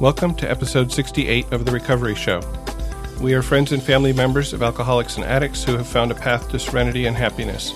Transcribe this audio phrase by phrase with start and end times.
[0.00, 2.40] Welcome to episode 68 of The Recovery Show.
[3.20, 6.48] We are friends and family members of alcoholics and addicts who have found a path
[6.50, 7.72] to serenity and happiness.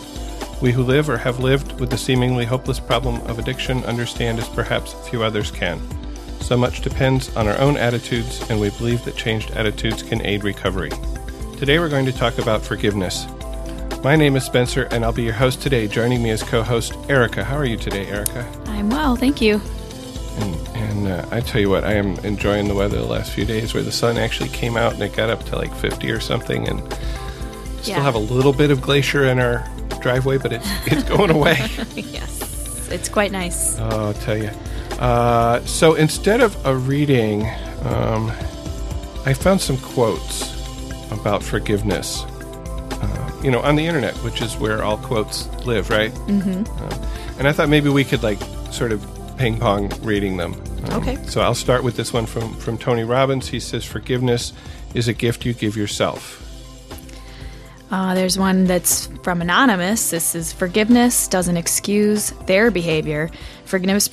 [0.62, 4.48] We who live or have lived with the seemingly hopeless problem of addiction understand as
[4.48, 5.80] perhaps few others can.
[6.40, 10.44] So much depends on our own attitudes, and we believe that changed attitudes can aid
[10.44, 10.92] recovery.
[11.58, 13.26] Today we're going to talk about forgiveness.
[14.04, 15.88] My name is Spencer, and I'll be your host today.
[15.88, 17.42] Joining me as co host, Erika.
[17.42, 18.46] How are you today, Erika?
[18.66, 19.60] I'm well, thank you.
[20.38, 20.71] And,
[21.06, 23.74] and uh, I tell you what, I am enjoying the weather the last few days
[23.74, 26.68] where the sun actually came out and it got up to like 50 or something,
[26.68, 26.80] and
[27.82, 28.00] still Yeah.
[28.02, 29.66] have a little bit of glacier in our
[30.00, 31.56] driveway, but it's, it's going away.
[31.96, 33.78] yes, it's quite nice.
[33.78, 34.50] Oh, I'll tell you.
[34.98, 37.42] Uh, so instead of a reading,
[37.84, 38.30] um,
[39.26, 40.52] I found some quotes
[41.10, 42.22] about forgiveness.
[42.24, 46.12] Uh, you know, on the internet, which is where all quotes live, right?
[46.12, 46.64] Mm-hmm.
[46.84, 47.08] Um,
[47.38, 48.38] and I thought maybe we could like
[48.70, 49.04] sort of
[49.42, 50.54] ping pong reading them.
[50.84, 51.18] Um, Okay.
[51.26, 53.48] So I'll start with this one from from Tony Robbins.
[53.48, 54.52] He says, "Forgiveness
[54.94, 56.38] is a gift you give yourself."
[57.90, 60.10] Uh, there's one that's from Anonymous.
[60.10, 63.30] This is forgiveness doesn't excuse their behavior.
[63.64, 64.08] Forgiveness,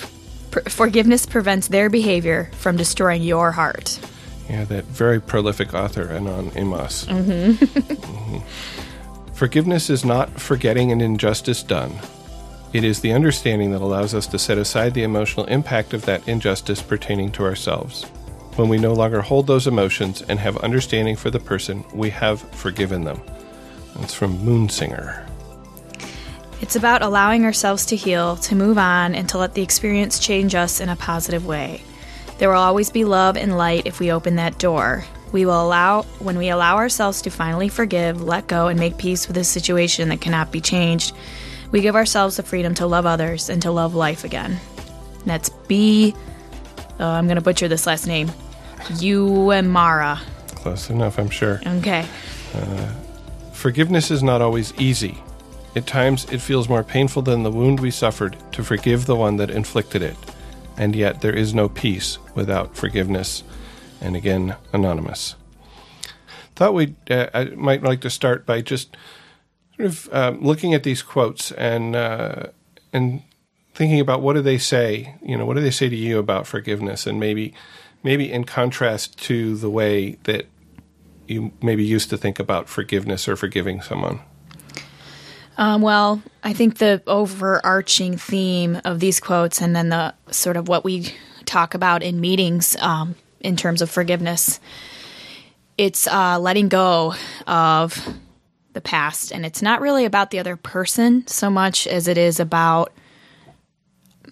[0.52, 4.00] pr- forgiveness prevents their behavior from destroying your heart.
[4.50, 7.06] Yeah, that very prolific author, Anon Imas.
[7.06, 8.42] Mhm.
[9.34, 11.92] Forgiveness is not forgetting an injustice done.
[12.72, 16.28] It is the understanding that allows us to set aside the emotional impact of that
[16.28, 18.04] injustice pertaining to ourselves.
[18.58, 22.42] When we no longer hold those emotions and have understanding for the person, we have
[22.52, 23.22] forgiven them.
[23.96, 25.26] That's from Moonsinger.
[26.62, 30.54] It's about allowing ourselves to heal, to move on, and to let the experience change
[30.54, 31.82] us in a positive way.
[32.38, 35.06] There will always be love and light if we open that door.
[35.32, 39.28] We will allow, when we allow ourselves to finally forgive, let go, and make peace
[39.28, 41.16] with a situation that cannot be changed,
[41.72, 44.60] we give ourselves the freedom to love others and to love life again.
[45.26, 46.16] That's B.
[47.00, 48.30] Oh, I'm going to butcher this last name.
[48.78, 50.20] Uemara.
[50.56, 51.62] Close enough, I'm sure.
[51.66, 52.06] Okay.
[53.54, 55.18] Forgiveness is not always easy.
[55.76, 59.38] At times, it feels more painful than the wound we suffered to forgive the one
[59.38, 60.16] that inflicted it.
[60.78, 63.44] And yet, there is no peace without forgiveness.
[64.02, 65.36] And again, anonymous.
[66.56, 68.98] Thought we uh, I might like to start by just
[69.80, 72.48] sort of um, looking at these quotes and uh,
[72.92, 73.22] and
[73.74, 75.16] thinking about what do they say.
[75.22, 77.54] You know, what do they say to you about forgiveness, and maybe
[78.04, 80.48] maybe in contrast to the way that
[81.28, 84.20] you maybe used to think about forgiveness or forgiving someone.
[85.58, 90.68] Um, well, I think the overarching theme of these quotes and then the sort of
[90.70, 91.14] what we
[91.46, 94.60] talk about in meetings um, in terms of forgiveness,
[95.78, 97.14] it's uh, letting go
[97.46, 98.02] of
[98.74, 99.32] the past.
[99.32, 102.94] And it's not really about the other person so much as it is about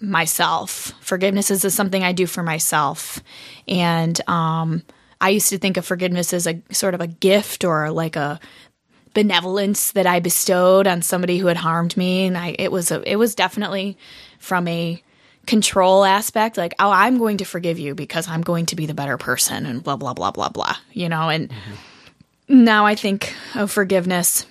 [0.00, 0.92] myself.
[1.00, 3.20] Forgiveness is something I do for myself.
[3.66, 4.82] And um,
[5.20, 8.38] I used to think of forgiveness as a sort of a gift or like a
[9.14, 13.02] benevolence that I bestowed on somebody who had harmed me, and I it was a
[13.10, 13.98] it was definitely
[14.38, 15.02] from a
[15.46, 18.94] control aspect, like oh I'm going to forgive you because I'm going to be the
[18.94, 21.28] better person, and blah blah blah blah blah, you know.
[21.30, 21.50] And
[22.48, 24.46] now I think of forgiveness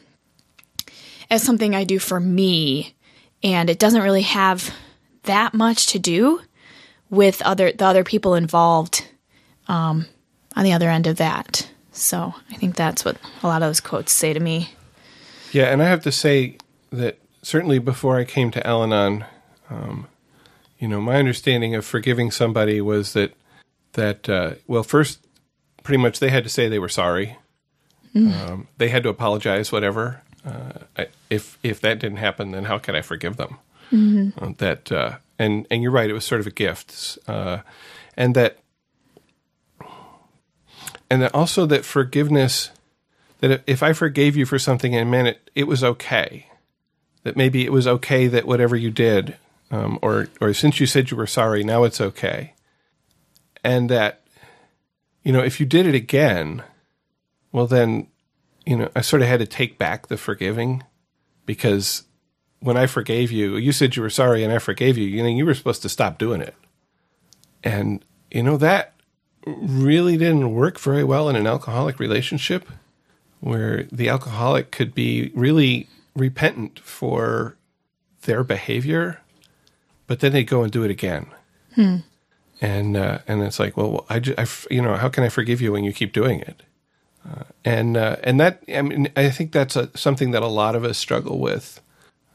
[1.30, 2.96] as something I do for me,
[3.44, 4.74] and it doesn't really have
[5.24, 6.42] that much to do
[7.10, 9.08] with other the other people involved
[9.68, 10.06] um,
[10.56, 11.70] on the other end of that.
[11.92, 14.70] So I think that's what a lot of those quotes say to me.
[15.52, 16.58] Yeah, and I have to say
[16.92, 19.26] that certainly before I came to Al Anon,
[19.70, 20.08] um,
[20.80, 23.34] you know, my understanding of forgiving somebody was that
[23.94, 25.26] that uh, well, first,
[25.84, 27.38] pretty much they had to say they were sorry.
[28.16, 30.22] Um, they had to apologize, whatever.
[30.46, 33.58] Uh, I, if if that didn't happen, then how could I forgive them?
[34.38, 37.60] Uh, that uh, and and you're right, it was sort of a gift, uh,
[38.16, 38.60] and that
[41.10, 42.72] and that also that forgiveness
[43.40, 46.48] that if I forgave you for something and meant it, it was okay.
[47.24, 49.38] That maybe it was okay that whatever you did,
[49.70, 52.54] um, or or since you said you were sorry, now it's okay.
[53.64, 54.22] And that,
[55.24, 56.64] you know, if you did it again,
[57.52, 58.08] well then,
[58.66, 60.84] you know, I sort of had to take back the forgiving
[61.46, 62.04] because
[62.60, 65.06] when I forgave you, you said you were sorry and I forgave you.
[65.06, 66.56] You know, you were supposed to stop doing it.
[67.64, 68.94] And you know that
[69.46, 72.68] really didn't work very well in an alcoholic relationship
[73.40, 77.56] where the alcoholic could be really repentant for
[78.24, 79.22] their behavior,
[80.08, 81.28] but then they'd go and do it again.
[82.60, 85.30] And uh, and it's like, well, I, ju- I f- you know, how can I
[85.30, 86.64] forgive you when you keep doing it?
[87.30, 90.76] Uh, and uh, and that I mean, I think that's a, something that a lot
[90.76, 91.82] of us struggle with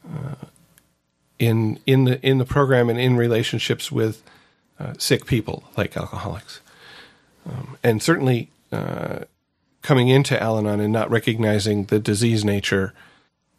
[0.05, 0.35] uh,
[1.39, 4.21] in in the in the program and in relationships with
[4.79, 6.61] uh, sick people like alcoholics.
[7.49, 9.19] um, and certainly uh,
[9.81, 12.93] coming into Al-Anon and not recognizing the disease nature,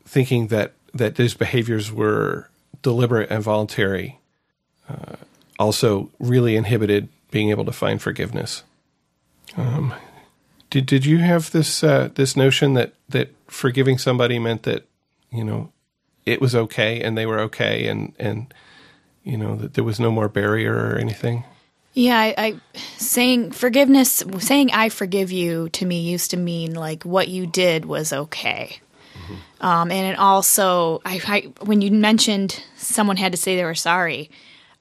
[0.04, 2.48] thinking that that these behaviors were
[2.82, 4.20] deliberate and voluntary,
[4.88, 5.16] uh,
[5.58, 8.62] also really inhibited being able to find forgiveness.
[9.56, 9.94] Um,
[10.75, 14.85] did did you have this uh, this notion that that forgiving somebody meant that
[15.31, 15.71] you know
[16.26, 18.53] it was okay and they were okay and and
[19.23, 21.44] you know that there was no more barrier or anything?
[21.93, 22.61] Yeah, I, I
[22.97, 27.85] saying forgiveness, saying I forgive you to me used to mean like what you did
[27.85, 28.81] was okay.
[29.15, 29.65] Mm-hmm.
[29.65, 33.76] Um, and it also, I, I, when you mentioned someone had to say they were
[33.76, 34.29] sorry,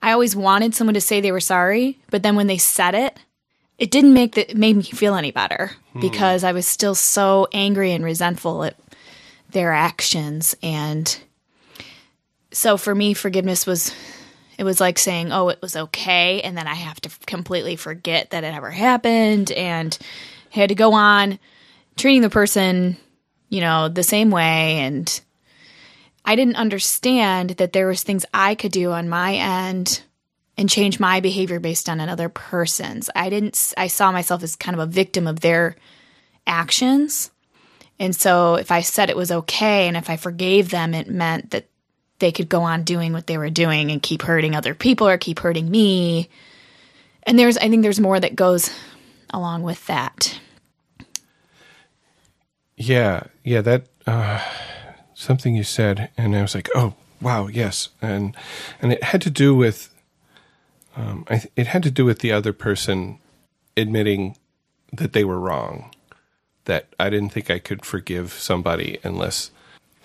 [0.01, 3.15] I always wanted someone to say they were sorry, but then when they said it,
[3.83, 5.99] it didn't make that made me feel any better hmm.
[5.99, 8.77] because I was still so angry and resentful at
[9.49, 10.55] their actions.
[10.63, 11.19] And
[12.53, 13.93] so for me forgiveness was
[14.57, 16.41] it was like saying oh it was okay.
[16.43, 19.51] And then I have to completely forget that it ever happened.
[19.51, 19.97] And
[20.49, 21.37] had to go on
[21.97, 22.95] treating the person
[23.49, 24.77] you know the same way.
[24.77, 25.21] And
[26.23, 30.03] I didn't understand that there was things I could do on my end
[30.57, 33.09] and change my behavior based on another person's.
[33.15, 35.75] I didn't I saw myself as kind of a victim of their
[36.45, 37.31] actions.
[37.99, 41.51] And so if I said it was okay and if I forgave them, it meant
[41.51, 41.67] that
[42.19, 45.17] they could go on doing what they were doing and keep hurting other people or
[45.17, 46.29] keep hurting me.
[47.23, 48.69] And there's I think there's more that goes
[49.29, 50.39] along with that.
[52.75, 54.43] Yeah, yeah, that uh,
[55.13, 58.35] something you said, and I was like, oh wow, yes, and
[58.81, 59.92] and it had to do with
[60.95, 63.19] um, th- it had to do with the other person
[63.75, 64.37] admitting
[64.91, 65.91] that they were wrong.
[66.65, 69.51] That I didn't think I could forgive somebody unless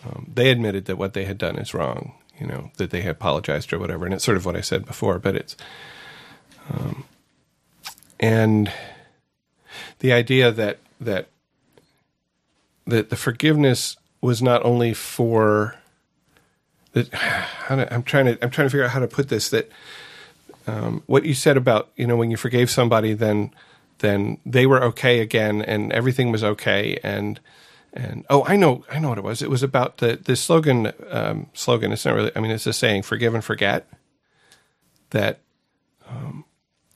[0.04, 2.14] um, they admitted that what they had done is wrong.
[2.38, 5.18] You know that they apologized or whatever, and it's sort of what I said before.
[5.18, 5.56] But it's
[6.70, 7.04] um,
[8.18, 8.72] and
[10.00, 11.28] the idea that that
[12.86, 15.76] that the forgiveness was not only for
[16.92, 17.08] that.
[17.70, 19.70] I'm trying to I'm trying to figure out how to put this that
[20.68, 23.52] um, what you said about you know when you forgave somebody, then
[23.98, 27.40] then they were okay again, and everything was okay, and
[27.92, 29.40] and oh, I know, I know what it was.
[29.40, 30.92] It was about the the slogan.
[31.10, 31.92] Um, slogan.
[31.92, 32.32] It's not really.
[32.36, 33.88] I mean, it's a saying: "Forgive and forget."
[35.10, 35.40] That
[36.06, 36.44] um,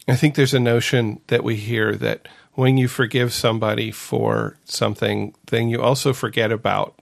[0.07, 5.35] I think there's a notion that we hear that when you forgive somebody for something,
[5.47, 7.01] then you also forget about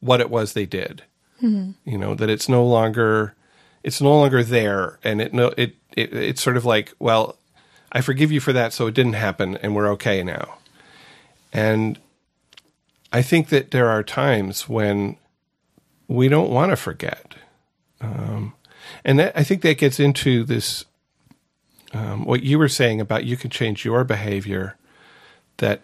[0.00, 1.02] what it was they did.
[1.42, 1.72] Mm-hmm.
[1.84, 3.34] You know that it's no longer
[3.82, 7.36] it's no longer there, and it no it, it it's sort of like well,
[7.90, 10.58] I forgive you for that, so it didn't happen, and we're okay now.
[11.52, 11.98] And
[13.12, 15.16] I think that there are times when
[16.06, 17.34] we don't want to forget,
[18.00, 18.54] um,
[19.04, 20.84] and that, I think that gets into this
[21.92, 24.76] um, what you were saying about you can change your behavior.
[25.58, 25.82] That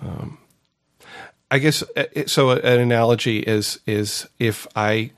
[0.00, 0.38] um,
[1.50, 2.50] I guess uh, so.
[2.50, 5.12] An analogy is is if I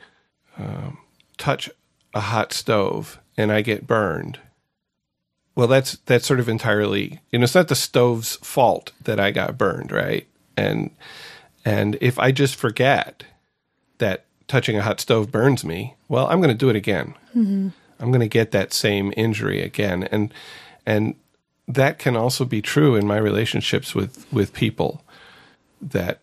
[0.56, 0.98] um,
[1.38, 1.70] touch
[2.14, 4.38] a hot stove and I get burned,
[5.54, 9.30] well, that's that's sort of entirely you know it's not the stove's fault that I
[9.30, 10.26] got burned, right?
[10.56, 10.90] And
[11.64, 13.24] and if I just forget
[13.98, 17.14] that touching a hot stove burns me, well, I'm going to do it again.
[17.36, 17.68] Mm-hmm.
[17.98, 20.32] I'm going to get that same injury again, and
[20.86, 21.14] and
[21.68, 25.02] that can also be true in my relationships with with people
[25.80, 26.20] that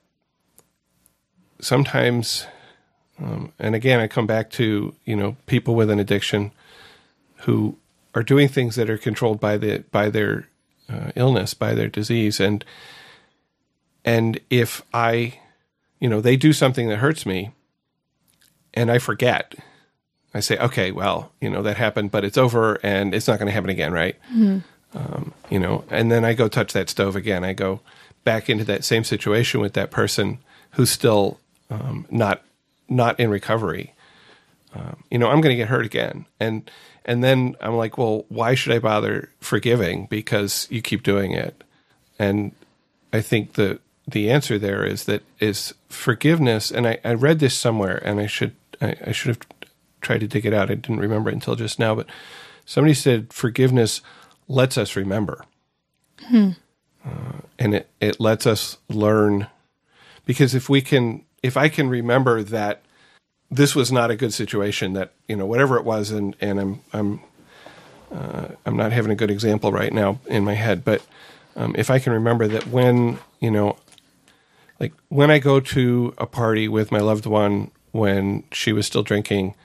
[1.60, 2.48] sometimes
[3.20, 6.52] um, and again, I come back to you know people with an addiction
[7.48, 7.78] who
[8.14, 10.50] are doing things that are controlled by the by their
[10.90, 12.64] uh, illness, by their disease, and
[14.04, 15.40] and if I,
[16.00, 17.52] you know, they do something that hurts me,
[18.74, 19.56] and I forget,
[20.34, 23.48] I say, okay, well, you know, that happened, but it's over, and it's not going
[23.48, 24.18] to happen again, right?
[24.34, 24.60] Mm-hmm.
[24.98, 27.46] Um, you know, and then I go touch that stove again.
[27.46, 27.80] I go
[28.26, 30.40] back into that same situation with that person
[30.72, 31.40] who's still
[31.70, 32.42] um, not
[32.90, 33.94] not in recovery,
[34.78, 36.26] um, you know, I'm going to get hurt again.
[36.40, 36.70] And
[37.08, 41.64] and then I'm like, well, why should I bother forgiving because you keep doing it?
[42.20, 42.52] And
[43.14, 46.72] I think the the answer there is that is forgiveness.
[46.72, 49.40] And I, I read this somewhere, and I should I, I should have
[50.02, 50.70] tried to dig it out.
[50.70, 52.08] I didn't remember it until just now, but
[52.66, 54.02] somebody said forgiveness
[54.48, 55.46] lets us remember.
[56.26, 56.52] Hmm.
[57.06, 59.48] Uh, and it, it lets us learn
[60.26, 62.82] because if we can if I can remember that
[63.50, 66.82] this was not a good situation, that you know whatever it was, and and I'm
[66.94, 67.20] I'm
[68.12, 71.06] uh, I'm not having a good example right now in my head, but
[71.56, 73.78] um, if I can remember that when you know,
[74.80, 79.04] like when I go to a party with my loved one when she was still
[79.04, 79.56] drinking,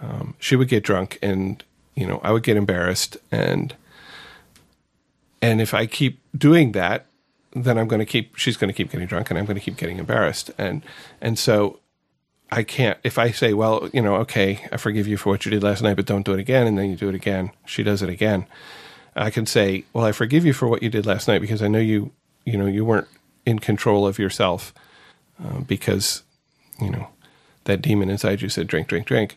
[0.00, 1.62] um, she would get drunk, and
[1.94, 3.74] you know I would get embarrassed, and
[5.40, 7.06] and if I keep doing that,
[7.52, 8.36] then I'm going to keep.
[8.36, 10.50] She's going to keep getting drunk, and I'm going to keep getting embarrassed.
[10.58, 10.82] And
[11.20, 11.78] and so
[12.50, 12.98] I can't.
[13.04, 15.82] If I say, well, you know, okay, I forgive you for what you did last
[15.82, 18.08] night, but don't do it again, and then you do it again, she does it
[18.08, 18.46] again.
[19.14, 21.68] I can say, well, I forgive you for what you did last night because I
[21.68, 22.12] know you,
[22.44, 23.08] you know, you weren't
[23.44, 24.72] in control of yourself
[25.44, 26.22] uh, because,
[26.80, 27.08] you know,
[27.64, 29.36] that demon inside you said, drink, drink, drink.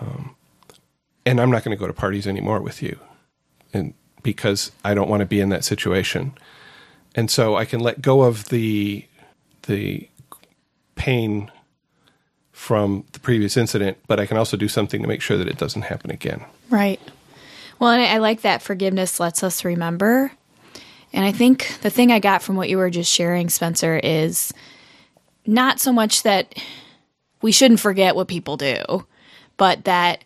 [0.00, 0.36] Um,
[1.24, 2.98] and I'm not going to go to parties anymore with you,
[3.72, 6.36] and because I don't want to be in that situation
[7.16, 9.06] and so I can let go of the
[9.66, 10.08] the
[10.94, 11.50] pain
[12.56, 15.58] from the previous incident, but I can also do something to make sure that it
[15.58, 16.42] doesn't happen again.
[16.70, 16.98] Right.
[17.78, 20.32] Well, and I like that forgiveness lets us remember.
[21.12, 24.54] And I think the thing I got from what you were just sharing, Spencer, is
[25.46, 26.54] not so much that
[27.42, 29.06] we shouldn't forget what people do,
[29.58, 30.24] but that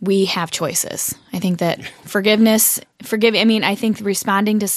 [0.00, 1.16] we have choices.
[1.32, 3.34] I think that forgiveness, forgive.
[3.34, 4.68] I mean, I think responding to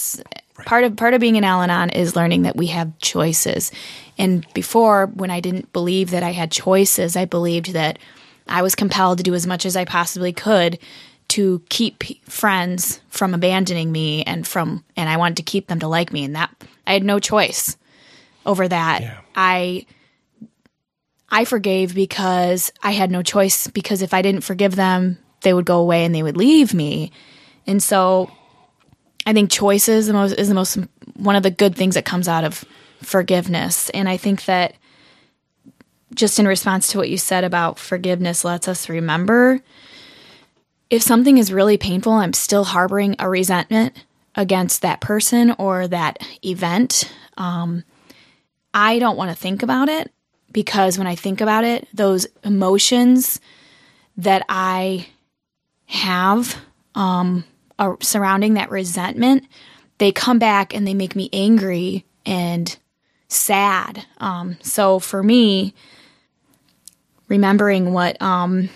[0.58, 0.68] Right.
[0.68, 3.72] Part of part of being an Al-Anon is learning that we have choices.
[4.18, 8.00] And before, when I didn't believe that I had choices, I believed that
[8.48, 10.80] I was compelled to do as much as I possibly could
[11.30, 15.88] to keep friends from abandoning me and from and I wanted to keep them to
[15.88, 16.52] like me and that
[16.86, 17.76] I had no choice
[18.46, 19.02] over that.
[19.02, 19.18] Yeah.
[19.36, 19.86] I
[21.30, 25.66] I forgave because I had no choice because if I didn't forgive them, they would
[25.66, 27.12] go away and they would leave me.
[27.68, 28.32] And so
[29.26, 30.78] I think choices is the most is the most
[31.16, 32.66] one of the good things that comes out of
[33.02, 33.90] forgiveness.
[33.92, 34.76] And I think that
[36.14, 39.62] just in response to what you said about forgiveness lets us remember
[40.90, 44.06] if something is really painful, I'm still harboring a resentment
[44.36, 47.12] against that person or that event.
[47.38, 47.84] Um,
[48.74, 50.12] I don't want to think about it
[50.52, 53.40] because when I think about it, those emotions
[54.18, 55.08] that I
[55.88, 56.56] have
[56.94, 57.44] um,
[57.80, 59.46] uh, surrounding that resentment,
[59.98, 62.78] they come back and they make me angry and
[63.28, 64.06] sad.
[64.18, 65.74] Um, so for me,
[67.28, 68.70] remembering what, um,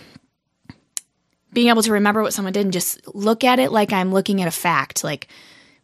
[1.52, 4.42] being able to remember what someone did and just look at it like I'm looking
[4.42, 5.28] at a fact, like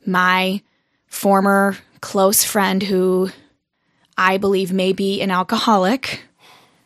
[0.05, 0.61] my
[1.07, 3.29] former close friend who
[4.17, 6.21] I believe may be an alcoholic.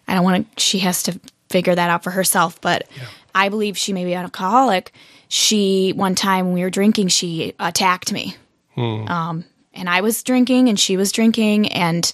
[0.08, 1.20] I don't want to, she has to
[1.50, 3.04] figure that out for herself, but yeah.
[3.36, 4.94] I believe she may be an alcoholic
[5.30, 8.36] she one time when we were drinking, she attacked me.
[8.76, 9.08] Hmm.
[9.08, 12.12] Um, and I was drinking and she was drinking and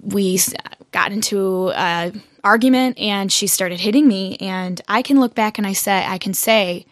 [0.00, 0.40] we
[0.90, 5.66] got into a argument and she started hitting me and I can look back and
[5.66, 6.86] I say I can say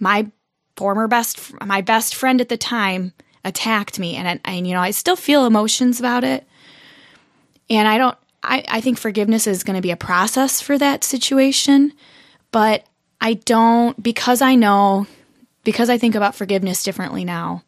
[0.00, 0.26] my
[0.76, 3.12] former best my best friend at the time
[3.44, 6.46] attacked me and and you know I still feel emotions about it
[7.70, 11.04] and I don't I, I think forgiveness is going to be a process for that
[11.04, 11.92] situation
[12.50, 12.84] but
[13.24, 15.06] I don't, because I know,
[15.64, 17.62] because I think about forgiveness differently now,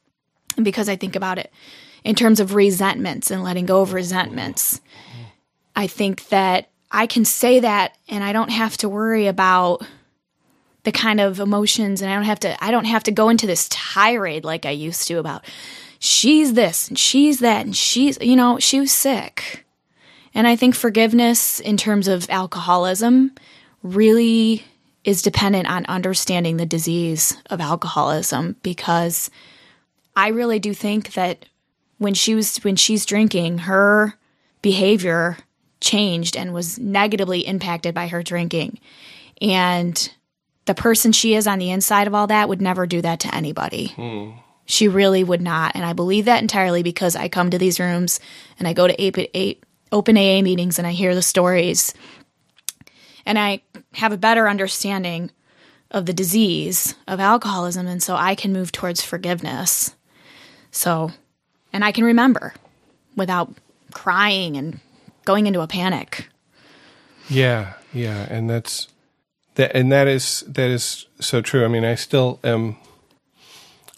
[0.54, 1.50] and because I think about it
[2.04, 4.82] in terms of resentments and letting go of resentments,
[5.74, 9.82] I think that I can say that and I don't have to worry about
[10.84, 13.46] the kind of emotions and I don't have to I don't have to go into
[13.46, 15.44] this tirade like I used to about
[15.98, 19.64] she's this and she's that and she's you know she was sick.
[20.34, 23.32] And I think forgiveness in terms of alcoholism
[23.82, 24.62] really
[25.06, 29.30] is dependent on understanding the disease of alcoholism because
[30.16, 31.46] I really do think that
[31.98, 34.14] when she was when she's drinking, her
[34.62, 35.38] behavior
[35.80, 38.80] changed and was negatively impacted by her drinking.
[39.40, 40.12] And
[40.64, 43.34] the person she is on the inside of all that would never do that to
[43.34, 43.88] anybody.
[43.88, 44.30] Hmm.
[44.64, 45.76] She really would not.
[45.76, 48.18] And I believe that entirely because I come to these rooms
[48.58, 51.94] and I go to eight, eight, open AA meetings and I hear the stories
[53.26, 53.60] and I
[53.94, 55.30] have a better understanding
[55.90, 59.94] of the disease of alcoholism and so I can move towards forgiveness.
[60.70, 61.10] So,
[61.72, 62.54] and I can remember
[63.16, 63.52] without
[63.92, 64.80] crying and
[65.24, 66.28] going into a panic.
[67.28, 68.88] Yeah, yeah, and that's
[69.56, 71.64] that and that is that is so true.
[71.64, 72.76] I mean, I still am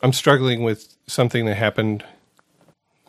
[0.03, 2.05] I'm struggling with something that happened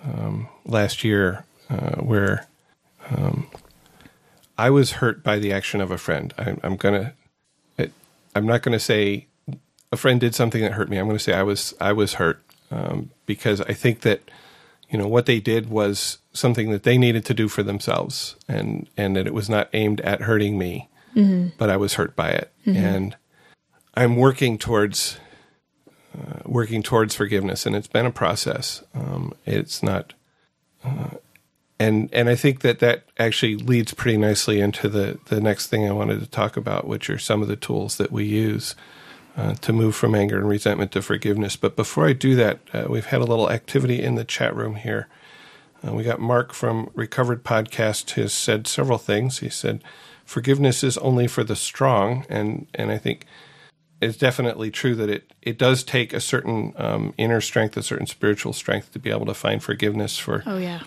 [0.03, 2.47] um, last year uh, where
[3.11, 3.47] um,
[4.59, 6.33] I was hurt by the action of a friend.
[6.37, 7.13] I, am gonna,
[7.77, 7.93] it,
[8.35, 9.27] I'm not gonna say
[9.89, 10.97] a friend did something that hurt me.
[10.97, 14.21] I'm gonna say I was I was hurt um, because I think that
[14.89, 18.89] you know what they did was something that they needed to do for themselves, and
[18.97, 21.55] and that it was not aimed at hurting me, mm-hmm.
[21.57, 22.77] but I was hurt by it, mm-hmm.
[22.77, 23.15] and
[23.93, 25.19] I'm working towards
[26.13, 28.83] uh, working towards forgiveness, and it's been a process.
[28.93, 30.13] Um, it's not.
[30.83, 31.11] Uh,
[31.79, 35.87] and and I think that that actually leads pretty nicely into the the next thing
[35.87, 38.75] I wanted to talk about, which are some of the tools that we use
[39.37, 41.55] uh, to move from anger and resentment to forgiveness.
[41.55, 44.75] But before I do that, uh, we've had a little activity in the chat room
[44.75, 45.07] here.
[45.87, 49.39] Uh, we got Mark from Recovered Podcast has said several things.
[49.39, 49.81] He said,
[50.25, 53.25] "Forgiveness is only for the strong," and and I think
[54.01, 58.07] it's definitely true that it it does take a certain um, inner strength, a certain
[58.07, 60.81] spiritual strength to be able to find forgiveness for Oh yeah.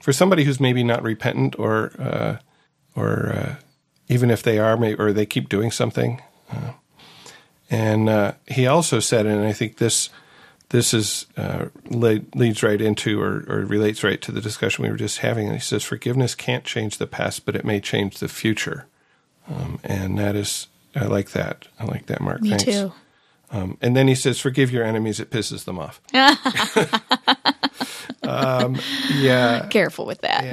[0.00, 2.36] For somebody who's maybe not repentant or uh,
[2.96, 3.54] or uh,
[4.08, 6.20] even if they are or they keep doing something.
[6.50, 6.72] Uh,
[7.70, 10.10] and uh, he also said, and I think this
[10.70, 14.90] this is uh, lead, leads right into or, or relates right to the discussion we
[14.90, 15.46] were just having.
[15.46, 18.86] And He says forgiveness can't change the past, but it may change the future,
[19.48, 21.66] um, and that is I like that.
[21.78, 22.42] I like that, Mark.
[22.42, 22.64] Me Thanks.
[22.64, 22.92] too.
[23.52, 26.00] Um, and then he says, "Forgive your enemies; it pisses them off."
[28.30, 28.78] um,
[29.14, 30.44] yeah, Careful with that.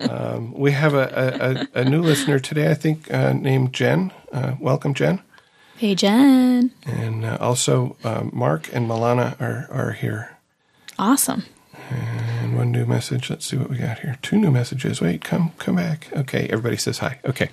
[0.00, 3.72] and, uh, um, we have a, a, a, new listener today, I think, uh, named
[3.72, 4.12] Jen.
[4.32, 5.20] Uh, welcome, Jen.
[5.76, 6.72] Hey Jen.
[6.86, 10.38] And uh, also, um, Mark and Milana are, are here.
[10.98, 11.44] Awesome.
[11.90, 13.28] And one new message.
[13.28, 14.16] Let's see what we got here.
[14.22, 15.00] Two new messages.
[15.02, 16.08] Wait, come come back.
[16.16, 17.20] Okay, everybody says hi.
[17.24, 17.50] Okay.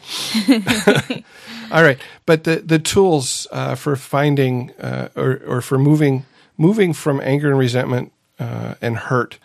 [1.72, 6.25] All right, but the the tools uh, for finding uh, or or for moving
[6.58, 9.40] moving from anger and resentment uh, and hurt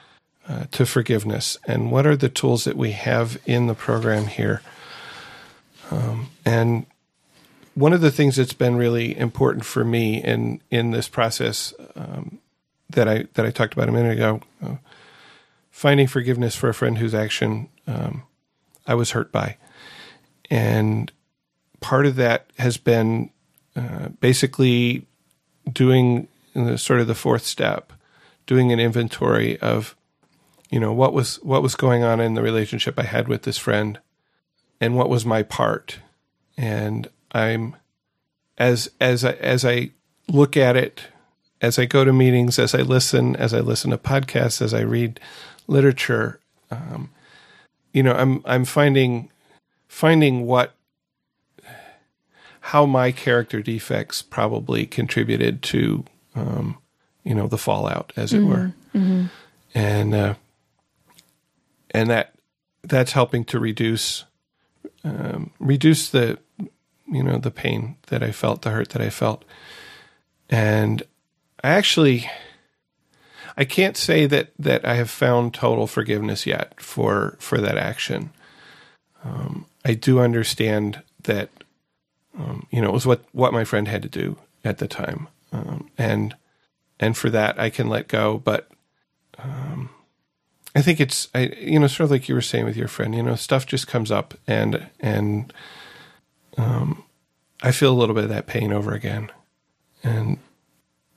[0.49, 4.63] uh, to forgiveness, and what are the tools that we have in the program here?
[5.91, 6.87] Um, and
[7.75, 12.39] one of the things that's been really important for me in in this process um,
[12.91, 14.77] that I that I talked about a minute ago, uh,
[15.71, 18.23] finding forgiveness for a friend whose action um,
[18.87, 19.57] I was hurt by,
[20.51, 21.13] and
[21.81, 23.31] part of that has been
[23.77, 25.07] uh, basically
[25.71, 27.93] doing the, sort of the fourth step,
[28.49, 29.95] doing an inventory of,
[30.71, 33.59] you know, what was what was going on in the relationship I had with this
[33.59, 34.01] friend,
[34.81, 36.01] and what was my part,
[36.57, 37.77] and I'm
[38.57, 39.91] as as I, as I
[40.27, 41.03] look at it,
[41.61, 44.81] as I go to meetings, as I listen, as I listen to podcasts, as I
[44.81, 45.21] read
[45.69, 47.11] literature, um,
[47.93, 49.31] you know, I'm I'm finding
[49.89, 50.75] finding what
[52.61, 56.79] how my character defects probably contributed to um,
[57.25, 58.73] you know the fallout, as it were,
[59.75, 60.35] and uh,
[61.91, 62.35] and that
[62.83, 64.25] that's helping to reduce
[65.05, 66.39] um, reduce the
[67.07, 69.45] you know the pain that I felt, the hurt that I felt,
[70.49, 71.03] and
[71.63, 72.29] I actually
[73.57, 78.31] I can't say that that I have found total forgiveness yet for for that action.
[79.25, 81.51] Um, I do understand that
[82.39, 85.29] um, you know it was what what my friend had to do at the time,
[85.53, 86.37] um, and
[87.01, 88.39] and for that I can let go.
[88.39, 88.69] But
[89.39, 89.91] um,
[90.75, 93.15] I think it's I you know sort of like you were saying with your friend,
[93.15, 95.53] you know, stuff just comes up and and
[96.57, 97.05] um,
[97.63, 99.31] I feel a little bit of that pain over again,
[100.03, 100.39] and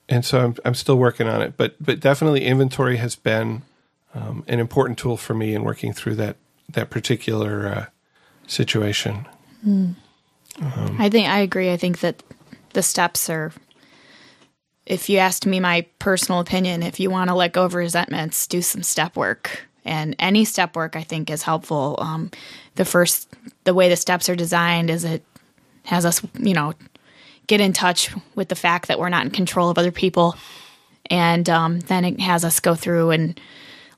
[0.07, 1.57] and so I'm I'm still working on it.
[1.57, 3.63] But but definitely inventory has been
[4.13, 6.37] um, an important tool for me in working through that
[6.69, 7.85] that particular uh,
[8.47, 9.27] situation.
[10.99, 11.71] I think I agree.
[11.71, 12.23] I think that
[12.73, 13.51] the steps are.
[14.91, 18.45] If you asked me my personal opinion, if you want to let go of resentments,
[18.45, 19.65] do some step work.
[19.85, 21.95] And any step work, I think, is helpful.
[21.97, 22.29] Um,
[22.75, 25.23] the first, the way the steps are designed is it
[25.85, 26.73] has us, you know,
[27.47, 30.35] get in touch with the fact that we're not in control of other people.
[31.09, 33.39] And um, then it has us go through and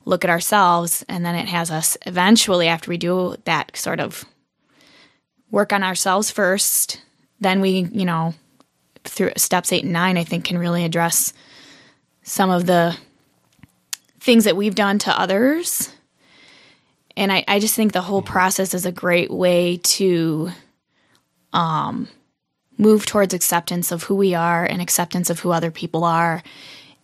[0.04, 1.04] look at ourselves.
[1.08, 4.24] And then it has us eventually, after we do that sort of
[5.50, 7.02] work on ourselves first.
[7.40, 8.32] Then we, you know,
[9.04, 11.32] through steps eight and nine, I think can really address
[12.22, 12.96] some of the
[14.20, 15.92] things that we've done to others.
[17.16, 20.50] And I, I just think the whole process is a great way to
[21.52, 22.08] um,
[22.76, 26.42] move towards acceptance of who we are and acceptance of who other people are.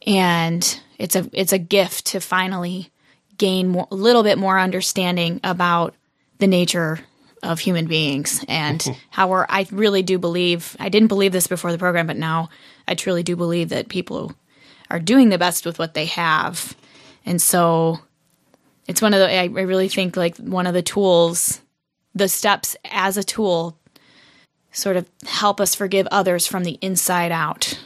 [0.07, 2.91] And it's a it's a gift to finally
[3.37, 5.95] gain a little bit more understanding about
[6.39, 7.01] the nature
[7.43, 11.73] of human beings and how we're I really do believe I didn't believe this before
[11.73, 12.51] the program but now
[12.87, 14.35] I truly do believe that people
[14.91, 16.77] are doing the best with what they have
[17.25, 17.99] and so
[18.87, 21.61] it's one of the I, I really think like one of the tools
[22.15, 23.79] the steps as a tool
[24.73, 27.79] sort of help us forgive others from the inside out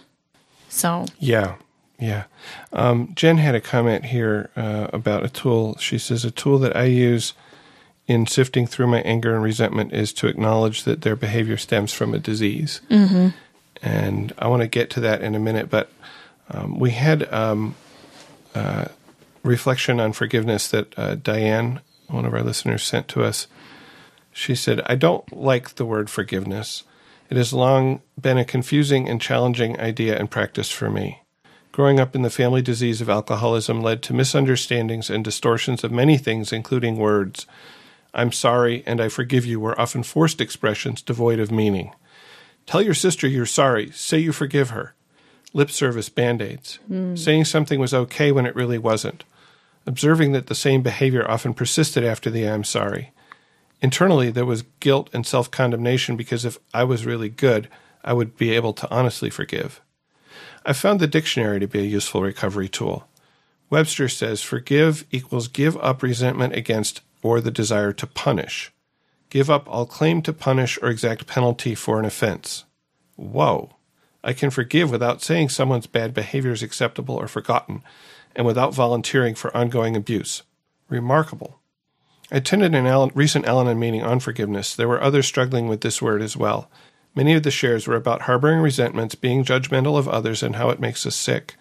[0.68, 1.54] so Yeah,
[2.00, 2.24] yeah.
[2.72, 5.76] Um, Jen had a comment here uh, about a tool.
[5.78, 7.32] She says a tool that I use
[8.06, 12.12] in sifting through my anger and resentment is to acknowledge that their behavior stems from
[12.12, 12.80] a disease.
[12.90, 13.28] Mm-hmm.
[13.82, 15.90] And I want to get to that in a minute, but
[16.50, 17.74] um, we had um,
[18.54, 18.86] uh,
[19.42, 23.46] reflection on forgiveness that uh, Diane, one of our listeners, sent to us.
[24.32, 26.82] She said, I don't like the word forgiveness.
[27.30, 31.22] It has long been a confusing and challenging idea and practice for me.
[31.72, 36.16] Growing up in the family disease of alcoholism led to misunderstandings and distortions of many
[36.18, 37.46] things, including words.
[38.14, 41.92] I'm sorry and I forgive you were often forced expressions devoid of meaning.
[42.66, 43.90] Tell your sister you're sorry.
[43.90, 44.94] Say you forgive her.
[45.52, 46.78] Lip service band aids.
[46.86, 47.16] Hmm.
[47.16, 49.24] Saying something was okay when it really wasn't.
[49.86, 53.12] Observing that the same behavior often persisted after the I'm sorry.
[53.82, 57.68] Internally, there was guilt and self condemnation because if I was really good,
[58.02, 59.80] I would be able to honestly forgive.
[60.64, 63.06] I found the dictionary to be a useful recovery tool.
[63.68, 68.70] Webster says forgive equals give up resentment against or the desire to punish.
[69.30, 72.64] Give up all claim to punish or exact penalty for an offense.
[73.16, 73.74] Whoa.
[74.22, 77.82] I can forgive without saying someone's bad behavior is acceptable or forgotten,
[78.36, 80.42] and without volunteering for ongoing abuse.
[80.88, 81.60] Remarkable.
[82.30, 84.76] I attended an Al- recent Al Anon meeting on forgiveness.
[84.76, 86.70] There were others struggling with this word as well.
[87.14, 90.80] Many of the shares were about harboring resentments, being judgmental of others, and how it
[90.80, 91.54] makes us sick.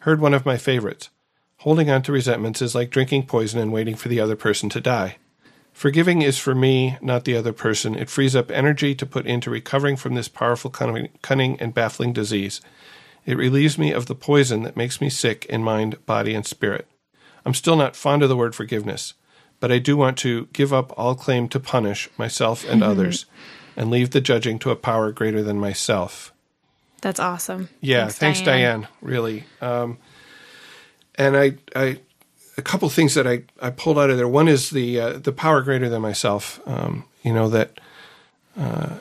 [0.00, 1.10] Heard one of my favorites.
[1.60, 4.80] Holding on to resentments is like drinking poison and waiting for the other person to
[4.80, 5.16] die.
[5.74, 7.94] Forgiving is for me, not the other person.
[7.94, 12.62] It frees up energy to put into recovering from this powerful, cunning, and baffling disease.
[13.26, 16.88] It relieves me of the poison that makes me sick in mind, body, and spirit.
[17.44, 19.12] I'm still not fond of the word forgiveness,
[19.60, 23.26] but I do want to give up all claim to punish myself and others
[23.76, 26.32] and leave the judging to a power greater than myself.
[27.02, 27.68] That's awesome.
[27.82, 28.88] Yeah, thanks, Diane.
[29.02, 29.98] Really, um,
[31.20, 32.00] and I, I,
[32.56, 34.26] a couple things that I, I pulled out of there.
[34.26, 36.60] One is the uh, the power greater than myself.
[36.66, 37.78] Um, you know that
[38.58, 38.96] uh,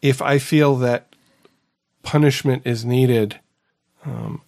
[0.00, 1.14] if I feel that
[2.02, 3.38] punishment is needed,
[4.06, 4.40] um,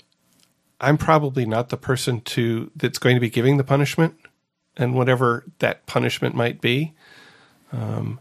[0.80, 4.14] I'm probably not the person to that's going to be giving the punishment,
[4.74, 6.94] and whatever that punishment might be.
[7.70, 8.18] Um,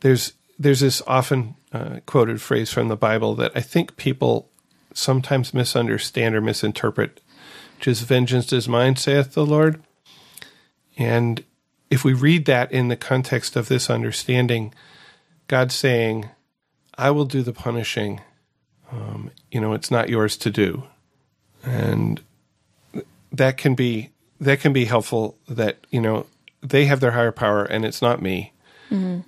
[0.00, 4.50] there's there's this often uh, quoted phrase from the Bible that I think people
[4.92, 7.20] sometimes misunderstand or misinterpret,
[7.80, 9.82] which is "Vengeance is mine," saith the Lord.
[10.98, 11.42] And
[11.88, 14.74] if we read that in the context of this understanding,
[15.48, 16.28] God saying,
[16.98, 18.20] "I will do the punishing,"
[18.92, 20.82] um, you know, it's not yours to do,
[21.64, 22.20] and
[23.32, 25.38] that can be that can be helpful.
[25.48, 26.26] That you know
[26.60, 28.52] they have their higher power, and it's not me,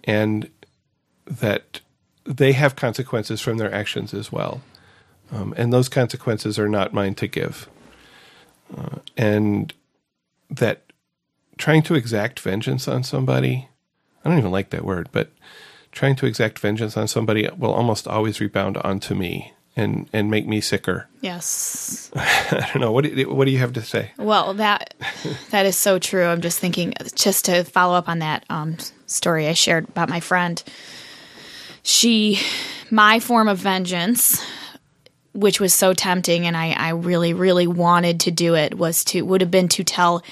[0.04, 0.50] and
[1.24, 1.80] that
[2.24, 4.60] they have consequences from their actions as well.
[5.30, 7.66] Um, and those consequences are not mine to give.
[8.76, 9.72] Uh, and
[10.50, 10.82] that
[11.58, 13.68] trying to exact vengeance on somebody,
[14.24, 15.30] I don't even like that word, but
[15.92, 20.46] trying to exact vengeance on somebody will almost always rebound onto me and, and make
[20.46, 21.08] me sicker.
[21.20, 22.10] Yes.
[22.16, 22.92] I don't know.
[22.92, 24.12] What do, you, what do you have to say?
[24.18, 24.94] Well, that
[25.50, 26.24] that is so true.
[26.24, 30.20] I'm just thinking, just to follow up on that um, story I shared about my
[30.20, 30.62] friend.
[31.82, 32.40] She,
[32.90, 34.44] my form of vengeance,
[35.34, 39.22] which was so tempting, and I, I really, really wanted to do it, was to
[39.22, 40.22] would have been to tell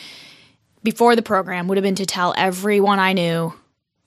[0.82, 3.52] before the program would have been to tell everyone I knew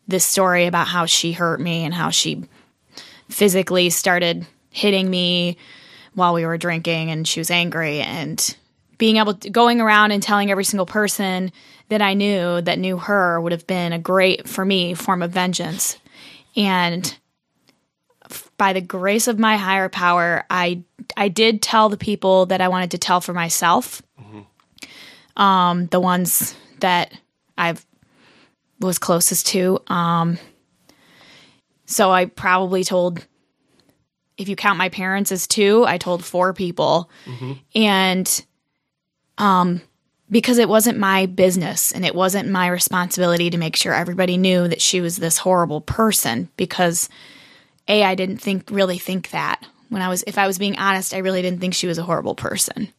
[0.08, 2.44] this story about how she hurt me and how she
[3.30, 5.58] physically started hitting me
[6.14, 8.56] while we were drinking and she was angry and
[8.98, 11.52] being able to going around and telling every single person
[11.90, 15.32] that I knew that knew her would have been a great for me form of
[15.32, 15.98] vengeance.
[16.56, 17.16] And
[18.58, 20.84] by the grace of my higher power, I
[21.18, 24.02] I did tell the people that I wanted to tell for myself.
[25.36, 27.12] Um, the ones that
[27.58, 27.86] I've
[28.80, 29.80] was closest to.
[29.88, 30.38] Um,
[31.86, 33.26] so I probably told,
[34.38, 37.10] if you count my parents as two, I told four people,
[37.76, 38.46] and
[39.38, 39.82] um,
[40.30, 44.68] because it wasn't my business and it wasn't my responsibility to make sure everybody knew
[44.68, 46.50] that she was this horrible person.
[46.58, 47.10] Because
[47.88, 51.14] a, I didn't think really think that when I was, if I was being honest,
[51.14, 52.90] I really didn't think she was a horrible person,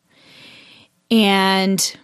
[1.10, 1.96] and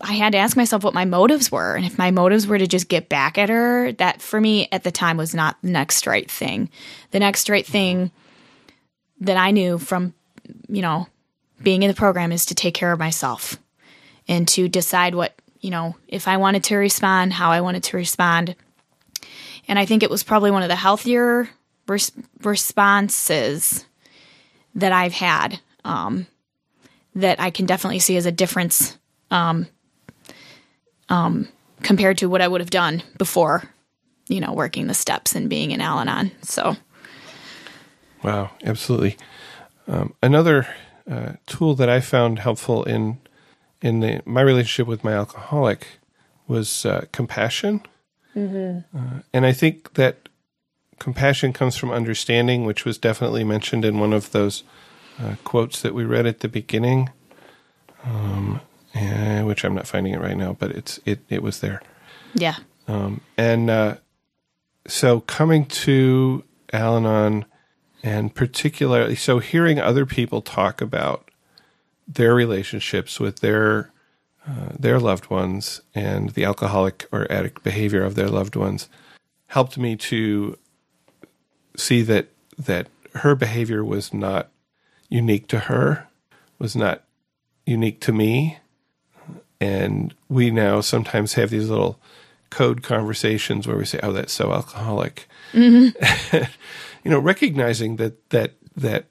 [0.00, 1.74] I had to ask myself what my motives were.
[1.74, 4.82] And if my motives were to just get back at her, that for me at
[4.82, 6.70] the time was not the next right thing.
[7.10, 8.10] The next right thing
[9.20, 10.14] that I knew from,
[10.68, 11.06] you know,
[11.62, 13.58] being in the program is to take care of myself
[14.26, 17.96] and to decide what, you know, if I wanted to respond, how I wanted to
[17.96, 18.56] respond.
[19.68, 21.48] And I think it was probably one of the healthier
[21.86, 23.84] res- responses
[24.74, 26.26] that I've had um,
[27.14, 28.98] that I can definitely see as a difference
[29.30, 29.66] um,
[31.08, 31.48] um,
[31.82, 33.64] compared to what I would have done before,
[34.28, 36.32] you know, working the steps and being in Al Anon.
[36.42, 36.76] So,
[38.24, 39.18] Wow, absolutely.
[39.86, 40.66] Um, another
[41.08, 43.18] uh, tool that I found helpful in
[43.82, 45.86] in the, my relationship with my alcoholic
[46.48, 47.82] was uh, compassion,
[48.96, 50.23] uh, and I think that
[50.98, 54.64] compassion comes from understanding, which was definitely mentioned in one of those
[55.20, 57.10] uh, quotes that we read at the beginning,
[58.04, 58.60] um,
[58.92, 61.82] and, which I'm not finding it right now, but it's it it was there.
[62.34, 62.56] Yeah.
[62.88, 63.96] Um, and uh,
[64.86, 67.44] so coming to Al Anon,
[68.02, 71.30] and particularly, so hearing other people talk about
[72.06, 73.90] their relationships with their
[74.46, 78.90] uh, their loved ones and the alcoholic or addict behavior of their loved ones
[79.46, 80.58] helped me to
[81.76, 84.50] see that that her behavior was not
[85.08, 86.08] unique to her,
[86.58, 87.04] was not
[87.66, 88.58] unique to me,
[89.60, 91.98] and we now sometimes have these little
[92.50, 96.36] code conversations where we say, "Oh, that's so alcoholic," mm-hmm.
[97.04, 99.06] you know, recognizing that that that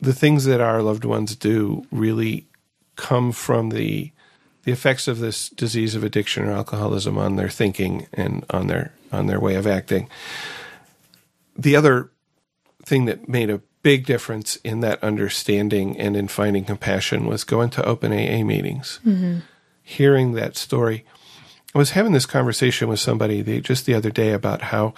[0.00, 2.46] the things that our loved ones do really
[2.96, 4.12] come from the
[4.64, 8.92] the effects of this disease of addiction or alcoholism on their thinking and on their
[9.10, 10.08] on their way of acting.
[11.58, 12.10] The other
[12.84, 17.70] thing that made a big difference in that understanding and in finding compassion was going
[17.70, 19.38] to open AA meetings, mm-hmm.
[19.82, 21.04] hearing that story.
[21.74, 24.94] I was having this conversation with somebody the, just the other day about how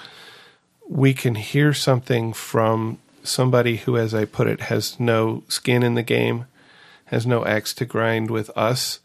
[0.89, 5.95] we can hear something from somebody who, as I put it, has no skin in
[5.95, 6.47] the game,
[7.07, 9.01] has no axe to grind with us,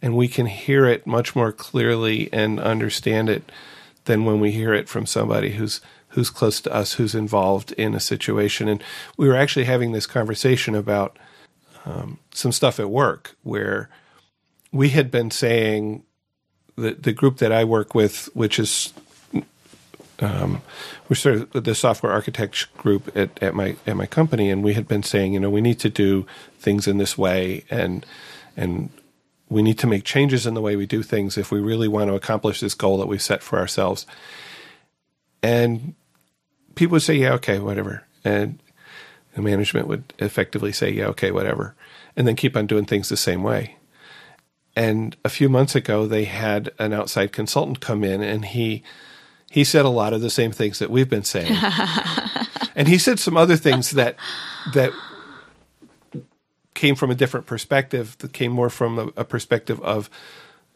[0.00, 3.50] and we can hear it much more clearly and understand it
[4.04, 5.80] than when we hear it from somebody who's
[6.12, 8.68] who's close to us, who's involved in a situation.
[8.68, 8.82] And
[9.16, 11.18] we were actually having this conversation about
[11.84, 13.88] um, some stuff at work where
[14.72, 16.04] we had been saying
[16.76, 18.92] the the group that I work with, which is
[20.20, 20.62] um,
[21.08, 24.74] we're sort of the software architects group at, at my at my company, and we
[24.74, 26.26] had been saying, you know, we need to do
[26.58, 28.06] things in this way, and
[28.56, 28.90] and
[29.48, 32.08] we need to make changes in the way we do things if we really want
[32.08, 34.06] to accomplish this goal that we've set for ourselves.
[35.42, 35.94] And
[36.74, 38.58] people would say, yeah, okay, whatever, and
[39.34, 41.74] the management would effectively say, yeah, okay, whatever,
[42.16, 43.76] and then keep on doing things the same way.
[44.74, 48.82] And a few months ago, they had an outside consultant come in, and he
[49.50, 51.52] he said a lot of the same things that we've been saying.
[52.74, 54.16] and he said some other things that
[54.72, 54.92] that
[56.74, 60.08] came from a different perspective, that came more from a, a perspective of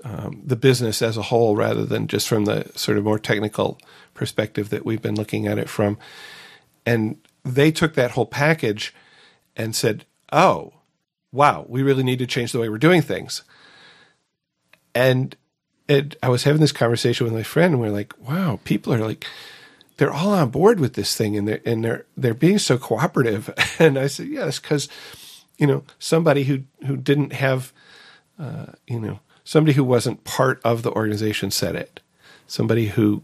[0.06, 3.76] um, the business as a whole rather than just from the sort of more technical
[4.14, 5.98] perspective that we've been looking at it from.
[6.84, 8.94] And they took that whole package
[9.56, 10.74] and said, oh,
[11.32, 13.42] wow, we really need to change the way we're doing things.
[14.94, 15.34] And
[15.88, 18.92] it, I was having this conversation with my friend, and we are like, "Wow, people
[18.92, 19.24] are like,
[19.96, 23.52] they're all on board with this thing, and they're and they're they're being so cooperative."
[23.78, 24.88] And I said, "Yes, because
[25.58, 27.72] you know somebody who who didn't have,
[28.38, 32.00] uh, you know, somebody who wasn't part of the organization said it,
[32.46, 33.22] somebody who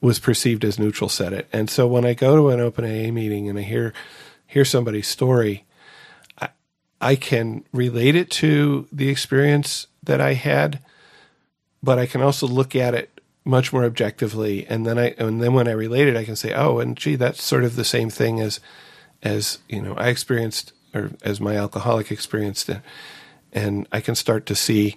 [0.00, 3.10] was perceived as neutral said it, and so when I go to an open AA
[3.10, 3.94] meeting and I hear
[4.46, 5.64] hear somebody's story."
[6.38, 6.48] I,
[7.00, 10.80] I can relate it to the experience that I had,
[11.82, 13.14] but I can also look at it
[13.44, 14.66] much more objectively.
[14.66, 17.16] And then I, and then when I relate it, I can say, oh, and gee,
[17.16, 18.60] that's sort of the same thing as,
[19.22, 22.80] as, you know, I experienced or as my alcoholic experienced it.
[23.52, 24.96] And I can start to see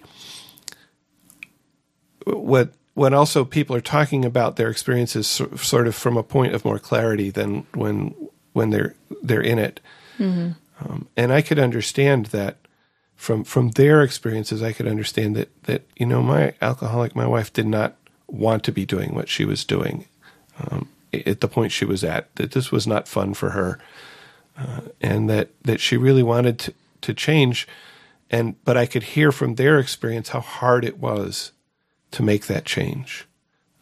[2.36, 6.64] what, what also people are talking about their experiences sort of from a point of
[6.64, 8.14] more clarity than when,
[8.52, 9.80] when they're, they're in it.
[10.18, 10.50] Mm-hmm.
[10.80, 12.56] Um, and I could understand that
[13.18, 17.52] from from their experiences, I could understand that that you know my alcoholic, my wife
[17.52, 17.96] did not
[18.28, 20.06] want to be doing what she was doing
[20.60, 22.34] um, at the point she was at.
[22.36, 23.80] That this was not fun for her,
[24.56, 27.66] uh, and that that she really wanted to to change.
[28.30, 31.50] And but I could hear from their experience how hard it was
[32.12, 33.26] to make that change,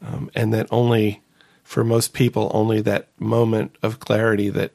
[0.04, 1.22] um, and that only
[1.62, 4.72] for most people only that moment of clarity that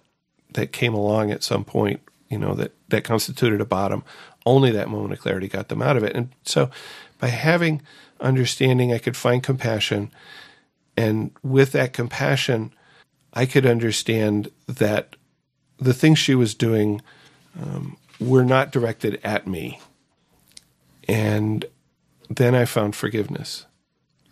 [0.54, 4.04] that came along at some point you know that that constituted a bottom
[4.46, 6.16] only that moment of clarity got them out of it.
[6.16, 6.70] And so
[7.20, 7.82] by having
[8.20, 10.12] understanding, I could find compassion.
[10.98, 12.74] And with that compassion,
[13.34, 15.16] I could understand that
[15.78, 17.02] the things she was doing
[17.62, 19.80] um, were not directed at me.
[21.08, 21.66] And
[22.36, 23.66] then I found forgiveness.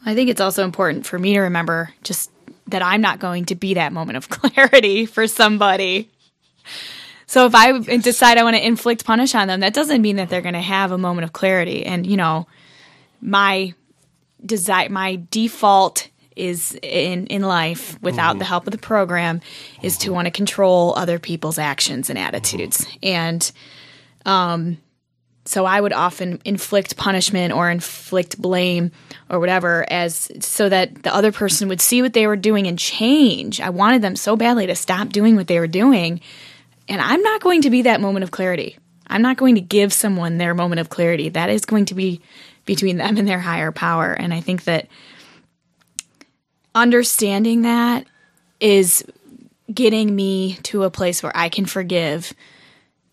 [0.05, 2.31] I think it's also important for me to remember just
[2.67, 6.09] that I'm not going to be that moment of clarity for somebody.
[7.25, 10.29] So if I decide I want to inflict punish on them, that doesn't mean that
[10.29, 11.85] they're going to have a moment of clarity.
[11.85, 12.47] And you know,
[13.21, 13.73] my
[14.43, 18.39] desire, my default is in in life without mm.
[18.39, 19.41] the help of the program
[19.81, 22.87] is to want to control other people's actions and attitudes.
[23.03, 23.51] And
[24.25, 24.77] um
[25.49, 28.91] So I would often inflict punishment or inflict blame
[29.31, 32.77] or whatever as so that the other person would see what they were doing and
[32.77, 33.59] change.
[33.59, 36.21] I wanted them so badly to stop doing what they were doing.
[36.87, 38.77] And I'm not going to be that moment of clarity.
[39.07, 41.29] I'm not going to give someone their moment of clarity.
[41.29, 42.21] That is going to be
[42.65, 44.13] between them and their higher power.
[44.13, 44.87] And I think that
[46.75, 48.05] understanding that
[48.59, 49.03] is
[49.73, 52.35] getting me to a place where I can forgive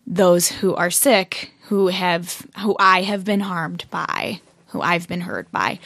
[0.05, 5.21] those who are sick, who have who I have been harmed by, who I've been
[5.21, 5.79] hurt by.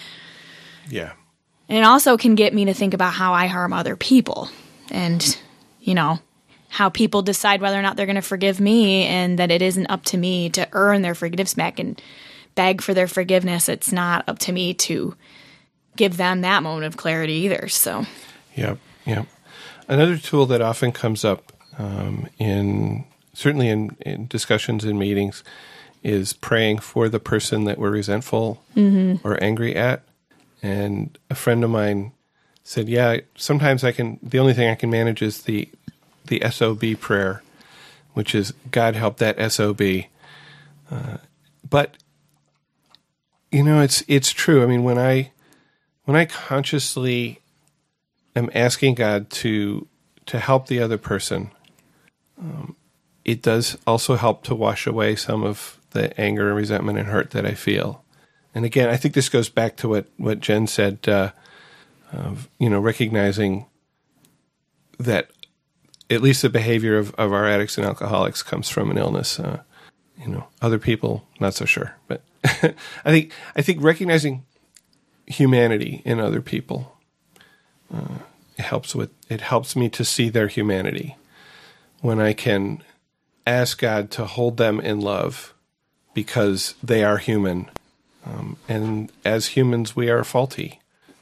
[0.89, 1.13] Yeah.
[1.69, 4.49] And it also can get me to think about how I harm other people
[4.89, 5.37] and
[5.79, 6.19] you know,
[6.69, 9.87] how people decide whether or not they're going to forgive me and that it isn't
[9.87, 12.01] up to me to earn their forgiveness back and
[12.55, 13.67] beg for their forgiveness.
[13.67, 15.15] It's not up to me to
[15.95, 17.67] give them that moment of clarity either.
[17.67, 18.05] So,
[18.55, 18.77] Yep.
[19.05, 19.27] Yep.
[19.87, 25.43] Another tool that often comes up um, in certainly in, in discussions and meetings
[26.03, 28.63] is praying for the person that we're resentful
[29.23, 30.03] or angry at.
[30.63, 32.11] And a friend of mine
[32.63, 34.19] said, "Yeah, sometimes I can.
[34.21, 35.69] The only thing I can manage is the
[36.27, 37.41] the sob prayer,
[38.13, 39.81] which is God help that sob."
[40.89, 41.17] Uh,
[41.67, 41.97] but
[43.51, 44.63] you know, it's it's true.
[44.63, 45.31] I mean, when I
[46.05, 47.39] when I consciously
[48.35, 49.87] am asking God to
[50.27, 51.51] to help the other person,
[52.39, 52.75] um,
[53.25, 57.31] it does also help to wash away some of the anger and resentment and hurt
[57.31, 58.03] that I feel.
[58.53, 61.07] And again, I think this goes back to what what Jen said.
[61.07, 61.31] Uh,
[62.11, 63.65] of you know, recognizing
[64.99, 65.31] that
[66.09, 69.39] at least the behavior of, of our addicts and alcoholics comes from an illness.
[69.39, 69.61] Uh,
[70.17, 72.73] you know, other people not so sure, but I
[73.05, 74.45] think I think recognizing
[75.25, 76.97] humanity in other people
[77.93, 78.19] uh,
[78.57, 81.15] it helps with it helps me to see their humanity
[82.01, 82.83] when I can
[83.47, 85.53] ask God to hold them in love
[86.13, 87.69] because they are human,
[88.25, 90.81] um, and as humans we are faulty,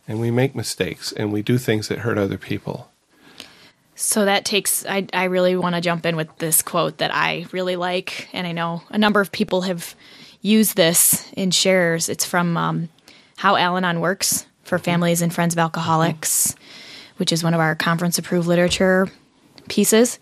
[0.09, 2.89] and we make mistakes and we do things that hurt other people.
[3.95, 7.45] So that takes, I, I really want to jump in with this quote that I
[7.51, 8.27] really like.
[8.33, 9.93] And I know a number of people have
[10.41, 12.09] used this in shares.
[12.09, 12.89] It's from um,
[13.37, 16.55] How Al Anon Works for Families and Friends of Alcoholics,
[17.17, 19.09] which is one of our conference approved literature
[19.67, 20.17] pieces.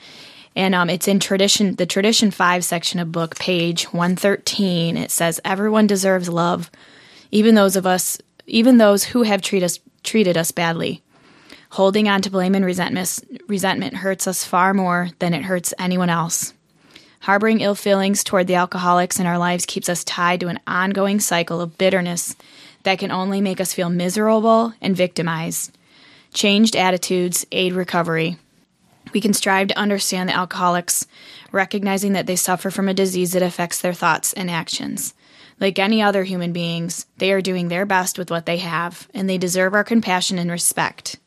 [0.57, 4.97] And um, it's in tradition, the tradition five section of book, page 113.
[4.97, 6.71] It says, Everyone deserves love,
[7.29, 8.17] even those of us,
[8.47, 11.03] even those who have treat us, treated us badly.
[11.69, 16.09] Holding on to blame and resentment, resentment hurts us far more than it hurts anyone
[16.09, 16.55] else.
[17.19, 21.19] Harboring ill feelings toward the alcoholics in our lives keeps us tied to an ongoing
[21.19, 22.35] cycle of bitterness
[22.81, 25.77] that can only make us feel miserable and victimized.
[26.33, 28.37] Changed attitudes aid recovery.
[29.13, 31.07] We can strive to understand the alcoholics,
[31.51, 35.13] recognizing that they suffer from a disease that affects their thoughts and actions.
[35.59, 39.29] Like any other human beings, they are doing their best with what they have, and
[39.29, 41.17] they deserve our compassion and respect.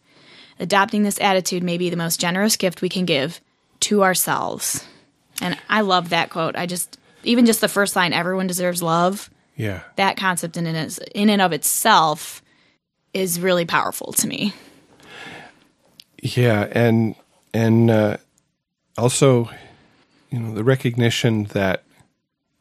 [0.61, 3.40] Adopting this attitude may be the most generous gift we can give
[3.81, 4.85] to ourselves.
[5.40, 6.55] And I love that quote.
[6.55, 9.81] I just, even just the first line, everyone deserves love, Yeah.
[9.97, 12.43] that concept in and, in and of itself
[13.14, 14.53] is really powerful to me.
[16.23, 17.14] Yeah, and
[17.52, 18.16] and uh,
[18.96, 19.50] also,
[20.30, 21.84] you know, the recognition that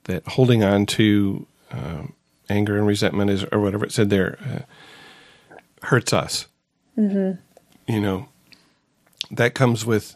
[0.05, 2.13] that holding on to um,
[2.49, 6.47] anger and resentment is, or whatever it said there, uh, hurts us.
[6.97, 7.39] Mm-hmm.
[7.91, 8.27] You know,
[9.31, 10.15] that comes with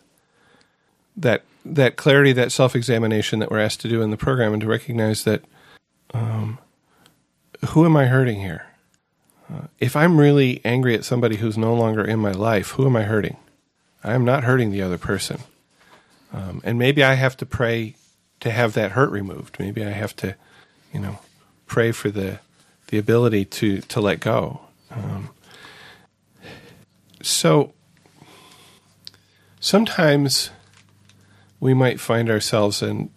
[1.16, 4.62] that that clarity, that self examination that we're asked to do in the program, and
[4.62, 5.44] to recognize that
[6.14, 6.58] um,
[7.70, 8.66] who am I hurting here?
[9.80, 13.04] if I'm really angry at somebody who's no longer in my life, who am I
[13.04, 13.38] hurting?
[14.04, 15.40] I am not hurting the other person.
[16.32, 17.96] Um, and maybe I have to pray
[18.40, 19.58] to have that hurt removed.
[19.60, 20.36] Maybe I have to,
[20.94, 21.20] you know,
[21.66, 22.40] pray for the
[22.88, 24.62] the ability to to let go.
[24.92, 25.30] Um,
[27.22, 27.74] so
[29.60, 30.50] sometimes
[31.60, 33.10] we might find ourselves in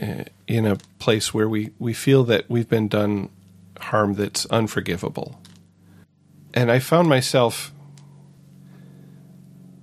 [0.00, 3.30] uh, in a place where we, we feel that we've been done
[3.78, 5.40] harm that's unforgivable
[6.56, 7.70] and I found myself.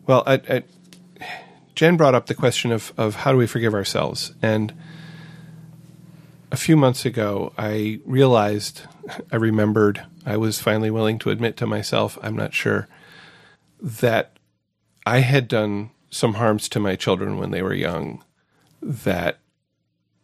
[0.06, 0.64] Well, I, I,
[1.76, 4.74] Jen brought up the question of, of how do we forgive ourselves, and
[6.51, 8.82] a few months ago, I realized,
[9.32, 12.88] I remembered, I was finally willing to admit to myself, I'm not sure,
[13.82, 14.38] that
[15.06, 18.24] I had done some harms to my children when they were young
[18.82, 19.39] that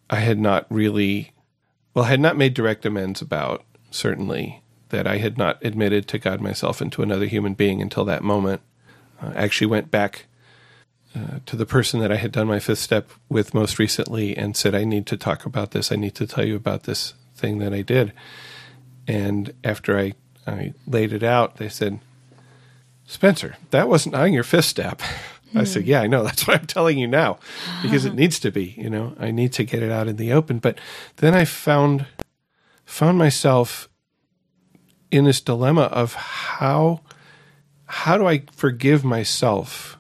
[0.10, 1.32] I had not really,
[1.94, 6.42] well, had not made direct amends about, certainly that I had not admitted to God
[6.42, 8.62] myself and to another human being until that moment.
[9.22, 10.26] Uh, actually went back
[11.16, 14.56] uh, to the person that I had done my fifth step with most recently and
[14.56, 15.92] said, I need to talk about this.
[15.92, 18.14] I need to tell you about this thing that I did.
[19.08, 20.14] And after I,
[20.46, 22.00] I laid it out, they said,
[23.06, 25.02] Spencer, that wasn't on your fifth step.
[25.56, 26.24] I said, Yeah, I know.
[26.26, 27.40] That's what I'm telling you now
[27.82, 28.76] because it needs to be.
[28.78, 30.60] You know, I need to get it out in the open.
[30.60, 30.78] But
[31.18, 32.06] then I found
[32.86, 33.90] found myself
[35.12, 37.02] in this dilemma of how
[37.92, 39.98] how do I forgive myself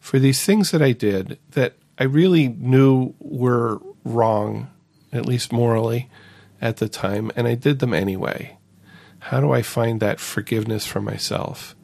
[0.00, 4.70] for these things that I did that I really knew were wrong,
[5.12, 6.10] at least morally,
[6.60, 8.56] at the time, and I did them anyway.
[9.20, 11.76] How do I find that forgiveness for myself?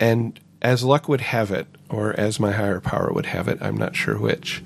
[0.00, 3.76] And as luck would have it, or as my higher power would have it, I'm
[3.76, 4.64] not sure which.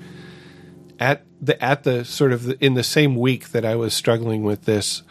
[0.97, 4.43] At the at the sort of the, in the same week that I was struggling
[4.43, 5.03] with this,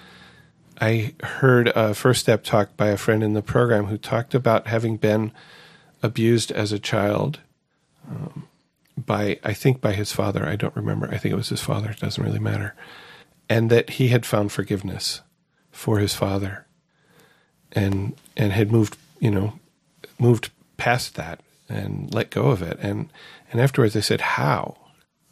[0.82, 4.66] I heard a first step talk by a friend in the program who talked about
[4.66, 5.30] having been
[6.02, 7.38] abused as a child
[8.10, 8.48] um,
[8.98, 10.44] by I think by his father.
[10.44, 11.06] I don't remember.
[11.06, 11.90] I think it was his father.
[11.90, 12.74] It doesn't really matter.
[13.48, 15.20] And that he had found forgiveness
[15.70, 16.66] for his father,
[17.70, 19.60] and and had moved you know
[20.18, 22.76] moved past that and let go of it.
[22.80, 23.08] And
[23.52, 24.76] and afterwards, I said, "How?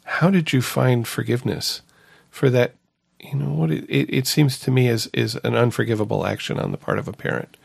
[0.05, 1.81] How did you find forgiveness
[2.29, 2.75] for that?
[3.21, 3.71] You know what?
[3.71, 7.07] It, it, it seems to me is is an unforgivable action on the part of
[7.07, 7.57] a parent."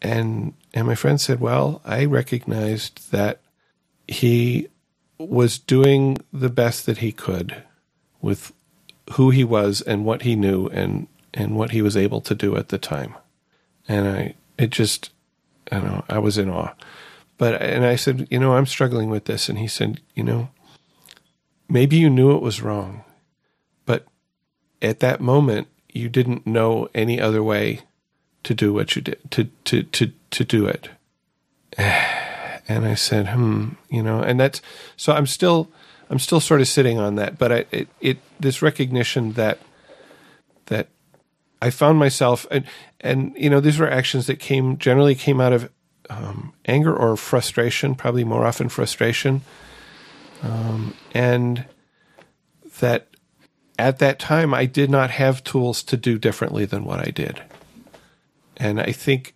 [0.00, 3.40] And and my friend said, "Well, I recognized that
[4.06, 4.68] he
[5.18, 7.62] was doing the best that he could
[8.20, 8.52] with
[9.12, 12.56] who he was and what he knew and and what he was able to do
[12.56, 13.14] at the time."
[13.88, 15.10] And I it just
[15.70, 16.74] I don't know, I was in awe.
[17.38, 20.50] But and I said, you know, I'm struggling with this, and he said, you know,
[21.68, 23.04] maybe you knew it was wrong,
[24.82, 27.80] at that moment you didn't know any other way
[28.42, 30.90] to do what you did to to to to do it.
[32.68, 34.62] And I said, hmm, you know, and that's
[34.96, 35.68] so I'm still
[36.08, 39.58] I'm still sort of sitting on that, but I it, it this recognition that
[40.66, 40.86] that
[41.60, 42.64] I found myself and
[43.00, 45.68] and you know these were actions that came generally came out of
[46.10, 49.42] um, anger or frustration, probably more often frustration,
[50.42, 51.64] um, and
[52.78, 53.08] that
[53.80, 57.42] at that time I did not have tools to do differently than what I did,
[58.56, 59.34] and I think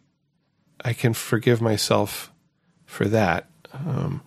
[0.84, 2.30] I can forgive myself
[2.86, 3.48] for that.
[3.72, 4.22] Um,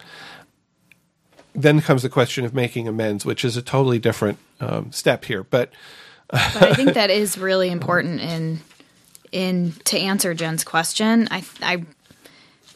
[1.53, 5.43] then comes the question of making amends, which is a totally different um, step here,
[5.43, 5.71] but.
[6.29, 8.59] but I think that is really important in
[9.31, 11.27] in to answer Jen's question.
[11.31, 11.85] I I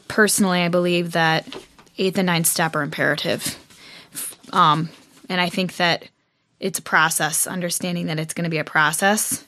[0.08, 1.48] personally I believe that
[1.98, 3.58] eighth and ninth step are imperative,
[4.54, 4.89] um,
[5.28, 6.08] and I think that
[6.62, 7.47] it's a process.
[7.47, 9.45] Understanding that it's going to be a process.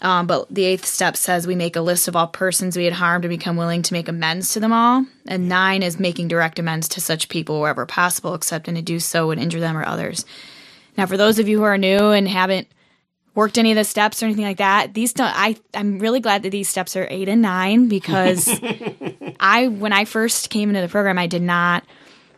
[0.00, 2.92] Um, but the eighth step says we make a list of all persons we had
[2.92, 5.04] harmed and become willing to make amends to them all.
[5.26, 9.00] And nine is making direct amends to such people wherever possible, except and to do
[9.00, 10.24] so would injure them or others.
[10.96, 12.68] Now, for those of you who are new and haven't
[13.38, 14.94] worked any of the steps or anything like that.
[14.94, 18.48] These don't, I I'm really glad that these steps are 8 and 9 because
[19.40, 21.84] I when I first came into the program I did not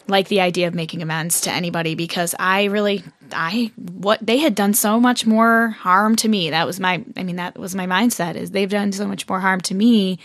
[0.08, 3.02] like the idea of making amends to anybody because I really
[3.34, 6.50] I what they had done so much more harm to me.
[6.50, 9.40] That was my I mean that was my mindset is they've done so much more
[9.40, 10.18] harm to me.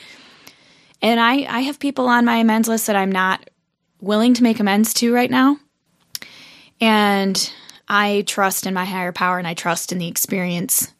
[1.02, 3.50] And I I have people on my amends list that I'm not
[4.02, 5.58] willing to make amends to right now.
[6.82, 7.52] And
[7.88, 10.92] I trust in my higher power and I trust in the experience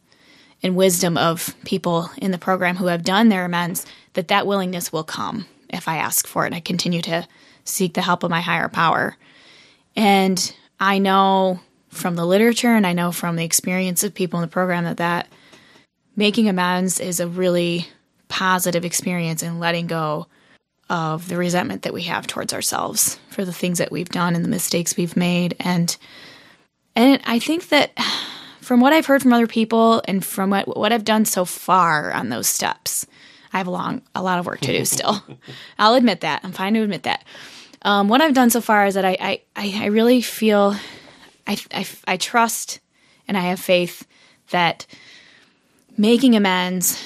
[0.64, 4.92] and wisdom of people in the program who have done their amends that that willingness
[4.92, 6.48] will come if I ask for it.
[6.48, 7.28] And I continue to
[7.64, 9.18] seek the help of my higher power.
[9.96, 11.60] And I know
[11.96, 14.98] from the literature and I know from the experience of people in the program that
[14.98, 15.28] that
[16.16, 17.88] making amends is a really
[18.28, 20.28] positive experience in letting go
[20.90, 24.46] of the resentment that we have towards ourselves for the things that we've done and
[24.46, 25.98] the mistakes we've made and
[26.96, 27.92] and I think that
[28.62, 32.12] from what I've heard from other people and from what, what I've done so far
[32.12, 33.06] on those steps,
[33.54, 35.24] I have a long, a lot of work to do still.
[35.78, 36.42] I'll admit that.
[36.44, 37.24] I'm fine to admit that.
[37.84, 40.76] Um, what I've done so far is that I, I, I really feel,
[41.48, 42.80] I, I, I trust
[43.28, 44.06] and I have faith
[44.52, 44.86] that
[45.98, 47.02] making amends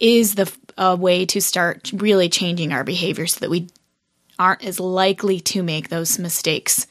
[0.00, 3.68] is the a way to start really changing our behavior so that we
[4.38, 6.86] aren't as likely to make those mistakes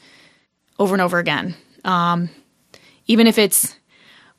[0.78, 1.54] over and over again.
[1.84, 2.30] Um,
[3.06, 3.76] even if it's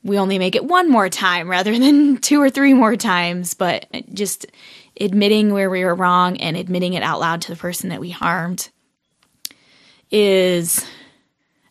[0.04, 3.88] we only make it one more time rather than two or three more times, but
[4.14, 4.46] just
[5.00, 8.10] admitting where we were wrong and admitting it out loud to the person that we
[8.10, 8.70] harmed
[10.12, 10.86] is,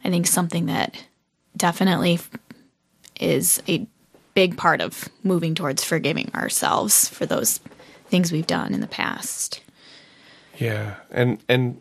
[0.05, 1.05] I think, something that
[1.57, 2.19] definitely
[3.21, 3.87] is a
[4.35, 7.61] big part of moving towards forgiving ourselves for those
[8.09, 9.63] things we've done in the past.
[10.59, 11.81] Yeah, and and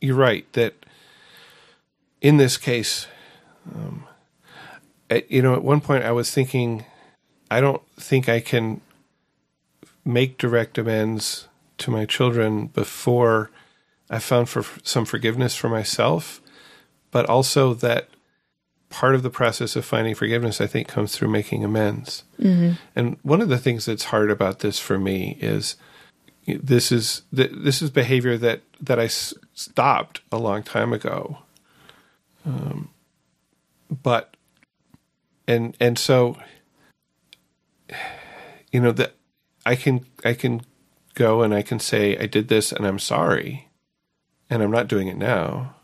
[0.00, 0.74] you're right that
[2.20, 3.06] in this case,
[3.74, 4.04] um,
[5.10, 6.84] at, you know, at one point I was thinking,
[7.50, 8.80] I don't think I can
[10.04, 11.48] make direct amends
[11.78, 13.50] to my children before
[14.10, 16.40] I found for some forgiveness for myself,
[17.10, 18.08] but also that
[18.90, 22.24] part of the process of finding forgiveness, I think, comes through making amends.
[22.40, 22.72] Mm-hmm.
[22.96, 25.76] And one of the things that's hard about this for me is
[26.46, 31.38] this is this is behavior that that I s- stopped a long time ago.
[32.46, 32.90] Um,
[33.90, 34.34] but
[35.46, 36.36] and and so
[38.72, 39.14] you know that
[39.66, 40.62] I can I can
[41.14, 43.68] go and I can say I did this and I'm sorry,
[44.48, 45.74] and I'm not doing it now.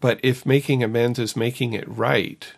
[0.00, 2.52] But if making amends is making it right,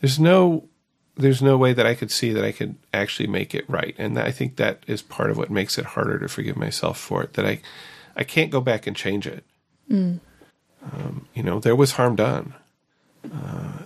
[0.00, 0.68] there's no
[1.16, 4.18] there's no way that I could see that I could actually make it right, and
[4.18, 7.34] I think that is part of what makes it harder to forgive myself for it.
[7.34, 7.60] That I
[8.16, 9.44] I can't go back and change it.
[9.90, 10.20] Mm.
[10.92, 12.54] Um, you know, there was harm done,
[13.32, 13.84] uh,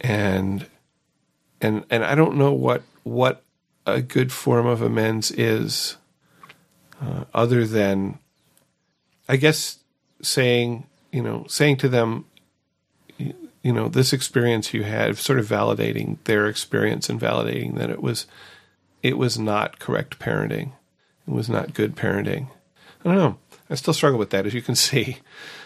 [0.00, 0.66] and
[1.60, 3.42] and and I don't know what what
[3.86, 5.96] a good form of amends is,
[7.00, 8.18] uh, other than,
[9.28, 9.78] I guess,
[10.22, 12.24] saying you know saying to them,
[13.18, 18.02] you, know, this experience you had, sort of validating their experience and validating that it
[18.02, 18.26] was
[19.02, 20.72] it was not correct parenting,
[21.26, 22.48] it was not good parenting.
[23.04, 23.38] I don't know.
[23.70, 25.18] I still struggle with that, as you can see.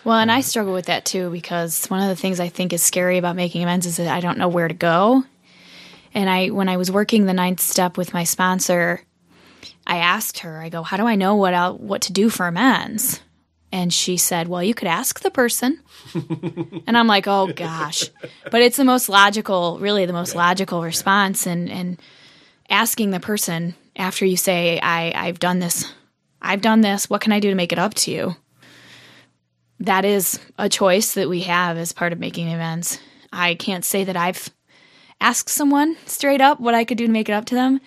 [0.04, 2.72] Well, and I um, struggle with that too because one of the things I think
[2.72, 5.24] is scary about making amends is that I don't know where to go.
[6.12, 9.02] And I, when I was working the ninth step with my sponsor,
[9.84, 12.46] I asked her, I go, how do I know what I'll, what to do for
[12.46, 13.20] amends?
[13.74, 15.80] And she said, well, you could ask the person.
[16.86, 18.08] and I'm like, oh gosh,
[18.52, 21.44] but it's the most logical, really the most logical response.
[21.44, 22.00] And, and
[22.70, 25.92] asking the person after you say, I, I've done this,
[26.40, 28.36] I've done this, what can I do to make it up to you?
[29.80, 33.00] That is a choice that we have as part of making amends.
[33.32, 34.50] I can't say that I've
[35.20, 37.80] asked someone straight up what I could do to make it up to them.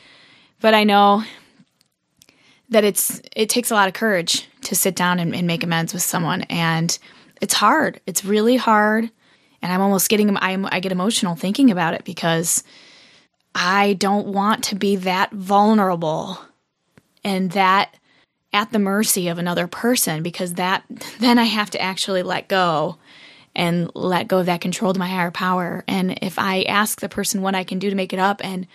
[0.59, 1.23] But I know
[2.67, 5.93] that it's it takes a lot of courage to sit down and, and make amends
[5.93, 6.97] with someone, and
[7.41, 8.01] it's hard.
[8.05, 9.09] It's really hard,
[9.61, 12.63] and I'm almost getting I'm, I get emotional thinking about it because
[13.55, 16.39] I don't want to be that vulnerable
[17.23, 17.95] and that
[18.53, 20.83] at the mercy of another person because that
[21.19, 22.97] then I have to actually let go
[23.55, 25.83] and let go of that control to my higher power.
[25.87, 28.67] And if I ask the person what I can do to make it up and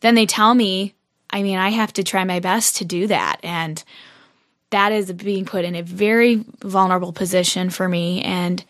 [0.00, 0.94] then they tell me,
[1.30, 3.38] I mean, I have to try my best to do that.
[3.42, 3.82] And
[4.70, 8.22] that is being put in a very vulnerable position for me.
[8.22, 8.64] And,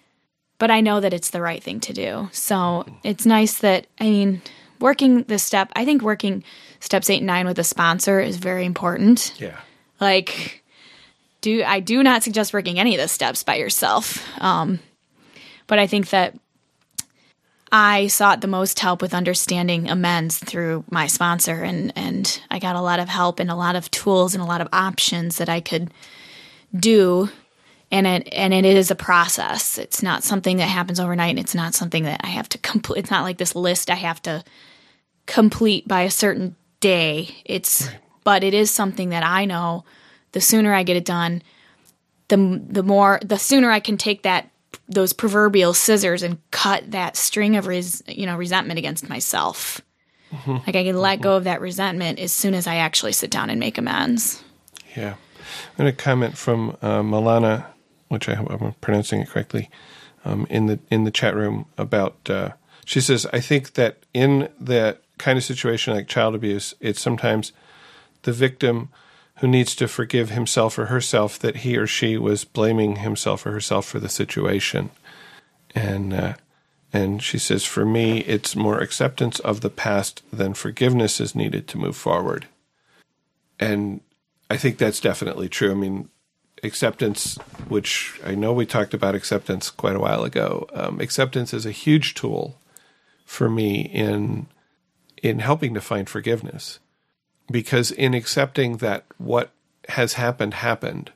[0.59, 2.29] but I know that it's the right thing to do.
[2.33, 4.43] So it's nice that, I mean,
[4.79, 6.45] working this step, I think working
[6.81, 9.33] steps eight and nine with a sponsor is very important.
[9.41, 9.59] Yeah.
[10.01, 10.63] Like,
[11.41, 14.23] do I do not suggest working any of the steps by yourself.
[14.41, 14.81] Um,
[15.67, 16.35] but I think that
[17.73, 22.77] I sought the most help with understanding amends through my sponsor, and, and I got
[22.77, 25.49] a lot of help and a lot of tools and a lot of options that
[25.49, 25.93] I could
[26.75, 27.29] do.
[27.91, 29.79] And it and it is a process.
[29.79, 31.31] It's not something that happens overnight.
[31.31, 33.01] And it's not something that I have to complete.
[33.01, 34.43] It's not like this list I have to
[35.27, 37.37] complete by a certain day.
[37.45, 37.97] It's right.
[38.25, 39.85] but it is something that I know.
[40.33, 41.43] The sooner I get it done,
[42.29, 44.51] the the more the sooner I can take that
[44.89, 49.81] those proverbial scissors and cut that string of res, you know resentment against myself.
[50.33, 50.57] Mm-hmm.
[50.67, 51.23] Like I can let mm-hmm.
[51.23, 54.43] go of that resentment as soon as I actually sit down and make amends.
[54.97, 57.67] Yeah, I'm going to comment from uh, Milana,
[58.09, 59.71] which I hope I'm pronouncing it correctly,
[60.25, 62.17] um, in the in the chat room about.
[62.29, 62.51] Uh,
[62.85, 67.53] she says, "I think that in that kind of situation like child abuse, it's sometimes
[68.23, 68.91] the victim."
[69.39, 73.53] Who needs to forgive himself or herself that he or she was blaming himself or
[73.53, 74.91] herself for the situation.
[75.75, 76.35] And uh,
[76.93, 81.69] and she says, for me, it's more acceptance of the past than forgiveness is needed
[81.69, 82.47] to move forward.
[83.61, 84.01] And
[84.49, 85.73] I think that's definitely true.
[85.73, 86.09] I mean,
[86.63, 87.37] acceptance,
[87.69, 90.69] which I know we talked about acceptance quite a while ago.
[90.73, 92.59] Um, acceptance is a huge tool
[93.27, 94.47] for me in
[95.23, 96.79] in helping to find forgiveness
[97.51, 99.51] because in accepting that what
[99.89, 101.13] has happened happened,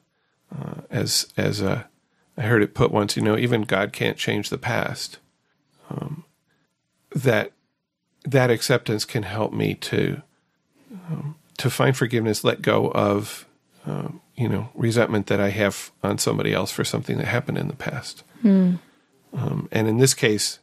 [0.56, 1.88] uh, as as a,
[2.36, 5.18] I heard it put once, you know, even God can't change the past.
[5.90, 6.24] Um,
[7.14, 7.52] that
[8.24, 10.22] that acceptance can help me to
[10.92, 13.46] um, to find forgiveness, let go of
[13.86, 17.68] um, you know resentment that I have on somebody else for something that happened in
[17.68, 18.22] the past.
[18.44, 18.78] Mm.
[19.32, 20.58] and in this case,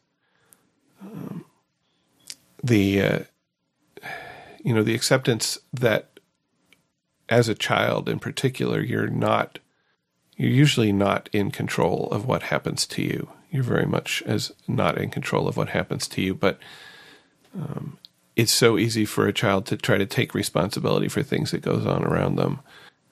[1.01, 1.45] um,
[2.63, 3.20] the uh,
[4.68, 6.20] you know the acceptance that
[7.30, 9.59] as a child in particular you're not
[10.36, 14.97] you're usually not in control of what happens to you you're very much as not
[14.97, 16.36] in control of what happens to you.
[16.36, 16.59] But
[17.55, 17.97] um,
[18.36, 21.86] it's so easy for a child to try to take responsibility for things that goes
[21.86, 22.59] on around them,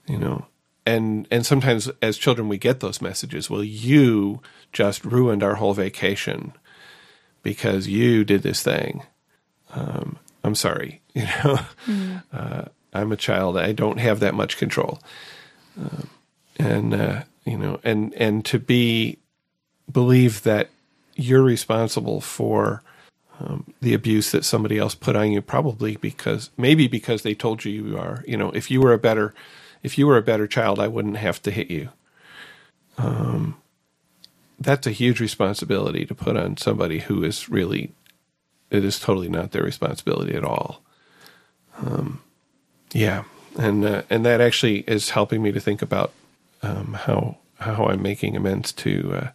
[0.08, 0.46] you know.
[0.86, 3.50] And and sometimes as children we get those messages.
[3.50, 4.42] Well, you
[4.72, 6.54] just ruined our whole vacation
[7.42, 9.04] because you did this thing.
[9.74, 11.60] Um, I'm sorry, you know.
[11.88, 12.24] Mm.
[12.32, 13.58] Uh, I'm a child.
[13.58, 15.00] I don't have that much control.
[15.78, 16.10] Um,
[16.58, 19.18] and uh, you know, and and to be
[19.92, 20.70] believe that
[21.16, 22.82] you're responsible for
[23.40, 27.66] um, the abuse that somebody else put on you, probably because maybe because they told
[27.66, 28.24] you you are.
[28.28, 29.34] You know, if you were a better
[29.84, 31.90] if you were a better child, I wouldn't have to hit you.
[32.98, 33.58] Um,
[34.60, 37.92] that's a huge responsibility to put on somebody who is really
[38.70, 40.82] it is totally not their responsibility at all.
[41.78, 42.22] Um,
[42.94, 43.24] yeah,
[43.58, 46.14] and uh, and that actually is helping me to think about
[46.64, 49.28] um, how how I'm making amends to uh,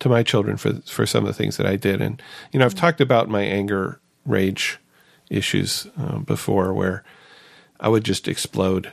[0.00, 2.00] to my children for for some of the things that I did.
[2.00, 2.22] And
[2.52, 4.78] you know, I've talked about my anger, rage
[5.30, 7.04] issues uh, before, where
[7.80, 8.92] I would just explode,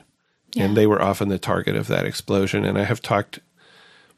[0.53, 0.65] yeah.
[0.65, 2.65] and they were often the target of that explosion.
[2.65, 3.39] And I have talked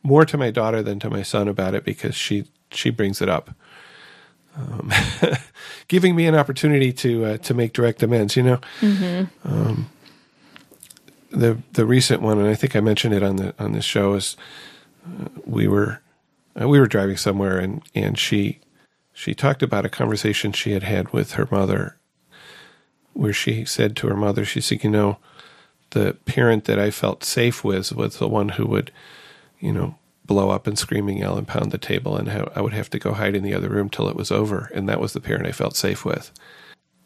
[0.03, 3.30] more to my daughter than to my son about it because she she brings it
[3.30, 3.51] up.
[4.58, 4.91] Um,
[5.88, 8.60] giving me an opportunity to uh, to make direct amends, you know.
[8.82, 9.47] Mm-hmm.
[9.47, 9.89] Um,
[11.30, 14.16] the the recent one, and I think I mentioned it on the on this show,
[14.16, 14.36] is
[15.05, 16.01] uh, we were
[16.60, 18.60] uh, we were driving somewhere, and and she
[19.14, 21.97] she talked about a conversation she had had with her mother,
[23.14, 25.18] where she said to her mother, she said, you know,
[25.91, 28.91] the parent that I felt safe with was the one who would,
[29.60, 29.95] you know,
[30.28, 33.00] blow up and screaming, yell, and pound the table, and how I would have to
[33.00, 35.48] go hide in the other room till it was over, and that was the parent
[35.48, 36.32] I felt safe with,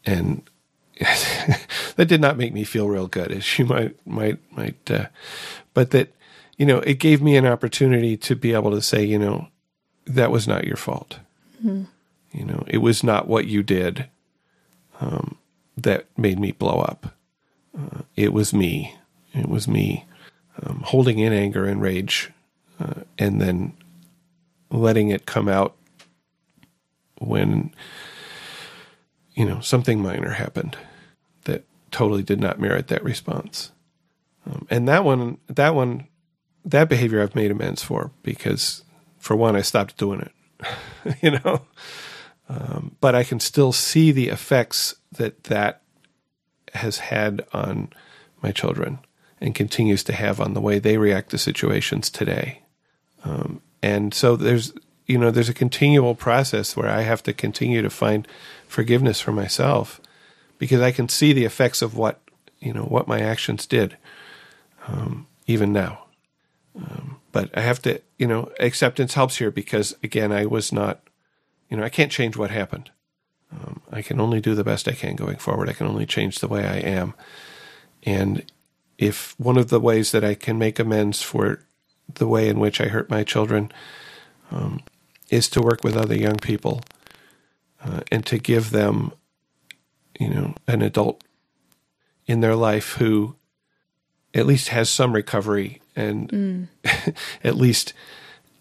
[0.04, 0.42] and
[1.00, 4.90] that did not make me feel real good, as you might might might.
[4.90, 5.06] Uh,
[5.72, 6.12] but that
[6.56, 9.48] you know, it gave me an opportunity to be able to say, you know,
[10.06, 11.18] that was not your fault.
[11.64, 11.84] Mm-hmm.
[12.32, 14.08] You know, it was not what you did
[15.00, 15.36] um,
[15.76, 17.14] that made me blow up.
[17.76, 18.96] Uh, it was me.
[19.34, 20.06] It was me
[20.62, 22.30] um, holding in anger and rage,
[22.80, 23.74] uh, and then
[24.70, 25.76] letting it come out
[27.18, 27.72] when
[29.34, 30.76] you know, something minor happened
[31.44, 33.72] that totally did not merit that response.
[34.46, 36.08] Um, and that one, that one,
[36.64, 38.82] that behavior I've made amends for because,
[39.18, 41.62] for one, I stopped doing it, you know.
[42.48, 45.82] Um, but I can still see the effects that that
[46.74, 47.90] has had on
[48.42, 48.98] my children
[49.40, 52.61] and continues to have on the way they react to situations today.
[53.24, 54.72] Um, and so there's,
[55.06, 58.26] you know, there's a continual process where I have to continue to find
[58.68, 60.00] forgiveness for myself
[60.58, 62.20] because I can see the effects of what
[62.60, 63.96] you know what my actions did,
[64.86, 66.04] um, even now.
[66.76, 71.00] Um, but I have to, you know, acceptance helps here because again, I was not,
[71.68, 72.90] you know, I can't change what happened.
[73.52, 75.68] Um, I can only do the best I can going forward.
[75.68, 77.14] I can only change the way I am,
[78.04, 78.50] and
[78.98, 81.64] if one of the ways that I can make amends for
[82.14, 83.72] the way in which I hurt my children
[84.50, 84.82] um,
[85.30, 86.82] is to work with other young people
[87.84, 89.12] uh, and to give them,
[90.18, 91.24] you know, an adult
[92.26, 93.34] in their life who
[94.34, 96.68] at least has some recovery and mm.
[97.44, 97.92] at least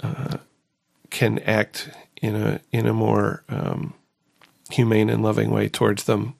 [0.02, 0.38] uh,
[1.10, 1.90] can act
[2.22, 3.94] in a in a more um,
[4.70, 6.36] humane and loving way towards them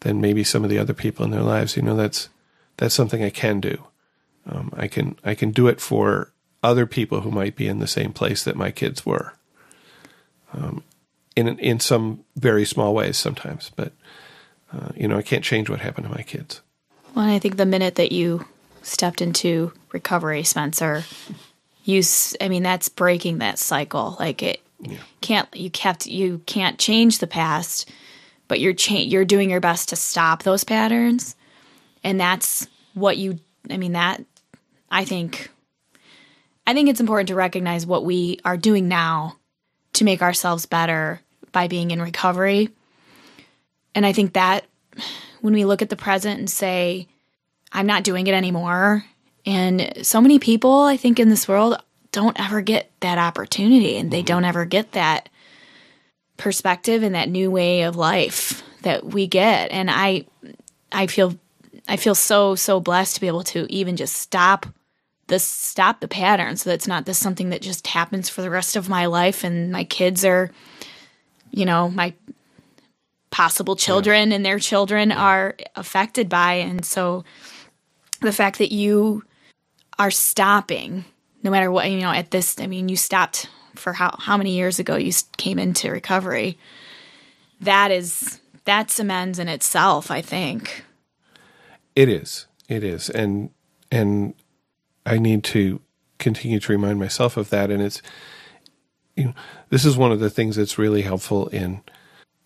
[0.00, 1.76] than maybe some of the other people in their lives.
[1.76, 2.28] You know, that's
[2.76, 3.84] that's something I can do.
[4.46, 6.32] Um, I can I can do it for
[6.64, 9.34] other people who might be in the same place that my kids were.
[10.52, 10.82] Um,
[11.36, 13.70] in in some very small ways sometimes.
[13.74, 13.92] But
[14.72, 16.60] uh, you know, I can't change what happened to my kids.
[17.14, 18.46] Well, I think the minute that you
[18.82, 21.04] stepped into recovery, Spencer,
[21.84, 22.02] you
[22.40, 24.16] I mean that's breaking that cycle.
[24.18, 24.98] Like it yeah.
[25.20, 27.90] can't you kept you can't change the past,
[28.48, 31.36] but you're cha- you're doing your best to stop those patterns,
[32.02, 33.38] and that's what you.
[33.70, 34.24] I mean that
[34.90, 35.50] I think.
[36.66, 39.36] I think it's important to recognize what we are doing now
[39.94, 41.20] to make ourselves better
[41.52, 42.70] by being in recovery.
[43.94, 44.64] And I think that
[45.40, 47.06] when we look at the present and say,
[47.70, 49.04] I'm not doing it anymore,
[49.46, 51.76] and so many people, I think, in this world
[52.12, 55.28] don't ever get that opportunity and they don't ever get that
[56.36, 59.70] perspective and that new way of life that we get.
[59.70, 60.24] And I,
[60.92, 61.38] I feel,
[61.88, 64.66] I feel so, so blessed to be able to even just stop
[65.28, 68.76] this stop the pattern so that's not this something that just happens for the rest
[68.76, 70.50] of my life and my kids are
[71.54, 72.12] you know, my
[73.30, 74.36] possible children yeah.
[74.36, 76.54] and their children are affected by.
[76.54, 77.24] And so
[78.20, 79.22] the fact that you
[79.98, 81.04] are stopping,
[81.42, 84.52] no matter what, you know, at this, I mean, you stopped for how how many
[84.52, 86.58] years ago you came into recovery.
[87.60, 90.84] That is that's amends in itself, I think.
[91.94, 92.46] It is.
[92.68, 93.10] It is.
[93.10, 93.50] And
[93.92, 94.34] and
[95.06, 95.80] I need to
[96.18, 98.00] continue to remind myself of that and it's
[99.16, 99.34] you know,
[99.70, 101.82] this is one of the things that's really helpful in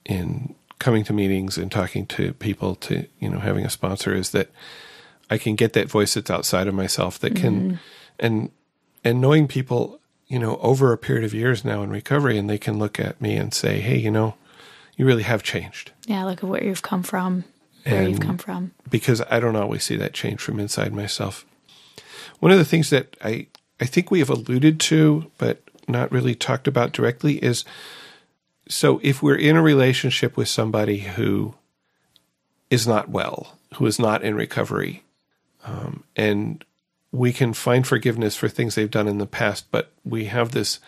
[0.04, 4.30] in coming to meetings and talking to people to, you know, having a sponsor is
[4.30, 4.50] that
[5.30, 7.76] I can get that voice that's outside of myself that can mm-hmm.
[8.18, 8.50] and
[9.04, 12.58] and knowing people, you know, over a period of years now in recovery and they
[12.58, 14.34] can look at me and say, "Hey, you know,
[14.96, 17.44] you really have changed." Yeah, look at where you've come from,
[17.84, 18.72] where you've come from.
[18.88, 21.44] because I don't always see that change from inside myself.
[22.40, 23.46] One of the things that I
[23.80, 27.64] I think we have alluded to but not really talked about directly is
[28.68, 31.54] so if we're in a relationship with somebody who
[32.70, 35.02] is not well, who is not in recovery,
[35.64, 36.64] um, and
[37.10, 40.80] we can find forgiveness for things they've done in the past, but we have this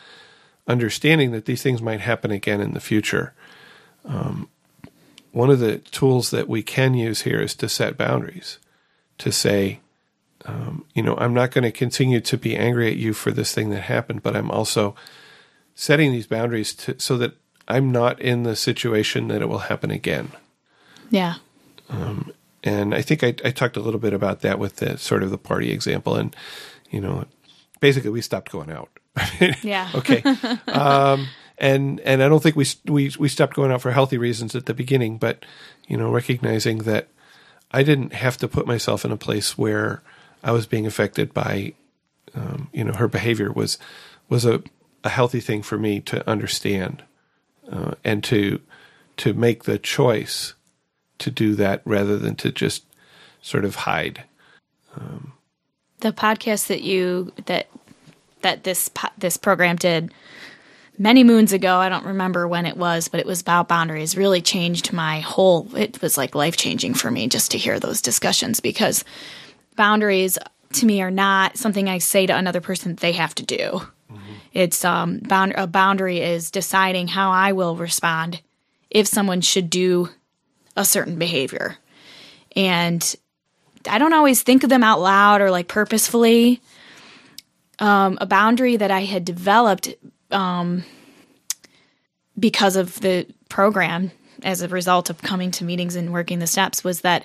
[0.68, 3.32] understanding that these things might happen again in the future
[5.32, 8.58] one of the tools that we can use here is to set boundaries
[9.18, 9.80] to say
[10.50, 13.54] um, you know i'm not going to continue to be angry at you for this
[13.54, 14.94] thing that happened but i'm also
[15.74, 17.32] setting these boundaries to, so that
[17.68, 20.30] i'm not in the situation that it will happen again
[21.10, 21.34] Yeah.
[22.62, 25.30] and i think i, I talked a little bit about that with the sort of
[25.30, 26.34] the party example and
[26.90, 27.24] you know
[27.80, 28.88] basically we stopped going out
[29.62, 29.90] Yeah.
[29.94, 30.22] okay
[30.68, 31.28] um,
[31.58, 34.66] and and i don't think we we we stopped going out for healthy reasons at
[34.66, 35.44] the beginning but
[35.88, 37.08] you know recognizing that
[37.72, 40.02] i didn't have to put myself in a place where
[40.42, 41.72] i was being affected by
[42.34, 43.78] um, you know her behavior was
[44.28, 44.62] was a
[45.04, 47.02] a healthy thing for me to understand
[47.70, 48.60] uh, and to
[49.16, 50.54] to make the choice
[51.18, 52.84] to do that rather than to just
[53.42, 54.24] sort of hide.
[56.00, 57.68] The podcast that you that
[58.42, 60.12] that this this program did
[60.98, 64.40] many moons ago i don't remember when it was but it was about boundaries really
[64.40, 68.60] changed my whole it was like life changing for me just to hear those discussions
[68.60, 69.04] because
[69.80, 70.38] boundaries
[70.74, 73.80] to me are not something i say to another person they have to do.
[74.52, 78.42] It's um bound a boundary is deciding how i will respond
[78.90, 80.10] if someone should do
[80.76, 81.78] a certain behavior.
[82.54, 83.02] And
[83.88, 86.60] I don't always think of them out loud or like purposefully.
[87.78, 89.94] Um, a boundary that I had developed
[90.30, 90.84] um,
[92.38, 94.10] because of the program
[94.42, 97.24] as a result of coming to meetings and working the steps was that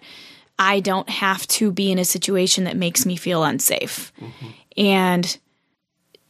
[0.58, 4.12] I don't have to be in a situation that makes me feel unsafe.
[4.78, 5.38] And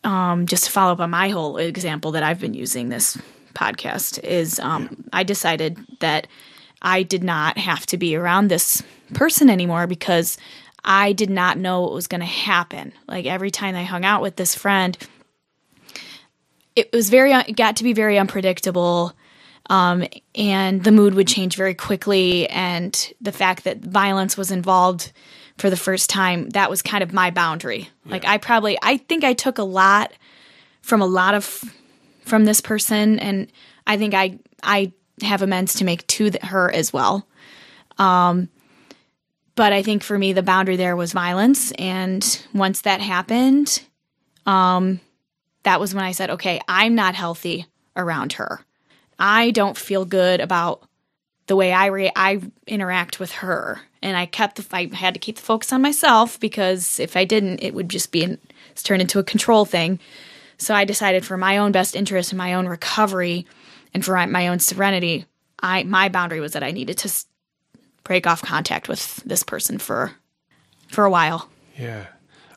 [0.04, 3.18] um, just to follow up on my whole example that I've been using this
[3.54, 6.28] podcast is um, I decided that
[6.82, 10.38] I did not have to be around this person anymore because
[10.84, 12.94] I did not know what was going to happen.
[13.08, 14.98] Like every time I hung out with this friend,
[16.76, 19.14] it was very it got to be very unpredictable
[19.70, 20.06] um,
[20.36, 25.12] and the mood would change very quickly and the fact that violence was involved
[25.58, 27.90] for the first time that was kind of my boundary.
[28.06, 30.12] Like i probably i think i took a lot
[30.82, 31.64] from a lot of
[32.26, 33.52] from this person and
[33.88, 34.92] i think i i
[35.22, 37.28] have amends to make to th- her as well.
[37.98, 38.50] Um
[39.56, 43.82] but i think for me the boundary there was violence and once that happened
[44.46, 45.00] um
[45.64, 48.65] that was when i said okay i'm not healthy around her
[49.20, 50.88] i don't feel good about
[51.48, 55.20] the way I re- I interact with her, and I kept the I had to
[55.20, 58.40] keep the focus on myself because if I didn't, it would just be an,
[58.76, 60.00] turned into a control thing.
[60.58, 63.46] So I decided for my own best interest and my own recovery,
[63.94, 65.26] and for my, my own serenity,
[65.60, 67.26] I my boundary was that I needed to
[68.04, 70.14] break off contact with this person for
[70.88, 71.50] for a while.
[71.78, 72.08] Yeah.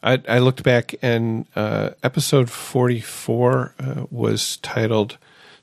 [0.00, 5.18] I, I looked back and uh, episode 44 uh, was titled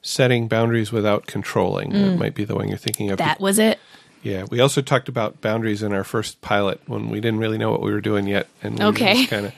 [0.07, 1.89] Setting Boundaries Without Controlling.
[1.91, 3.17] That might be the one you're thinking of.
[3.17, 3.79] That was it.
[4.21, 4.45] Yeah.
[4.51, 7.81] We also talked about boundaries in our first pilot when we didn't really know what
[7.81, 8.47] we were doing yet.
[8.61, 9.25] And we Okay.
[9.25, 9.53] kind of.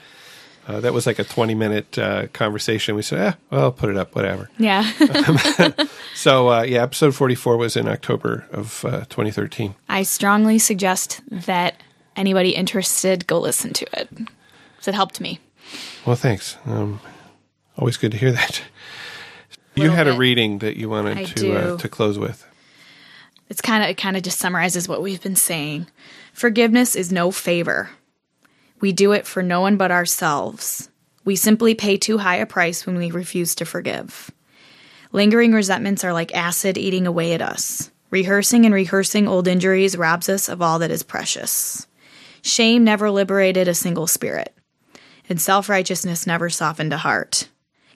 [0.66, 2.94] Uh, that was like a 20 minute uh, conversation.
[2.94, 4.48] We said, eh, well, I'll put it up, whatever.
[4.58, 4.90] Yeah,
[6.14, 9.74] So, uh, yeah, episode 44 was in October of uh, 2013.
[9.88, 11.82] I strongly suggest that
[12.16, 14.08] anybody interested go listen to it.
[14.86, 15.40] It helped me.
[16.06, 16.56] Well, thanks.
[16.64, 17.00] Um,
[17.76, 18.62] always good to hear that.
[19.78, 22.46] You had a reading that you wanted I to uh, to close with.
[23.48, 25.86] it's kind of it kind of just summarizes what we've been saying.
[26.32, 27.90] Forgiveness is no favor.
[28.80, 30.88] We do it for no one but ourselves.
[31.24, 34.30] We simply pay too high a price when we refuse to forgive.
[35.12, 37.90] Lingering resentments are like acid eating away at us.
[38.10, 41.86] Rehearsing and rehearsing old injuries robs us of all that is precious.
[42.40, 44.54] Shame never liberated a single spirit,
[45.28, 47.48] and self righteousness never softened a heart.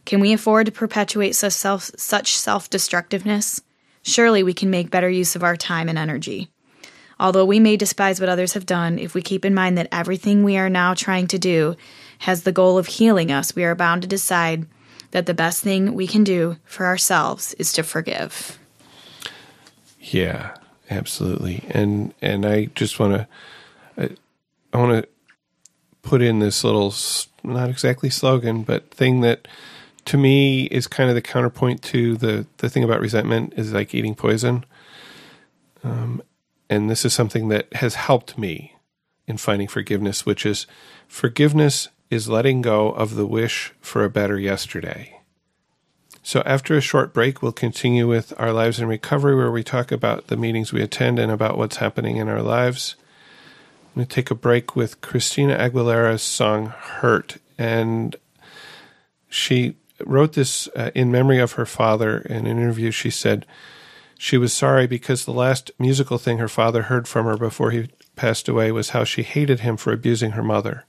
[0.04, 3.62] Can we afford to perpetuate such self such self-destructiveness?
[4.02, 6.48] Surely we can make better use of our time and energy.
[7.20, 10.42] Although we may despise what others have done, if we keep in mind that everything
[10.42, 11.76] we are now trying to do
[12.18, 14.66] has the goal of healing us, we are bound to decide
[15.12, 18.58] that the best thing we can do for ourselves is to forgive.
[20.00, 20.56] Yeah,
[20.90, 21.64] absolutely.
[21.70, 23.28] And and I just want to
[23.96, 24.16] I,
[24.72, 25.08] I want to
[26.02, 26.92] put in this little
[27.44, 29.46] not exactly slogan, but thing that
[30.06, 33.94] to me is kind of the counterpoint to the the thing about resentment is like
[33.94, 34.64] eating poison.
[35.84, 36.22] Um,
[36.70, 38.76] and this is something that has helped me
[39.26, 40.66] in finding forgiveness, which is
[41.06, 45.18] forgiveness is letting go of the wish for a better yesterday.
[46.22, 49.90] So, after a short break, we'll continue with our lives in recovery, where we talk
[49.90, 52.94] about the meetings we attend and about what's happening in our lives.
[53.94, 57.38] I'm going to take a break with Christina Aguilera's song Hurt.
[57.58, 58.16] And
[59.28, 59.76] she
[60.06, 62.18] wrote this uh, in memory of her father.
[62.18, 63.46] In an interview, she said
[64.18, 67.88] she was sorry because the last musical thing her father heard from her before he
[68.14, 70.84] passed away was how she hated him for abusing her mother.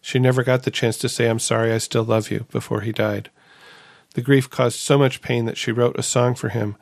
[0.00, 2.92] She never got the chance to say, I'm sorry, I still love you, before he
[2.92, 3.30] died.
[4.14, 6.76] The grief caused so much pain that she wrote a song for him,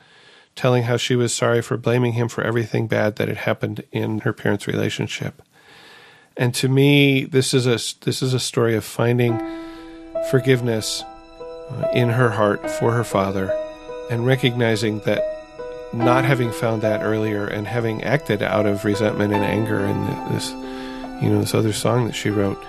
[0.56, 4.20] telling how she was sorry for blaming him for everything bad that had happened in
[4.20, 5.40] her parents' relationship.
[6.36, 9.40] And to me, this is a this is a story of finding
[10.30, 11.04] forgiveness
[11.92, 13.50] in her heart for her father,
[14.10, 15.22] and recognizing that
[15.92, 20.50] not having found that earlier and having acted out of resentment and anger in this,
[21.22, 22.62] you know, this other song that she wrote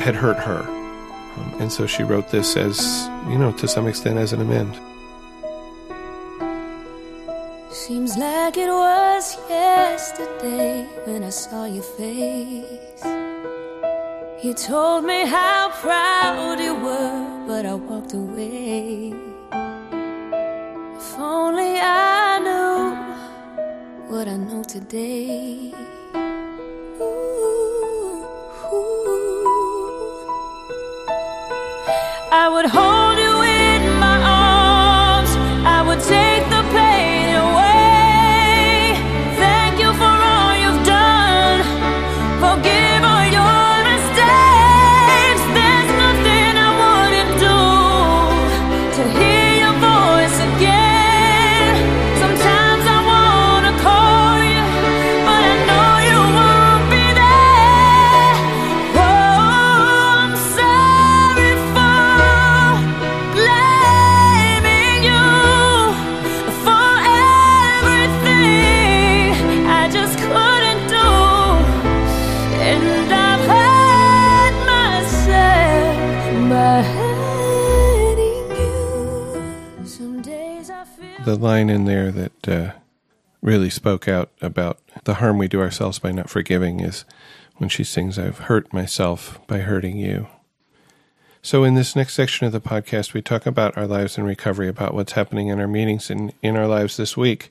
[0.00, 0.62] had hurt her.
[0.62, 4.78] Um, and so she wrote this as, you know, to some extent as an amend.
[7.70, 13.02] Seems like it was yesterday when I saw your face.
[14.42, 19.14] You told me how proud you were, but I walked away.
[20.96, 22.82] If only I knew
[24.10, 25.72] what I know today.
[32.32, 33.21] I would hold
[81.24, 82.72] The line in there that uh,
[83.42, 87.04] really spoke out about the harm we do ourselves by not forgiving is
[87.58, 90.26] when she sings, I've hurt myself by hurting you.
[91.40, 94.66] So, in this next section of the podcast, we talk about our lives in recovery,
[94.66, 97.50] about what's happening in our meetings and in our lives this week.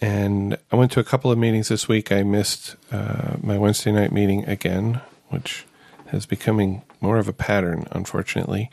[0.00, 2.12] And I went to a couple of meetings this week.
[2.12, 5.00] I missed uh, my Wednesday night meeting again,
[5.30, 5.64] which
[6.12, 8.70] is becoming more of a pattern, unfortunately,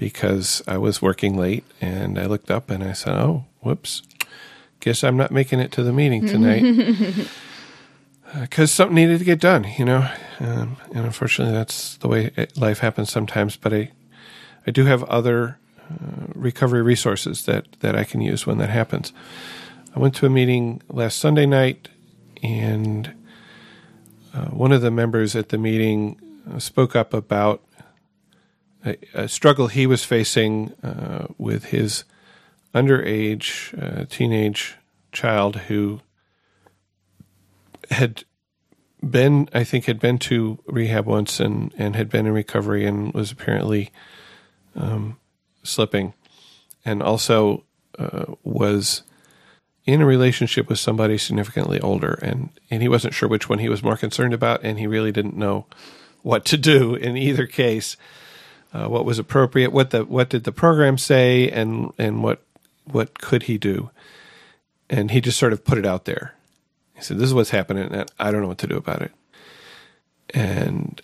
[0.00, 4.00] because I was working late and I looked up and I said, oh, whoops,
[4.80, 7.28] guess I'm not making it to the meeting tonight.
[8.40, 12.56] Because something needed to get done, you know, um, and unfortunately, that's the way it,
[12.56, 13.56] life happens sometimes.
[13.56, 13.90] But I,
[14.68, 15.58] I do have other
[15.90, 19.12] uh, recovery resources that that I can use when that happens.
[19.96, 21.88] I went to a meeting last Sunday night,
[22.40, 23.12] and
[24.32, 26.16] uh, one of the members at the meeting
[26.48, 27.64] uh, spoke up about
[28.84, 32.04] a, a struggle he was facing uh, with his
[32.74, 34.76] underage uh, teenage
[35.12, 36.00] child who
[37.90, 38.24] had
[39.08, 43.12] been, I think, had been to rehab once and, and had been in recovery and
[43.12, 43.90] was apparently
[44.76, 45.18] um,
[45.62, 46.14] slipping,
[46.84, 47.64] and also
[47.98, 49.02] uh, was
[49.86, 53.68] in a relationship with somebody significantly older, and and he wasn't sure which one he
[53.68, 55.66] was more concerned about, and he really didn't know
[56.22, 57.96] what to do in either case.
[58.72, 59.72] Uh, what was appropriate?
[59.72, 61.50] What the what did the program say?
[61.50, 62.42] And and what
[62.84, 63.90] what could he do?
[64.88, 66.34] And he just sort of put it out there.
[66.94, 69.12] He said, "This is what's happening, and I don't know what to do about it."
[70.32, 71.00] And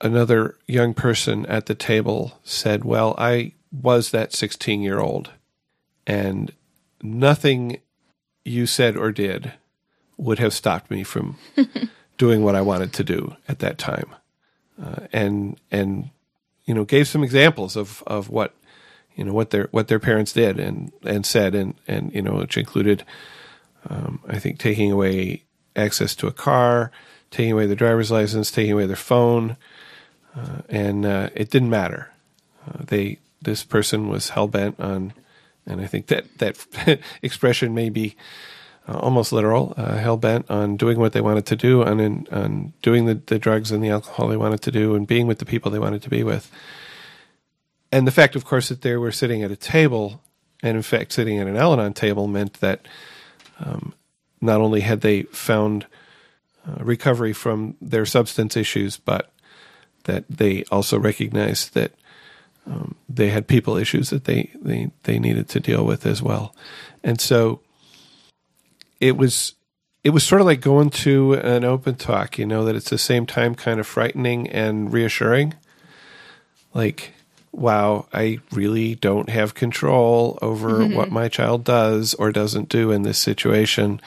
[0.00, 5.32] another young person at the table said, "Well, I was that 16 year old,
[6.06, 6.52] and
[7.02, 7.80] nothing
[8.44, 9.52] you said or did
[10.16, 11.36] would have stopped me from
[12.18, 14.14] doing what I wanted to do at that time."
[14.82, 16.10] Uh, and and
[16.66, 18.54] you know gave some examples of of what
[19.14, 22.34] you know what their what their parents did and and said and and you know
[22.34, 23.04] which included
[23.88, 25.44] um, I think taking away
[25.74, 26.90] access to a car,
[27.30, 29.56] taking away their driver's license, taking away their phone,
[30.34, 32.12] uh, and uh, it didn't matter.
[32.66, 35.12] Uh, they this person was hell bent on,
[35.66, 36.66] and I think that that
[37.22, 38.16] expression may be
[38.88, 42.26] uh, almost literal, uh, hell bent on doing what they wanted to do, on in,
[42.30, 45.38] on doing the, the drugs and the alcohol they wanted to do, and being with
[45.38, 46.50] the people they wanted to be with.
[47.90, 50.22] And the fact, of course, that they were sitting at a table,
[50.62, 52.86] and in fact, sitting at an Al Anon table, meant that
[53.58, 53.94] um,
[54.40, 55.86] not only had they found
[56.66, 59.32] uh, recovery from their substance issues, but
[60.04, 61.92] that they also recognized that
[62.66, 66.54] um, they had people issues that they, they, they needed to deal with as well.
[67.04, 67.60] And so
[69.00, 69.54] it was
[70.04, 72.98] it was sort of like going to an open talk, you know, that it's the
[72.98, 75.54] same time kind of frightening and reassuring.
[76.72, 77.12] Like,
[77.50, 80.94] wow, I really don't have control over mm-hmm.
[80.94, 84.00] what my child does or doesn't do in this situation.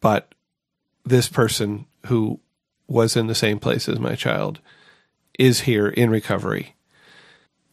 [0.00, 0.34] But
[1.04, 2.40] this person who
[2.88, 4.60] was in the same place as my child
[5.38, 6.76] is here in recovery.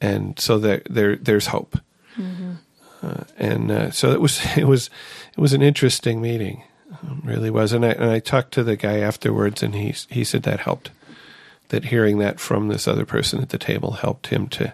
[0.02, 1.80] And so there, there there's hope.
[2.18, 2.54] Mm-hmm.
[3.04, 4.89] Uh, and uh, so it was it was
[5.36, 7.74] it was an interesting meeting, um, really was.
[7.74, 10.91] And I and I talked to the guy afterwards, and he he said that helped.
[11.70, 14.74] That hearing that from this other person at the table helped him to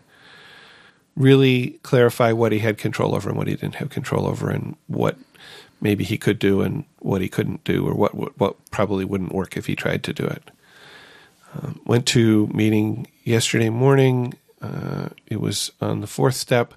[1.16, 4.76] really clarify what he had control over and what he didn't have control over, and
[4.88, 5.18] what
[5.80, 9.34] maybe he could do and what he couldn't do, or what what, what probably wouldn't
[9.34, 10.52] work if he tried to do it.
[11.54, 14.36] Um, went to meeting yesterday morning.
[14.62, 16.74] Uh, it was on the fourth step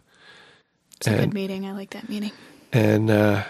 [1.07, 1.67] It's a good meeting.
[1.67, 2.33] I like that meeting.
[2.73, 3.45] and uh,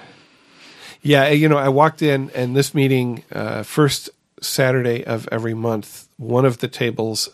[1.02, 4.08] yeah, you know, I walked in, and this meeting, uh, first
[4.40, 7.28] Saturday of every month, one of the tables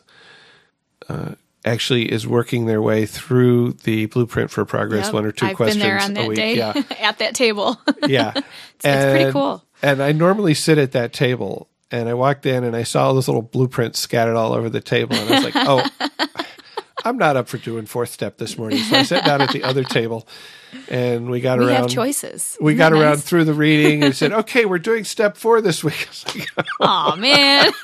[1.08, 1.32] uh,
[1.64, 5.14] actually is working their way through the blueprint for progress, Yep.
[5.14, 6.36] one or two I've questions been there on a that week.
[6.36, 7.78] day Yeah, at that table.
[8.06, 9.62] yeah, it's pretty cool.
[9.82, 13.14] And I normally sit at that table, and I walked in and I saw all
[13.14, 15.88] those little blueprints scattered all over the table, and I was like, oh.
[17.04, 19.62] I'm not up for doing fourth step this morning, so I sat down at the
[19.64, 20.26] other table,
[20.88, 21.74] and we got we around.
[21.76, 22.56] have choices.
[22.60, 23.22] we Isn't got around nice?
[23.22, 26.66] through the reading and said, "Okay, we're doing step four this week." I was like,
[26.80, 27.72] Aw, man.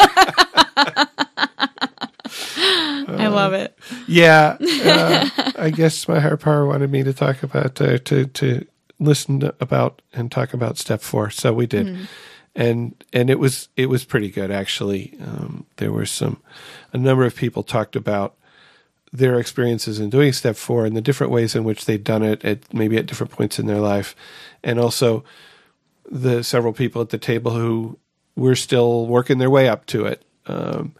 [3.16, 3.78] I love it.
[4.06, 8.66] yeah, uh, I guess my higher power wanted me to talk about uh, to to
[8.98, 12.08] listen to, about and talk about step four, so we did,
[12.56, 15.16] and and it was it was pretty good actually.
[15.20, 16.40] Um, there were some
[16.92, 18.34] a number of people talked about
[19.14, 22.44] their experiences in doing step four and the different ways in which they'd done it
[22.44, 24.16] at maybe at different points in their life,
[24.64, 25.22] and also
[26.10, 27.96] the several people at the table who
[28.34, 30.24] were still working their way up to it.
[30.46, 30.96] Um,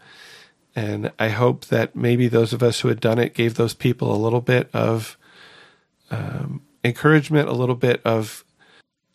[0.77, 4.15] and I hope that maybe those of us who had done it gave those people
[4.15, 5.17] a little bit of
[6.09, 8.45] um, encouragement, a little bit of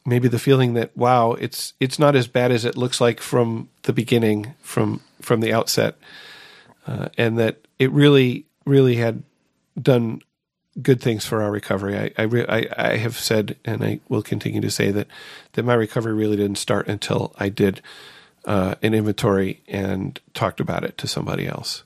[0.04, 3.70] maybe the feeling that wow, it's it's not as bad as it looks like from
[3.84, 5.96] the beginning, from from the outset,
[6.86, 9.22] uh, and that it really really had
[9.80, 10.22] done
[10.80, 11.98] good things for our recovery.
[11.98, 15.08] I I, re- I I have said, and I will continue to say that
[15.52, 17.82] that my recovery really didn't start until I did
[18.44, 21.84] uh, an inventory and talked about it to somebody else.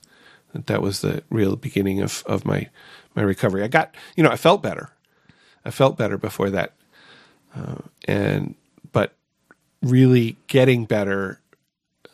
[0.53, 2.69] That that was the real beginning of of my
[3.15, 3.63] my recovery.
[3.63, 4.91] I got you know I felt better.
[5.63, 6.73] I felt better before that,
[7.55, 8.55] uh, and
[8.91, 9.13] but
[9.81, 11.39] really getting better,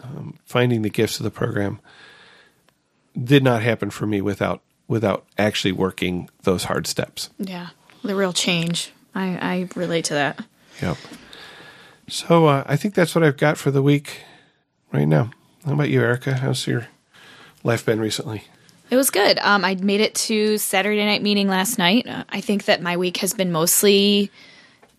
[0.01, 1.79] um, finding the gifts of the program
[3.21, 7.29] did not happen for me without without actually working those hard steps.
[7.37, 7.69] Yeah.
[8.03, 8.91] The real change.
[9.15, 10.43] I, I relate to that.
[10.81, 10.97] Yep.
[12.09, 14.21] So uh, I think that's what I've got for the week
[14.91, 15.31] right now.
[15.65, 16.33] How about you, Erika?
[16.33, 16.87] How's your
[17.63, 18.43] life been recently?
[18.89, 19.39] It was good.
[19.39, 22.07] Um, I made it to Saturday night meeting last night.
[22.07, 24.29] Uh, I think that my week has been mostly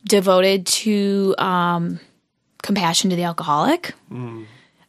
[0.04, 2.00] devoted to um,
[2.62, 3.92] compassion to the alcoholic.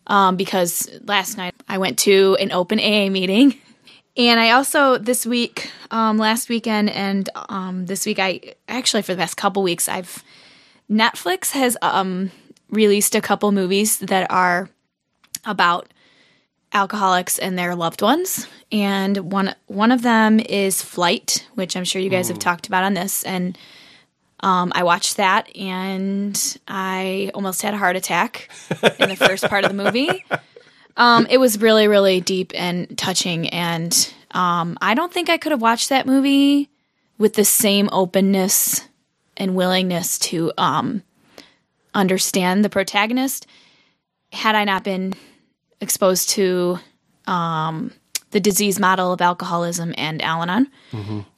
[0.08, 3.56] Um, because last night I went to an open AA meeting.
[4.16, 9.14] And I also, this week, um, last weekend, and um, this week, I actually, for
[9.14, 10.24] the past couple weeks, I've
[10.90, 12.30] Netflix has um,
[12.70, 14.70] released a couple movies that are
[15.46, 15.92] about
[16.74, 18.48] alcoholics and their loved ones.
[18.72, 22.84] And one one of them is Flight, which I'm sure you guys have talked about
[22.84, 23.24] on this.
[23.24, 23.58] And
[24.44, 28.50] um, I watched that, and I almost had a heart attack
[29.00, 30.26] in the first part of the movie.
[30.98, 35.54] Um, it was really, really deep and touching, and um, I don't think I could
[35.54, 36.70] have watched that movie
[37.18, 38.88] with the same openness
[39.38, 41.04] and willingness to um,
[41.94, 43.48] understand the protagonist
[44.32, 45.14] had I not been
[45.80, 46.80] exposed to
[47.28, 47.92] um,
[48.34, 50.68] the disease model of alcoholism and Al-Anon.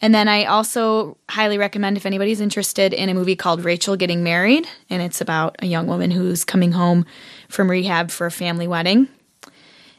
[0.02, 4.24] And then I also highly recommend if anybody's interested in a movie called Rachel Getting
[4.24, 7.06] Married, and it's about a young woman who's coming home
[7.50, 9.08] from rehab for a family wedding.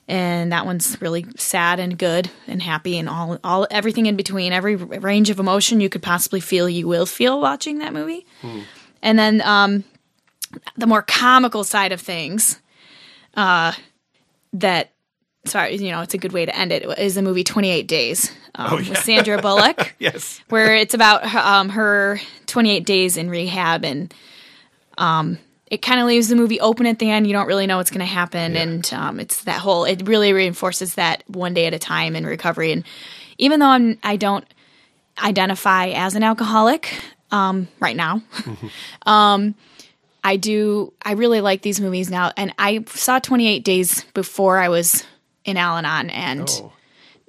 [0.08, 4.52] And that one's really sad and good and happy and all all everything in between,
[4.52, 8.24] every range of emotion you could possibly feel, you will feel watching that movie.
[9.02, 9.84] And then um,
[10.76, 12.60] the more comical side of things,
[13.34, 13.72] uh,
[14.52, 14.92] that
[15.46, 16.84] sorry, you know, it's a good way to end it.
[16.98, 20.40] Is the movie Twenty Eight Days um, with Sandra Bullock, Yes.
[20.48, 24.12] where it's about um, her twenty eight days in rehab, and
[24.98, 25.38] um,
[25.68, 27.26] it kind of leaves the movie open at the end.
[27.26, 29.84] You don't really know what's going to happen, and um, it's that whole.
[29.84, 32.72] It really reinforces that one day at a time in recovery.
[32.72, 32.84] And
[33.38, 34.44] even though I'm, I don't
[35.22, 36.92] identify as an alcoholic
[37.30, 38.22] um, right now.
[39.06, 39.54] um,
[40.22, 40.92] I do.
[41.04, 45.04] I really like these movies now, and I saw Twenty Eight Days before I was
[45.46, 46.72] in Al-Anon, and Oh.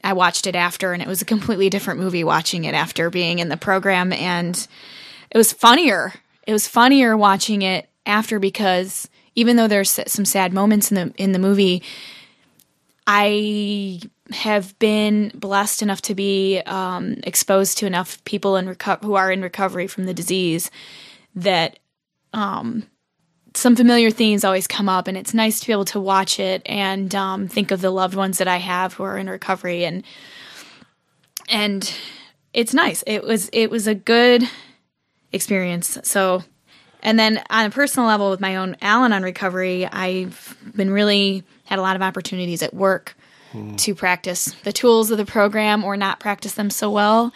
[0.04, 3.40] I watched it after, and it was a completely different movie watching it after being
[3.40, 4.68] in the program, and
[5.32, 6.14] it was funnier.
[6.46, 11.14] It was funnier watching it after because even though there's some sad moments in the
[11.18, 11.84] in the movie,
[13.06, 14.02] I
[14.32, 19.32] have been blessed enough to be um, exposed to enough people in reco- who are
[19.32, 20.70] in recovery from the disease
[21.36, 21.80] that
[22.34, 22.84] um,
[23.58, 26.62] some familiar themes always come up, and it's nice to be able to watch it
[26.66, 30.04] and um, think of the loved ones that I have who are in recovery, and
[31.50, 31.94] and
[32.54, 33.04] it's nice.
[33.08, 34.48] It was it was a good
[35.32, 35.98] experience.
[36.04, 36.44] So,
[37.02, 41.80] and then on a personal level, with my own Al-Anon recovery, I've been really had
[41.80, 43.16] a lot of opportunities at work
[43.78, 47.34] to practice the tools of the program or not practice them so well.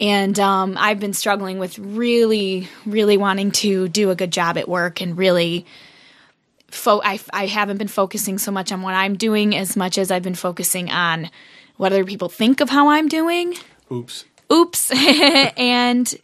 [0.00, 4.68] And um, I've been struggling with really, really wanting to do a good job at
[4.68, 5.66] work and really.
[6.70, 10.10] Fo- I, I haven't been focusing so much on what I'm doing as much as
[10.12, 11.28] I've been focusing on
[11.76, 13.56] what other people think of how I'm doing
[13.90, 14.24] Oops.
[14.52, 14.90] oops
[15.56, 16.14] and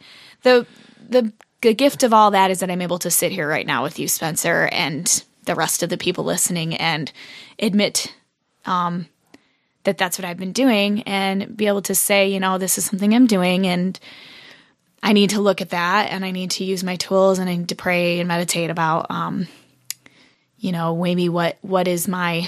[0.43, 0.65] the
[1.09, 3.81] the the gift of all that is that i'm able to sit here right now
[3.83, 7.11] with you spencer and the rest of the people listening and
[7.59, 8.13] admit
[8.65, 9.07] um
[9.87, 12.85] that that's what i've been doing and be able to say you know this is
[12.85, 13.99] something i'm doing and
[15.01, 17.55] i need to look at that and i need to use my tools and i
[17.55, 19.47] need to pray and meditate about um
[20.57, 22.47] you know maybe what what is my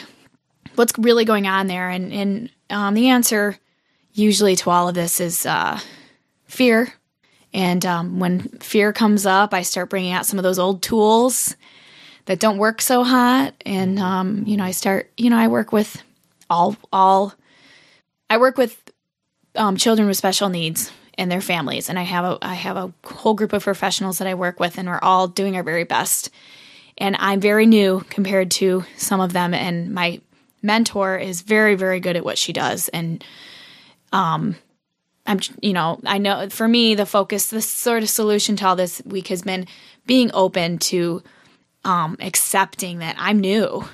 [0.76, 3.58] what's really going on there and and um the answer
[4.14, 5.80] usually to all of this is uh,
[6.46, 6.94] fear.
[7.54, 11.56] And um, when fear comes up, I start bringing out some of those old tools
[12.26, 13.56] that don't work so hot.
[13.66, 15.12] And um, you know, I start.
[15.18, 16.02] You know, I work with
[16.50, 17.34] all all.
[18.30, 18.92] I work with
[19.56, 22.94] um, children with special needs and their families, and I have a I have a
[23.06, 26.30] whole group of professionals that I work with, and we're all doing our very best.
[26.98, 30.22] And I'm very new compared to some of them, and my
[30.62, 33.24] mentor is very very good at what she does, and
[34.12, 34.56] um,
[35.26, 38.76] I'm, you know, I know for me, the focus, the sort of solution to all
[38.76, 39.68] this week has been
[40.08, 41.22] being open to
[41.86, 43.86] um, accepting that I'm new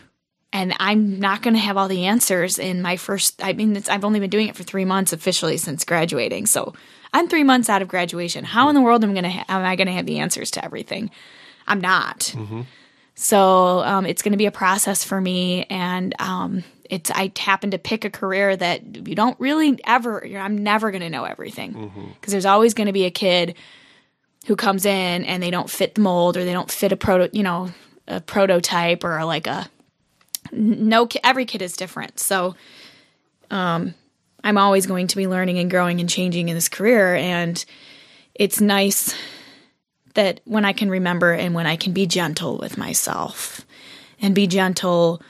[0.55, 3.43] and I'm not going to have all the answers in my first.
[3.43, 6.45] I mean, it's, I've only been doing it for three months officially since graduating.
[6.45, 6.73] So
[7.11, 8.45] I'm three months out of graduation.
[8.45, 10.19] How in the world am I going to ha- am I going to have the
[10.19, 11.11] answers to everything?
[11.67, 12.33] I'm not.
[13.15, 17.71] So um, it's going to be a process for me, and um, it's I happen
[17.71, 20.25] to pick a career that you don't really ever.
[20.25, 21.73] I'm never going to know everything
[22.19, 23.55] because there's always going to be a kid
[24.47, 27.29] who comes in and they don't fit the mold or they don't fit a proto,
[27.35, 27.71] you know,
[28.07, 29.69] a prototype or like a
[30.55, 31.07] no.
[31.23, 32.55] Every kid is different, so
[33.51, 33.93] um,
[34.43, 37.63] I'm always going to be learning and growing and changing in this career, and
[38.33, 39.15] it's nice
[40.15, 43.65] that when I can remember and when I can be gentle with myself
[44.21, 45.21] and be gentle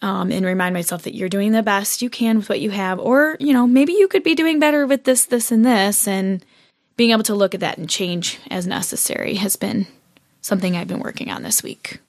[0.00, 2.98] um, and remind myself that you're doing the best you can with what you have,
[2.98, 6.08] or, you know, maybe you could be doing better with this, this, and this.
[6.08, 6.44] And
[6.96, 9.86] being able to look at that and change as necessary has been
[10.40, 12.00] something I've been working on this week.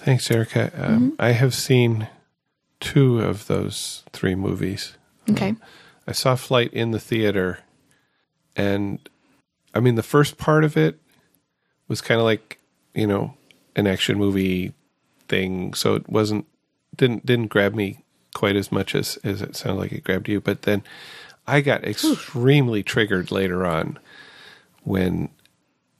[0.00, 0.72] Thanks, Erika.
[0.74, 2.08] Um, I have seen
[2.80, 4.96] two of those three movies.
[5.30, 5.54] Okay.
[6.06, 7.58] I saw Flight in the theater,
[8.56, 8.98] and
[9.74, 10.98] I mean, the first part of it
[11.86, 12.58] was kind of like
[12.94, 13.34] you know
[13.76, 14.72] an action movie
[15.28, 16.46] thing, so it wasn't
[16.96, 18.02] didn't didn't grab me
[18.34, 20.40] quite as much as as it sounded like it grabbed you.
[20.40, 20.82] But then
[21.46, 23.98] I got extremely triggered later on
[24.82, 25.28] when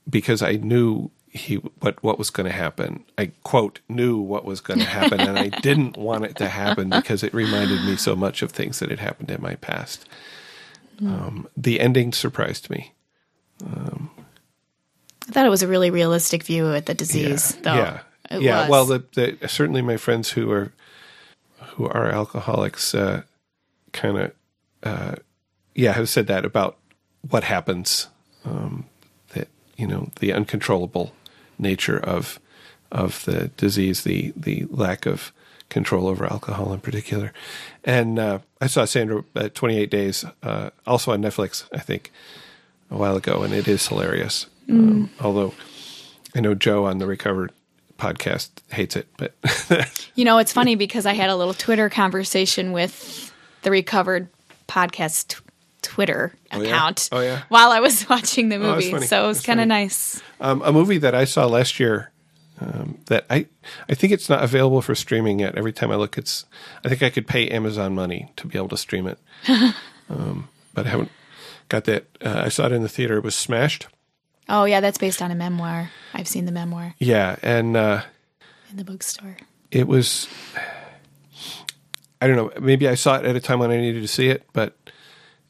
[0.09, 3.05] because I knew he what what was going to happen.
[3.17, 6.89] I quote knew what was going to happen, and I didn't want it to happen
[6.89, 10.07] because it reminded me so much of things that had happened in my past.
[10.99, 12.93] Um, the ending surprised me.
[15.27, 17.75] I thought it was a really realistic view at the disease, though.
[17.75, 17.99] yeah,
[18.29, 18.61] It yeah.
[18.61, 18.69] was.
[18.69, 20.73] Well, the, the certainly my friends who are
[21.75, 23.21] who are alcoholics uh,
[23.93, 24.31] kind of,
[24.83, 25.15] uh,
[25.75, 26.77] yeah, have said that about
[27.29, 28.07] what happens.
[28.43, 28.85] Um,
[29.29, 29.47] that
[29.77, 31.13] you know the uncontrollable
[31.61, 32.39] nature of
[32.91, 35.31] of the disease, the the lack of
[35.69, 37.31] control over alcohol in particular.
[37.83, 42.11] And uh, I saw Sandra at 28 Days, uh, also on Netflix, I think,
[42.91, 44.47] a while ago, and it is hilarious.
[44.69, 45.53] Um, although
[46.35, 47.51] I know Joe on the Recovered
[47.97, 49.33] podcast hates it, but
[50.15, 54.27] You know, it's funny because I had a little Twitter conversation with the Recovered
[54.67, 55.39] Podcast
[55.81, 57.43] Twitter account Oh, yeah?
[57.49, 58.91] while I was watching the movie.
[58.91, 59.07] funny.
[59.07, 60.21] so it was kind of nice.
[60.39, 62.11] um, a movie that I saw last year.
[62.59, 63.47] Um, that I,
[63.89, 65.55] I think it's not available for streaming yet.
[65.57, 66.45] Every time I look, it's.
[66.85, 69.17] I think I could pay Amazon money to be able to stream it,
[70.11, 71.09] um, but I haven't
[71.69, 72.05] got that.
[72.23, 73.17] Uh, I saw it in the theater.
[73.17, 73.87] It was Smashed.
[74.47, 75.89] Oh, yeah, that's based on a memoir.
[76.13, 78.03] I've seen the memoir Yeah, and uh,
[78.69, 79.37] in the bookstore.
[79.71, 80.27] it was
[82.21, 84.27] I don't know, maybe I saw it at a time when I needed to see
[84.29, 84.75] it, but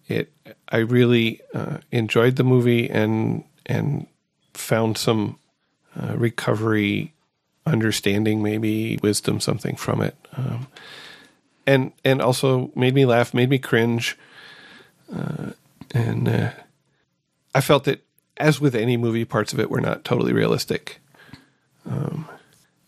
[0.07, 0.31] it
[0.69, 4.07] I really uh, enjoyed the movie and and
[4.53, 5.37] found some
[5.95, 7.13] uh, recovery
[7.65, 10.15] understanding maybe wisdom something from it.
[10.35, 10.67] Um,
[11.67, 14.17] and and also made me laugh made me cringe.
[15.13, 15.51] Uh,
[15.93, 16.51] and uh,
[17.53, 18.05] I felt that
[18.37, 20.99] as with any movie parts of it were not totally realistic.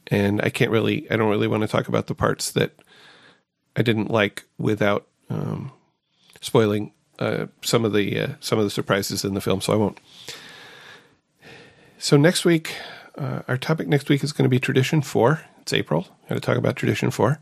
[0.08, 2.72] And I can't really, I don't really want to talk about the parts that
[3.76, 5.72] I didn't like without um,
[6.42, 9.62] spoiling uh, some of the uh, some of the surprises in the film.
[9.62, 10.00] So I won't.
[11.98, 12.76] So next week,
[13.18, 15.42] uh, our topic next week is going to be Tradition Four.
[15.62, 16.08] It's April.
[16.24, 17.40] I'm going to talk about Tradition Four,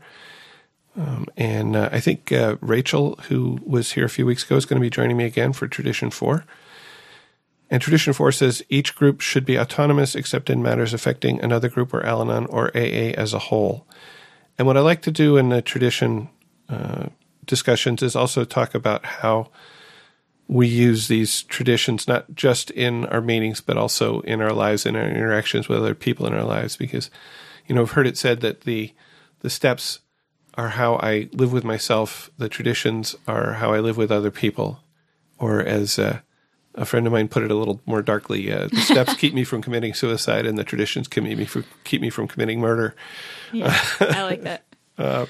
[0.96, 4.66] um, and uh, I think uh, Rachel, who was here a few weeks ago, is
[4.66, 6.44] going to be joining me again for Tradition Four.
[7.72, 11.94] And Tradition 4 says each group should be autonomous except in matters affecting another group
[11.94, 13.86] or Al Anon or AA as a whole.
[14.58, 16.28] And what I like to do in the tradition
[16.68, 17.06] uh,
[17.44, 19.50] discussions is also talk about how
[20.48, 24.96] we use these traditions not just in our meetings, but also in our lives and
[24.96, 26.76] our interactions with other people in our lives.
[26.76, 27.10] Because,
[27.66, 28.92] you know, I've heard it said that the
[29.40, 30.00] the steps
[30.54, 32.30] are how I live with myself.
[32.38, 34.80] The traditions are how I live with other people.
[35.38, 36.20] Or as uh,
[36.74, 39.44] a friend of mine put it a little more darkly, uh, the steps keep me
[39.44, 42.94] from committing suicide, and the traditions keep me from keep me from committing murder.
[43.52, 44.64] Yeah, I like that.
[44.98, 45.24] Uh,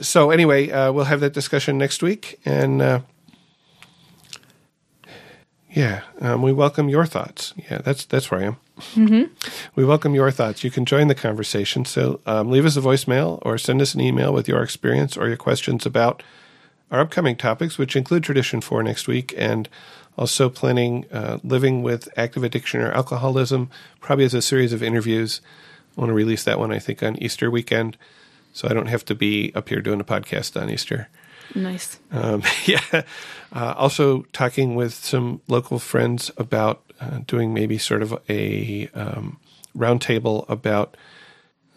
[0.00, 3.00] so anyway, uh, we'll have that discussion next week, and uh,
[5.70, 7.54] yeah, um, we welcome your thoughts.
[7.70, 8.56] Yeah, that's that's where I am.
[8.94, 9.32] Mm-hmm.
[9.74, 10.64] We welcome your thoughts.
[10.64, 11.84] You can join the conversation.
[11.84, 15.28] So um, leave us a voicemail or send us an email with your experience or
[15.28, 16.22] your questions about
[16.90, 19.68] our upcoming topics, which include Tradition Four next week, and
[20.16, 23.70] also planning uh, living with active addiction or alcoholism.
[24.00, 25.40] Probably as a series of interviews.
[25.96, 27.96] I want to release that one, I think, on Easter weekend,
[28.58, 31.08] so I don't have to be up here doing a podcast on Easter.
[31.54, 32.00] Nice.
[32.10, 32.80] Um, yeah.
[33.52, 39.38] Uh, also, talking with some local friends about uh, doing maybe sort of a um,
[39.76, 40.96] roundtable about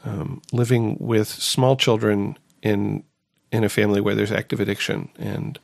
[0.06, 3.04] um, living with small children in
[3.52, 5.60] in a family where there's active addiction and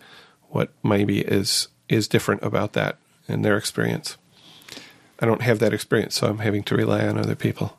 [0.49, 4.18] what maybe is is different about that and their experience.
[5.19, 7.76] I don't have that experience, so I'm having to rely on other people.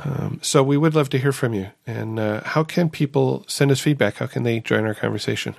[0.00, 1.68] Um, so we would love to hear from you.
[1.86, 4.16] And uh, how can people send us feedback?
[4.16, 5.54] How can they join our conversation?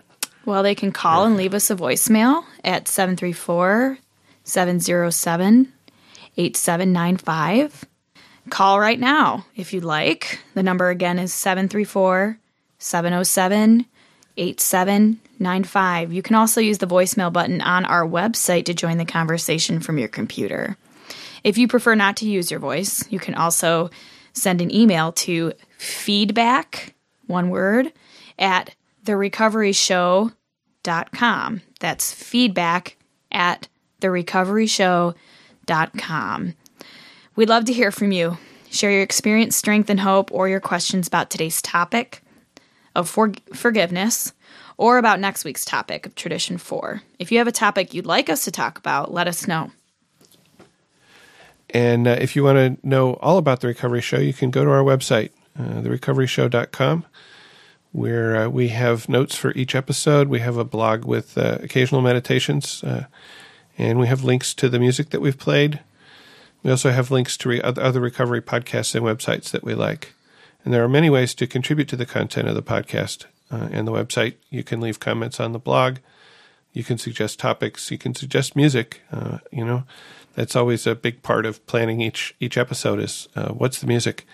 [0.45, 3.97] Well, they can call and leave us a voicemail at 734
[4.43, 5.73] 707
[6.37, 7.85] 8795.
[8.49, 10.39] Call right now if you'd like.
[10.53, 12.37] The number again is 734
[12.77, 13.85] 707
[14.37, 16.13] 8795.
[16.13, 19.97] You can also use the voicemail button on our website to join the conversation from
[19.97, 20.77] your computer.
[21.43, 23.89] If you prefer not to use your voice, you can also
[24.35, 26.93] send an email to feedback,
[27.25, 27.91] one word,
[28.37, 31.61] at therecoveryshow.com.
[31.79, 32.97] That's feedback
[33.31, 33.67] at
[34.01, 36.53] therecoveryshow.com.
[37.35, 38.37] We'd love to hear from you.
[38.69, 42.21] Share your experience, strength, and hope, or your questions about today's topic
[42.93, 44.33] of for- forgiveness
[44.77, 47.01] or about next week's topic of Tradition 4.
[47.19, 49.71] If you have a topic you'd like us to talk about, let us know.
[51.76, 54.64] And uh, if you want to know all about the Recovery Show, you can go
[54.64, 57.06] to our website, uh, therecoveryshow.com,
[57.91, 60.30] where uh, we have notes for each episode.
[60.30, 63.07] We have a blog with uh, occasional meditations, uh,
[63.77, 65.81] and we have links to the music that we've played.
[66.64, 70.14] We also have links to re- other recovery podcasts and websites that we like.
[70.64, 73.85] And there are many ways to contribute to the content of the podcast uh, and
[73.85, 74.35] the website.
[74.49, 75.97] You can leave comments on the blog.
[76.72, 77.91] You can suggest topics.
[77.91, 79.02] You can suggest music.
[79.11, 79.84] Uh, you know,
[80.35, 84.25] that's always a big part of planning each each episode is uh, what's the music.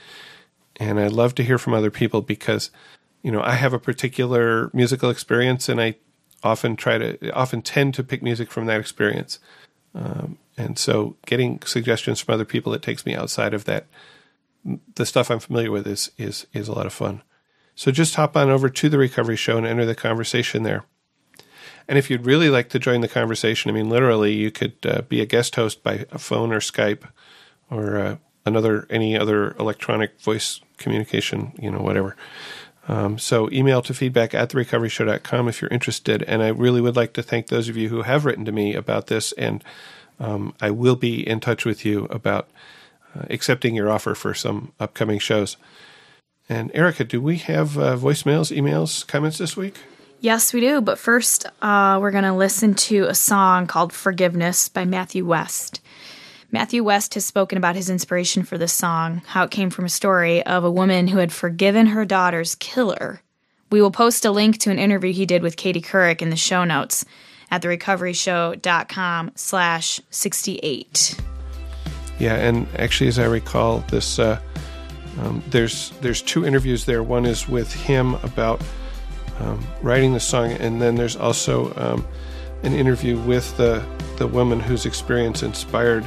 [0.77, 2.71] And I love to hear from other people because
[3.23, 5.95] you know, I have a particular musical experience, and I
[6.43, 9.39] often try to often tend to pick music from that experience.
[9.93, 13.87] Um, and so, getting suggestions from other people that takes me outside of that,
[14.95, 17.21] the stuff I'm familiar with, is is is a lot of fun.
[17.75, 20.85] So just hop on over to the Recovery Show and enter the conversation there.
[21.91, 25.01] And if you'd really like to join the conversation, I mean, literally, you could uh,
[25.01, 27.03] be a guest host by a phone or Skype
[27.69, 28.15] or uh,
[28.45, 32.15] another any other electronic voice communication, you know, whatever.
[32.87, 36.23] Um, so email to feedback at therecoveryshow.com if you're interested.
[36.23, 38.73] And I really would like to thank those of you who have written to me
[38.73, 39.33] about this.
[39.33, 39.61] And
[40.17, 42.47] um, I will be in touch with you about
[43.13, 45.57] uh, accepting your offer for some upcoming shows.
[46.47, 49.75] And Erika, do we have uh, voicemails, emails, comments this week?
[50.21, 50.81] Yes, we do.
[50.81, 55.81] But first, uh, we're going to listen to a song called Forgiveness by Matthew West.
[56.51, 59.89] Matthew West has spoken about his inspiration for this song, how it came from a
[59.89, 63.23] story of a woman who had forgiven her daughter's killer.
[63.71, 66.35] We will post a link to an interview he did with Katie Couric in the
[66.35, 67.03] show notes
[67.49, 71.19] at therecoveryshow.com slash 68.
[72.19, 74.39] Yeah, and actually, as I recall, this uh,
[75.19, 77.01] um, there's there's two interviews there.
[77.01, 78.61] One is with him about
[79.41, 82.07] um, writing the song, and then there's also um,
[82.63, 83.83] an interview with the
[84.17, 86.05] the woman whose experience inspired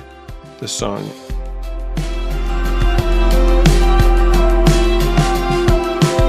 [0.60, 1.02] the song.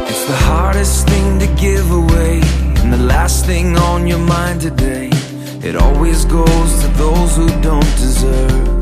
[0.10, 2.42] It's the hardest thing to give away,
[2.82, 5.10] and the last thing on your mind today.
[5.62, 8.76] It always goes to those who don't deserve.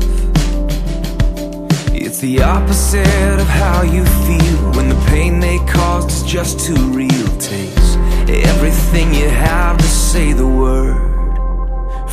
[1.94, 6.76] It's the opposite of how you feel when the pain they caused is just too
[6.92, 7.26] real.
[7.38, 7.83] Takes
[8.30, 11.14] everything you have to say the word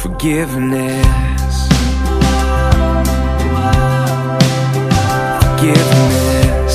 [0.01, 1.67] forgiveness.
[5.43, 6.73] Forgiveness.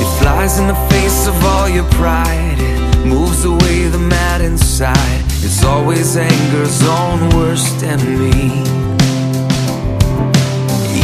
[0.00, 2.56] It flies in the face of all your pride.
[2.58, 5.22] It moves away the mad inside.
[5.44, 8.62] It's always anger's own worst enemy.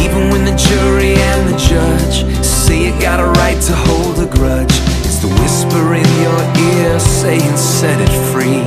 [0.03, 2.25] Even when the jury and the judge
[2.69, 4.77] say you got a right to hold a grudge,
[5.07, 6.41] it's the whisper in your
[6.75, 8.63] ear saying, set it free.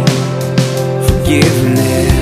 [1.07, 2.20] Forgiveness.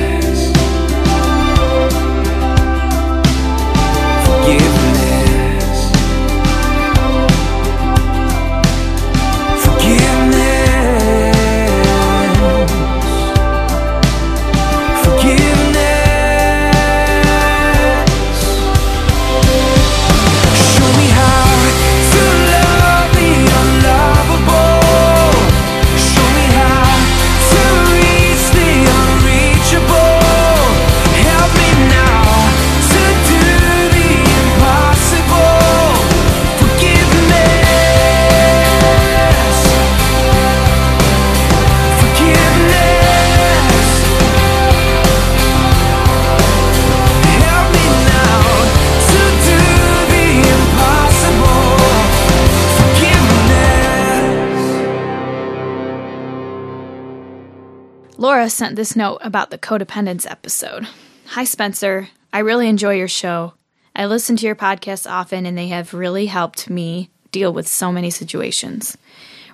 [58.40, 60.88] Laura sent this note about the codependence episode.
[61.26, 62.08] Hi, Spencer.
[62.32, 63.56] I really enjoy your show.
[63.94, 67.92] I listen to your podcasts often, and they have really helped me deal with so
[67.92, 68.98] many situations.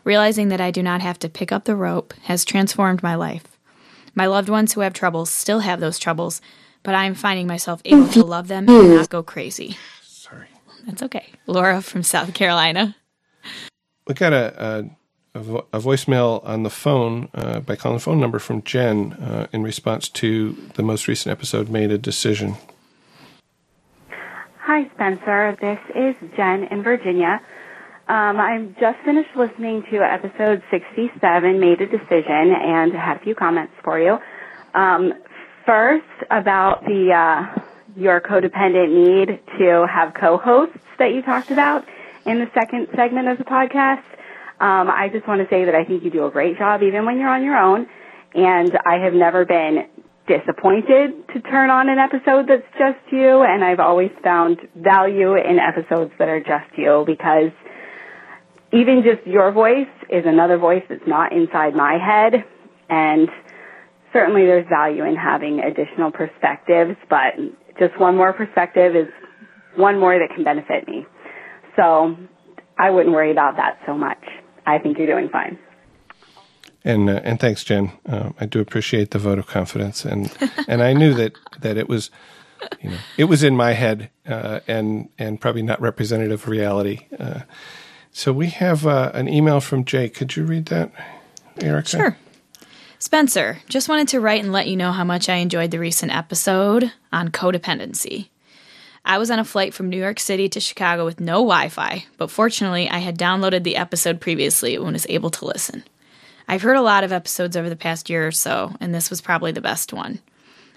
[0.04, 3.58] Realizing that I do not have to pick up the rope has transformed my life.
[4.14, 6.40] My loved ones who have troubles still have those troubles,
[6.84, 9.80] but I am finding myself able to love them and not go crazy.
[10.04, 10.50] Sorry.
[10.86, 11.26] That's okay.
[11.48, 12.96] Laura from South Carolina.
[14.06, 14.84] We got a, a,
[15.36, 19.14] a, vo- a voicemail on the phone uh, by calling the phone number from Jen
[19.14, 22.56] uh, in response to the most recent episode, Made a Decision.
[24.60, 25.56] Hi, Spencer.
[25.62, 27.42] This is Jen in Virginia.
[28.08, 33.36] Um, I just finished listening to episode 67, Made a Decision, and had a few
[33.36, 34.18] comments for you.
[34.74, 35.14] Um,
[35.66, 37.62] first, about the uh,
[37.96, 41.86] your codependent need to have co-hosts that you talked about
[42.26, 44.04] in the second segment of the podcast.
[44.60, 47.06] Um, I just want to say that I think you do a great job even
[47.06, 47.88] when you're on your own,
[48.34, 49.88] and I have never been
[50.28, 55.60] disappointed to turn on an episode that's just you, and I've always found value in
[55.60, 57.52] episodes that are just you because
[58.72, 62.44] even just your voice is another voice that's not inside my head,
[62.90, 63.30] and
[64.14, 67.36] certainly there's value in having additional perspectives, but
[67.78, 69.08] just one more perspective is
[69.76, 71.06] one more that can benefit me.
[71.76, 72.16] So
[72.78, 74.24] I wouldn't worry about that so much.
[74.66, 75.58] I think you're doing fine.
[76.84, 77.92] And uh, and thanks, Jen.
[78.06, 80.32] Um, I do appreciate the vote of confidence, and
[80.68, 82.12] and I knew that that it was
[82.82, 87.08] you know, it was in my head uh, and and probably not representative of reality.
[87.20, 87.42] Uh,
[88.12, 90.10] so we have uh, an email from Jay.
[90.10, 90.92] Could you read that,
[91.60, 91.90] Erika?
[91.90, 92.18] Sure.
[92.98, 96.16] Spencer, just wanted to write and let you know how much I enjoyed the recent
[96.16, 98.30] episode on codependency.
[99.08, 102.06] I was on a flight from New York City to Chicago with no Wi Fi,
[102.18, 105.84] but fortunately, I had downloaded the episode previously and was able to listen.
[106.48, 109.22] I've heard a lot of episodes over the past year or so, and this was
[109.22, 110.22] probably the best one.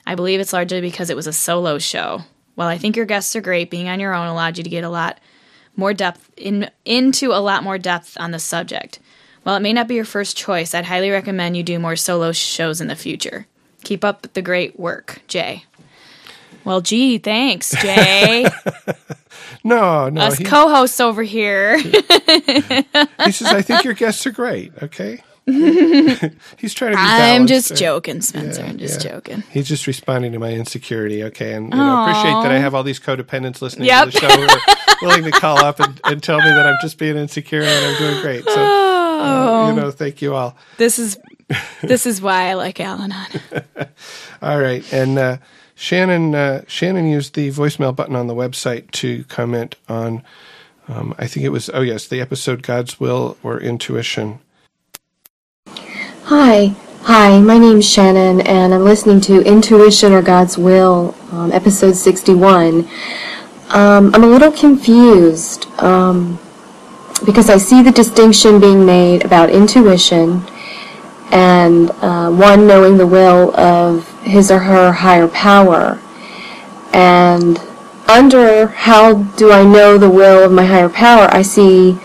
[0.07, 2.21] I believe it's largely because it was a solo show.
[2.55, 4.85] While I think your guests are great, being on your own allowed you to get
[4.85, 5.19] a lot
[5.75, 8.99] more depth in, into a lot more depth on the subject.
[9.43, 12.33] While it may not be your first choice, I'd highly recommend you do more solo
[12.33, 13.47] shows in the future.
[13.85, 15.65] Keep up the great work, Jay.
[16.69, 18.47] Well, gee, thanks, Jay.
[19.65, 20.21] No, no.
[20.21, 21.79] Us he, co-hosts over here.
[21.79, 24.73] he says, I think your guests are great.
[24.83, 25.21] Okay.
[25.47, 27.49] He's trying to be I'm balanced.
[27.49, 28.63] just joking, Spencer.
[28.63, 29.11] yeah, I'm just yeah.
[29.13, 29.43] joking.
[29.51, 31.25] He's just responding to my insecurity.
[31.25, 31.55] Okay.
[31.55, 34.11] And you know, I appreciate that I have all these codependents listening Yep.
[34.11, 36.77] to the show who are willing to call up and, and tell me that I'm
[36.81, 38.45] just being insecure and I'm doing great.
[38.45, 40.57] So, uh, you know, thank you all.
[40.77, 41.19] This is
[41.83, 43.27] this is why I like Al-Anon.
[44.43, 45.37] All right, and uh,
[45.81, 50.25] Shannon uh, Shannon used the voicemail button on the website to comment on.
[50.89, 54.41] Um, I think it was oh yes, the episode God's will or intuition.
[56.25, 57.41] Hi, hi.
[57.41, 62.81] My name's Shannon, and I'm listening to Intuition or God's Will, um, episode 61.
[63.69, 66.41] Um, I'm a little confused um,
[67.25, 70.45] because I see the distinction being made about intuition
[71.31, 76.01] and uh, one knowing the will of his or her higher power,
[76.93, 77.59] and
[78.09, 81.99] under how do I know the will of my higher power, I see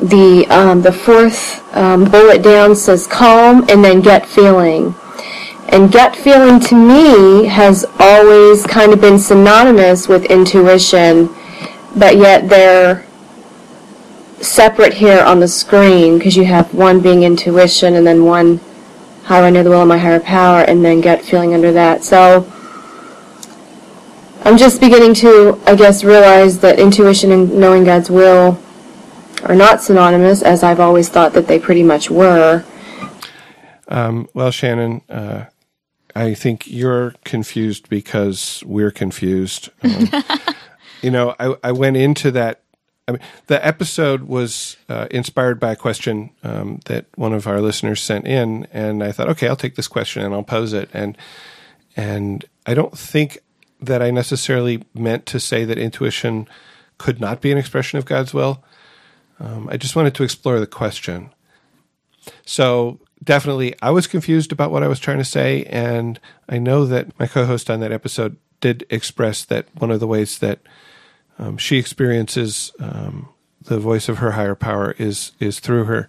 [0.00, 4.94] the um, the fourth um, bullet down says calm and then gut feeling.
[5.68, 11.34] And gut feeling to me has always kind of been synonymous with intuition,
[11.96, 13.05] but yet they're
[14.46, 18.60] separate here on the screen because you have one being intuition and then one
[19.24, 22.04] how I know the will of my higher power and then gut feeling under that.
[22.04, 22.50] So
[24.44, 28.56] I'm just beginning to, I guess, realize that intuition and knowing God's will
[29.42, 32.64] are not synonymous, as I've always thought that they pretty much were.
[33.88, 35.46] Um, well, Shannon, uh,
[36.14, 39.70] I think you're confused because we're confused.
[39.82, 40.08] Um,
[41.02, 42.62] you know, I, I went into that.
[43.08, 47.60] I mean, the episode was uh, inspired by a question um, that one of our
[47.60, 50.90] listeners sent in, and I thought, okay, I'll take this question and I'll pose it.
[50.92, 51.16] And
[51.96, 53.38] and I don't think
[53.80, 56.48] that I necessarily meant to say that intuition
[56.98, 58.64] could not be an expression of God's will.
[59.38, 61.30] Um, I just wanted to explore the question.
[62.44, 66.18] So definitely, I was confused about what I was trying to say, and
[66.48, 70.38] I know that my co-host on that episode did express that one of the ways
[70.38, 70.58] that
[71.38, 73.28] um, she experiences um,
[73.62, 76.08] the voice of her higher power is is through her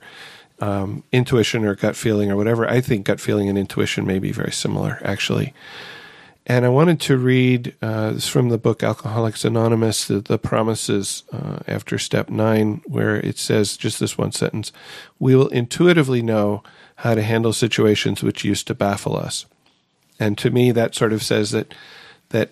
[0.60, 2.68] um, intuition or gut feeling or whatever.
[2.68, 5.54] I think gut feeling and intuition may be very similar, actually.
[6.50, 11.24] And I wanted to read uh, this from the book Alcoholics Anonymous, the, the promises
[11.34, 14.72] uh, after step nine, where it says just this one sentence
[15.20, 16.64] We will intuitively know
[16.96, 19.46] how to handle situations which used to baffle us.
[20.20, 21.74] And to me, that sort of says that,
[22.30, 22.50] that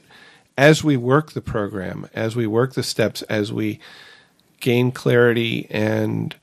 [0.57, 3.79] as we work the program, as we work the steps, as we
[4.59, 6.35] gain clarity and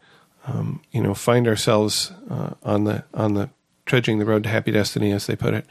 [0.46, 3.48] um, you know find ourselves uh, on the on the
[3.86, 5.66] trudging the road to happy destiny, as they put it,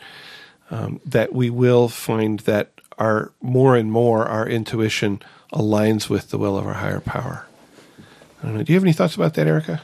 [0.70, 5.22] um, that we will find that our more and more our intuition
[5.54, 7.46] aligns with the will of our higher power.
[8.44, 8.64] Know.
[8.64, 9.82] Do you have any thoughts about that, Erika?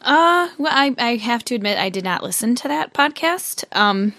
[0.00, 3.64] Uh, well, I, I have to admit I did not listen to that podcast.
[3.76, 4.14] Um,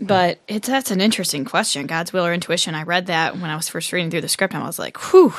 [0.00, 1.86] but it's that's an interesting question.
[1.86, 2.74] God's will or intuition.
[2.74, 4.96] I read that when I was first reading through the script, and I was like,
[5.12, 5.32] "Whew,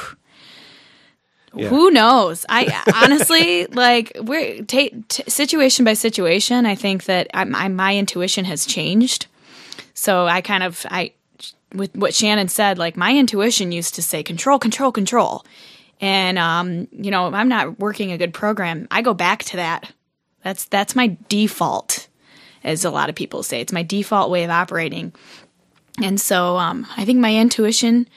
[1.53, 1.67] Yeah.
[1.69, 6.65] who knows?" I honestly like we're ta t- situation by situation.
[6.65, 9.27] I think that I, my my intuition has changed.
[9.93, 11.13] So I kind of I
[11.73, 15.45] with what Shannon said, like my intuition used to say control, control, control.
[16.01, 19.91] And um, you know, I'm not working a good program, I go back to that.
[20.43, 22.07] That's that's my default,
[22.65, 23.61] as a lot of people say.
[23.61, 25.13] It's my default way of operating.
[26.03, 28.09] And so um, I think my intuition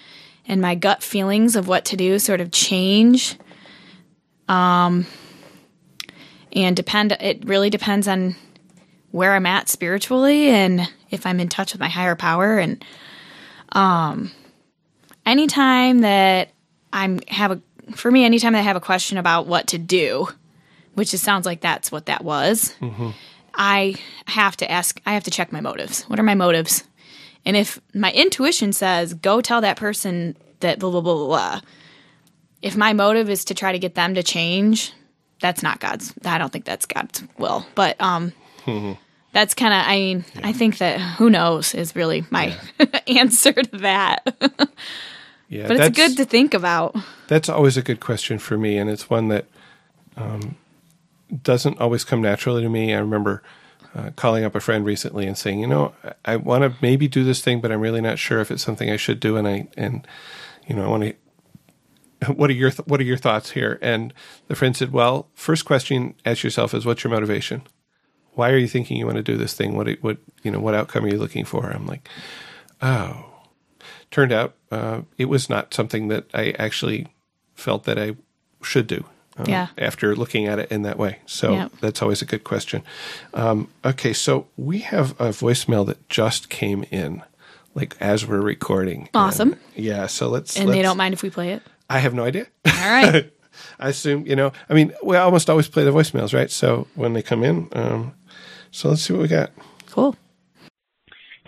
[0.47, 3.37] and my gut feelings of what to do sort of change.
[4.49, 5.07] Um,
[6.53, 8.35] and depend it really depends on
[9.11, 12.83] where I'm at spiritually and if I'm in touch with my higher power and
[13.73, 14.31] um
[15.27, 16.51] anytime that
[16.93, 17.61] I'm have a
[17.95, 20.29] for me anytime that I have a question about what to do,
[20.95, 22.75] which it sounds like that's what that was.
[23.55, 23.97] I
[24.27, 26.03] have to ask I have to check my motives.
[26.05, 26.85] What are my motives?
[27.45, 31.61] And if my intuition says, go tell that person that blah, blah, blah, blah, blah,
[32.63, 34.93] if my motive is to try to get them to change,
[35.41, 36.13] that's not God's.
[36.25, 37.65] I don't think that's God's will.
[37.75, 38.33] But um,
[39.33, 39.81] that's kind of.
[39.87, 42.57] I mean, I think that who knows is really my
[43.07, 44.71] answer to that.
[45.51, 46.95] Yeah, but it's good to think about.
[47.29, 49.47] That's always a good question for me, and it's one that
[50.15, 50.57] um,
[51.43, 52.95] doesn't always come naturally to me.
[52.95, 53.43] I remember
[53.95, 57.09] uh, calling up a friend recently and saying, you know, I, I want to maybe
[57.09, 59.47] do this thing, but I'm really not sure if it's something I should do, and
[59.47, 60.07] I and
[60.67, 61.15] you know, I want to.
[62.35, 63.79] What are your th- What are your thoughts here?
[63.81, 64.13] And
[64.49, 67.63] the friend said, "Well, first question, ask yourself is what's your motivation?
[68.33, 69.77] Why are you thinking you want to do this thing?
[69.77, 70.59] What what you know?
[70.59, 72.09] What outcome are you looking for?" I'm like,
[72.83, 73.29] "Oh,
[74.11, 77.07] turned out uh, it was not something that I actually
[77.55, 78.17] felt that I
[78.63, 79.05] should do.
[79.39, 79.69] Uh, Yeah.
[79.79, 81.69] After looking at it in that way, so Yeah.
[81.81, 82.83] that's always a good question.
[83.35, 87.23] Um, okay, so we have a voicemail that just came in,
[87.75, 89.09] like as we're recording.
[89.15, 89.53] Awesome.
[89.53, 90.57] And, yeah, so let's.
[90.57, 91.63] And they let's- don't mind if we play it.
[91.91, 92.47] I have no idea.
[92.67, 93.31] All right.
[93.81, 94.53] I assume you know.
[94.69, 96.51] I mean, we almost always play the voicemails, right?
[96.51, 98.15] So when they come in, um,
[98.71, 99.51] so let's see what we got.
[99.91, 100.15] cool.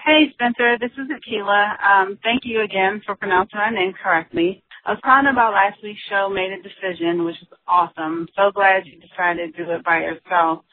[0.05, 1.81] Hey, Spencer, this is Akila.
[1.85, 4.63] Um, thank you again for pronouncing my name correctly.
[4.85, 8.29] I was calling about last week's show, Made a Decision, which was awesome.
[8.35, 10.65] So glad you decided to do it by yourself.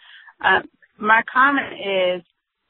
[0.43, 0.61] Uh,
[0.97, 2.23] my comment is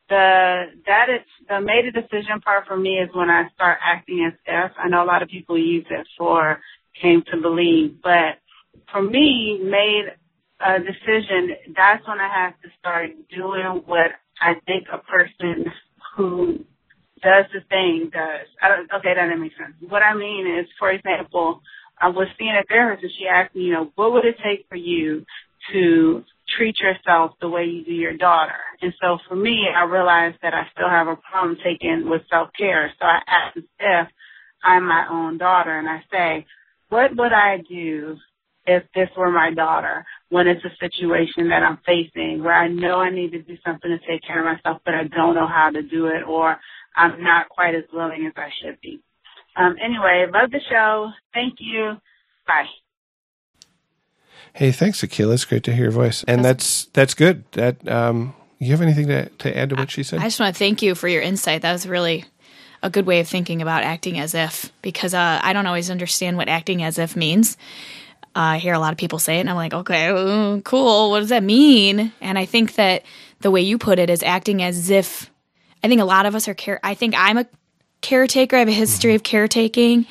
[0.09, 4.25] the that is the made a decision part for me is when I start acting
[4.25, 4.71] as if.
[4.77, 6.59] I know a lot of people use it for
[7.01, 8.39] came to believe, but
[8.91, 10.05] for me, made
[10.59, 11.55] a decision.
[11.75, 14.11] That's when I have to start doing what
[14.41, 15.65] I think a person
[16.15, 16.65] who
[17.21, 18.47] does the thing does.
[18.61, 19.75] I don't, okay, that doesn't make sense.
[19.87, 21.61] What I mean is, for example,
[21.99, 24.67] I was seeing a therapist and she asked me, you know, what would it take
[24.69, 25.25] for you
[25.71, 26.23] to
[26.57, 28.59] treat yourself the way you do your daughter?
[28.81, 32.93] And so for me, I realized that I still have a problem taking with self-care.
[32.99, 34.07] So I ask as if
[34.63, 36.45] I'm my own daughter and I say,
[36.89, 38.17] what would I do
[38.65, 42.99] if this were my daughter when it's a situation that I'm facing where I know
[42.99, 45.69] I need to do something to take care of myself, but I don't know how
[45.71, 46.57] to do it or
[46.97, 48.99] I'm not quite as willing as I should be.
[49.55, 51.11] Um, anyway, love the show.
[51.33, 51.97] Thank you.
[52.47, 52.65] Bye.
[54.53, 55.35] Hey, thanks, Akila.
[55.35, 57.43] It's great to hear your voice, and that's that's good.
[57.51, 60.19] That um, you have anything to to add to what she said?
[60.19, 61.61] I just want to thank you for your insight.
[61.61, 62.25] That was really
[62.81, 66.37] a good way of thinking about acting as if, because uh, I don't always understand
[66.37, 67.57] what acting as if means.
[68.35, 71.11] Uh, I hear a lot of people say it, and I'm like, okay, cool.
[71.11, 72.11] What does that mean?
[72.21, 73.03] And I think that
[73.41, 75.31] the way you put it is acting as if.
[75.83, 76.79] I think a lot of us are care.
[76.83, 77.45] I think I'm a
[78.01, 78.55] caretaker.
[78.55, 80.05] I have a history of caretaking,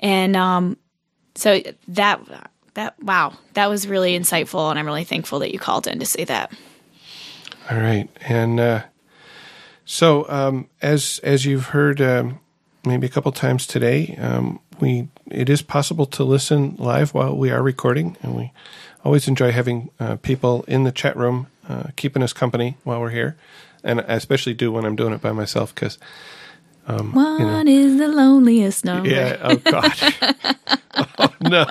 [0.00, 0.76] and um,
[1.34, 2.20] so that
[2.74, 6.06] that wow, that was really insightful, and I'm really thankful that you called in to
[6.06, 6.52] say that.
[7.70, 8.82] All right, and uh,
[9.84, 12.40] so um, as as you've heard um,
[12.84, 17.50] maybe a couple times today, um, we it is possible to listen live while we
[17.50, 18.52] are recording, and we
[19.04, 23.10] always enjoy having uh, people in the chat room uh, keeping us company while we're
[23.10, 23.36] here,
[23.84, 25.98] and I especially do when I'm doing it by myself because
[26.86, 29.08] One is the loneliest number.
[29.08, 29.92] yeah, oh god,
[31.18, 31.66] oh no,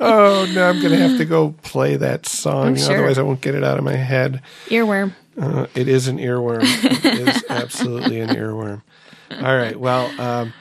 [0.00, 2.94] oh no, I'm gonna have to go play that song, sure.
[2.96, 4.42] otherwise I won't get it out of my head.
[4.66, 5.12] Earworm.
[5.40, 6.62] Uh, it is an earworm.
[7.04, 8.82] it is absolutely an earworm.
[9.30, 9.78] All right.
[9.78, 10.52] Well, um,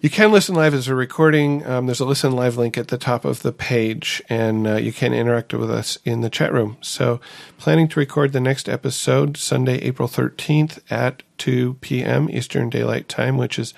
[0.00, 1.66] you can listen live as a recording.
[1.66, 4.94] Um, there's a listen live link at the top of the page, and uh, you
[4.94, 6.78] can interact with us in the chat room.
[6.80, 7.20] So,
[7.58, 12.30] planning to record the next episode Sunday, April 13th at 2 p.m.
[12.30, 13.74] Eastern Daylight Time, which is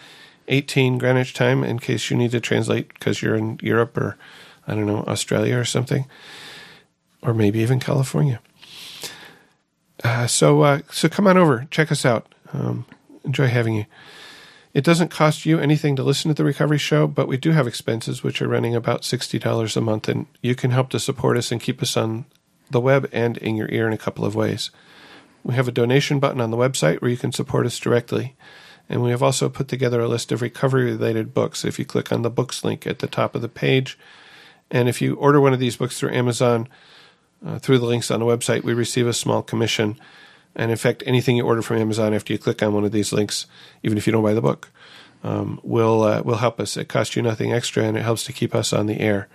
[0.47, 4.17] 18 Greenwich time, in case you need to translate because you're in Europe or,
[4.69, 6.07] I don't know, Australia or something,
[7.21, 8.41] or maybe even California.
[10.05, 12.33] Uh, so uh, so come on over, check us out.
[12.53, 12.87] Um,
[13.25, 13.87] enjoy having you.
[14.75, 17.67] It doesn't cost you anything to listen to the Recovery Show, but we do have
[17.67, 21.37] expenses which are running about sixty dollars a month, and you can help to support
[21.37, 22.25] us and keep us on
[22.71, 24.71] the web and in your ear in a couple of ways.
[25.45, 28.35] We have a donation button on the website where you can support us directly.
[28.89, 31.65] And we have also put together a list of recovery related books.
[31.65, 33.99] If you click on the books link at the top of the page,
[34.71, 36.69] and if you order one of these books through Amazon,
[37.45, 39.99] uh, through the links on the website, we receive a small commission.
[40.55, 43.13] And in fact, anything you order from Amazon after you click on one of these
[43.13, 43.47] links,
[43.83, 44.71] even if you don't buy the book,
[45.25, 46.77] um, will uh, will help us.
[46.77, 49.29] It costs you nothing extra, and it helps to keep us on the air.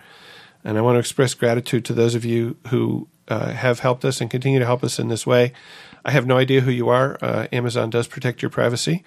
[0.64, 4.22] And I want to express gratitude to those of you who uh, have helped us
[4.22, 5.53] and continue to help us in this way.
[6.03, 7.18] I have no idea who you are.
[7.22, 9.03] Uh, Amazon does protect your privacy,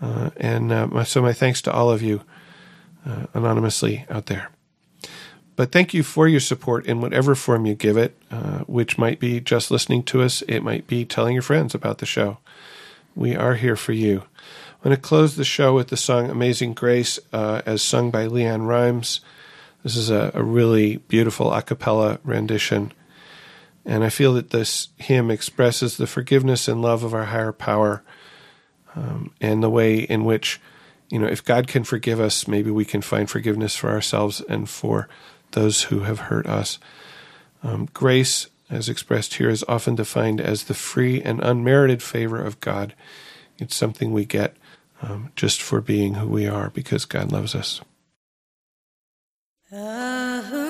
[0.00, 2.22] uh, and uh, my, so my thanks to all of you
[3.04, 4.50] uh, anonymously out there.
[5.56, 9.18] But thank you for your support in whatever form you give it, uh, which might
[9.18, 12.38] be just listening to us, it might be telling your friends about the show.
[13.14, 14.20] We are here for you.
[14.20, 18.26] I'm going to close the show with the song Amazing Grace uh, as sung by
[18.26, 19.20] LeAnn Rimes.
[19.82, 22.92] This is a, a really beautiful a cappella rendition.
[23.86, 28.02] And I feel that this hymn expresses the forgiveness and love of our higher power
[28.94, 30.60] um, and the way in which,
[31.08, 34.68] you know, if God can forgive us, maybe we can find forgiveness for ourselves and
[34.68, 35.08] for
[35.56, 36.78] those who have hurt us.
[37.62, 42.60] Um, grace, as expressed here, is often defined as the free and unmerited favor of
[42.60, 42.94] God.
[43.58, 44.54] It's something we get
[45.02, 47.80] um, just for being who we are because God loves us.
[49.72, 50.65] Amazing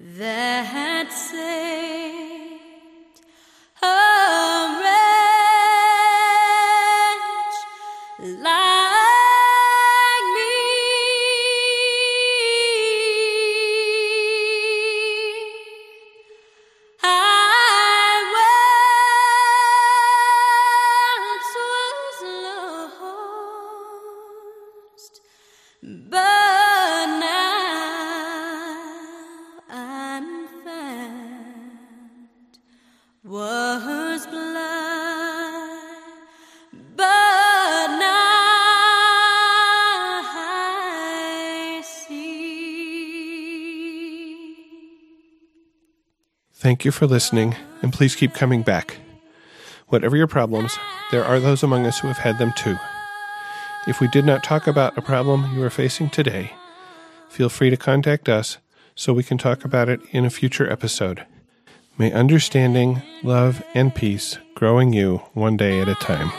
[0.00, 1.89] that saved
[46.70, 48.98] Thank you for listening, and please keep coming back.
[49.88, 50.78] Whatever your problems,
[51.10, 52.76] there are those among us who have had them too.
[53.88, 56.52] If we did not talk about a problem you are facing today,
[57.28, 58.58] feel free to contact us
[58.94, 61.26] so we can talk about it in a future episode.
[61.98, 66.30] May understanding, love, and peace grow in you one day at a time.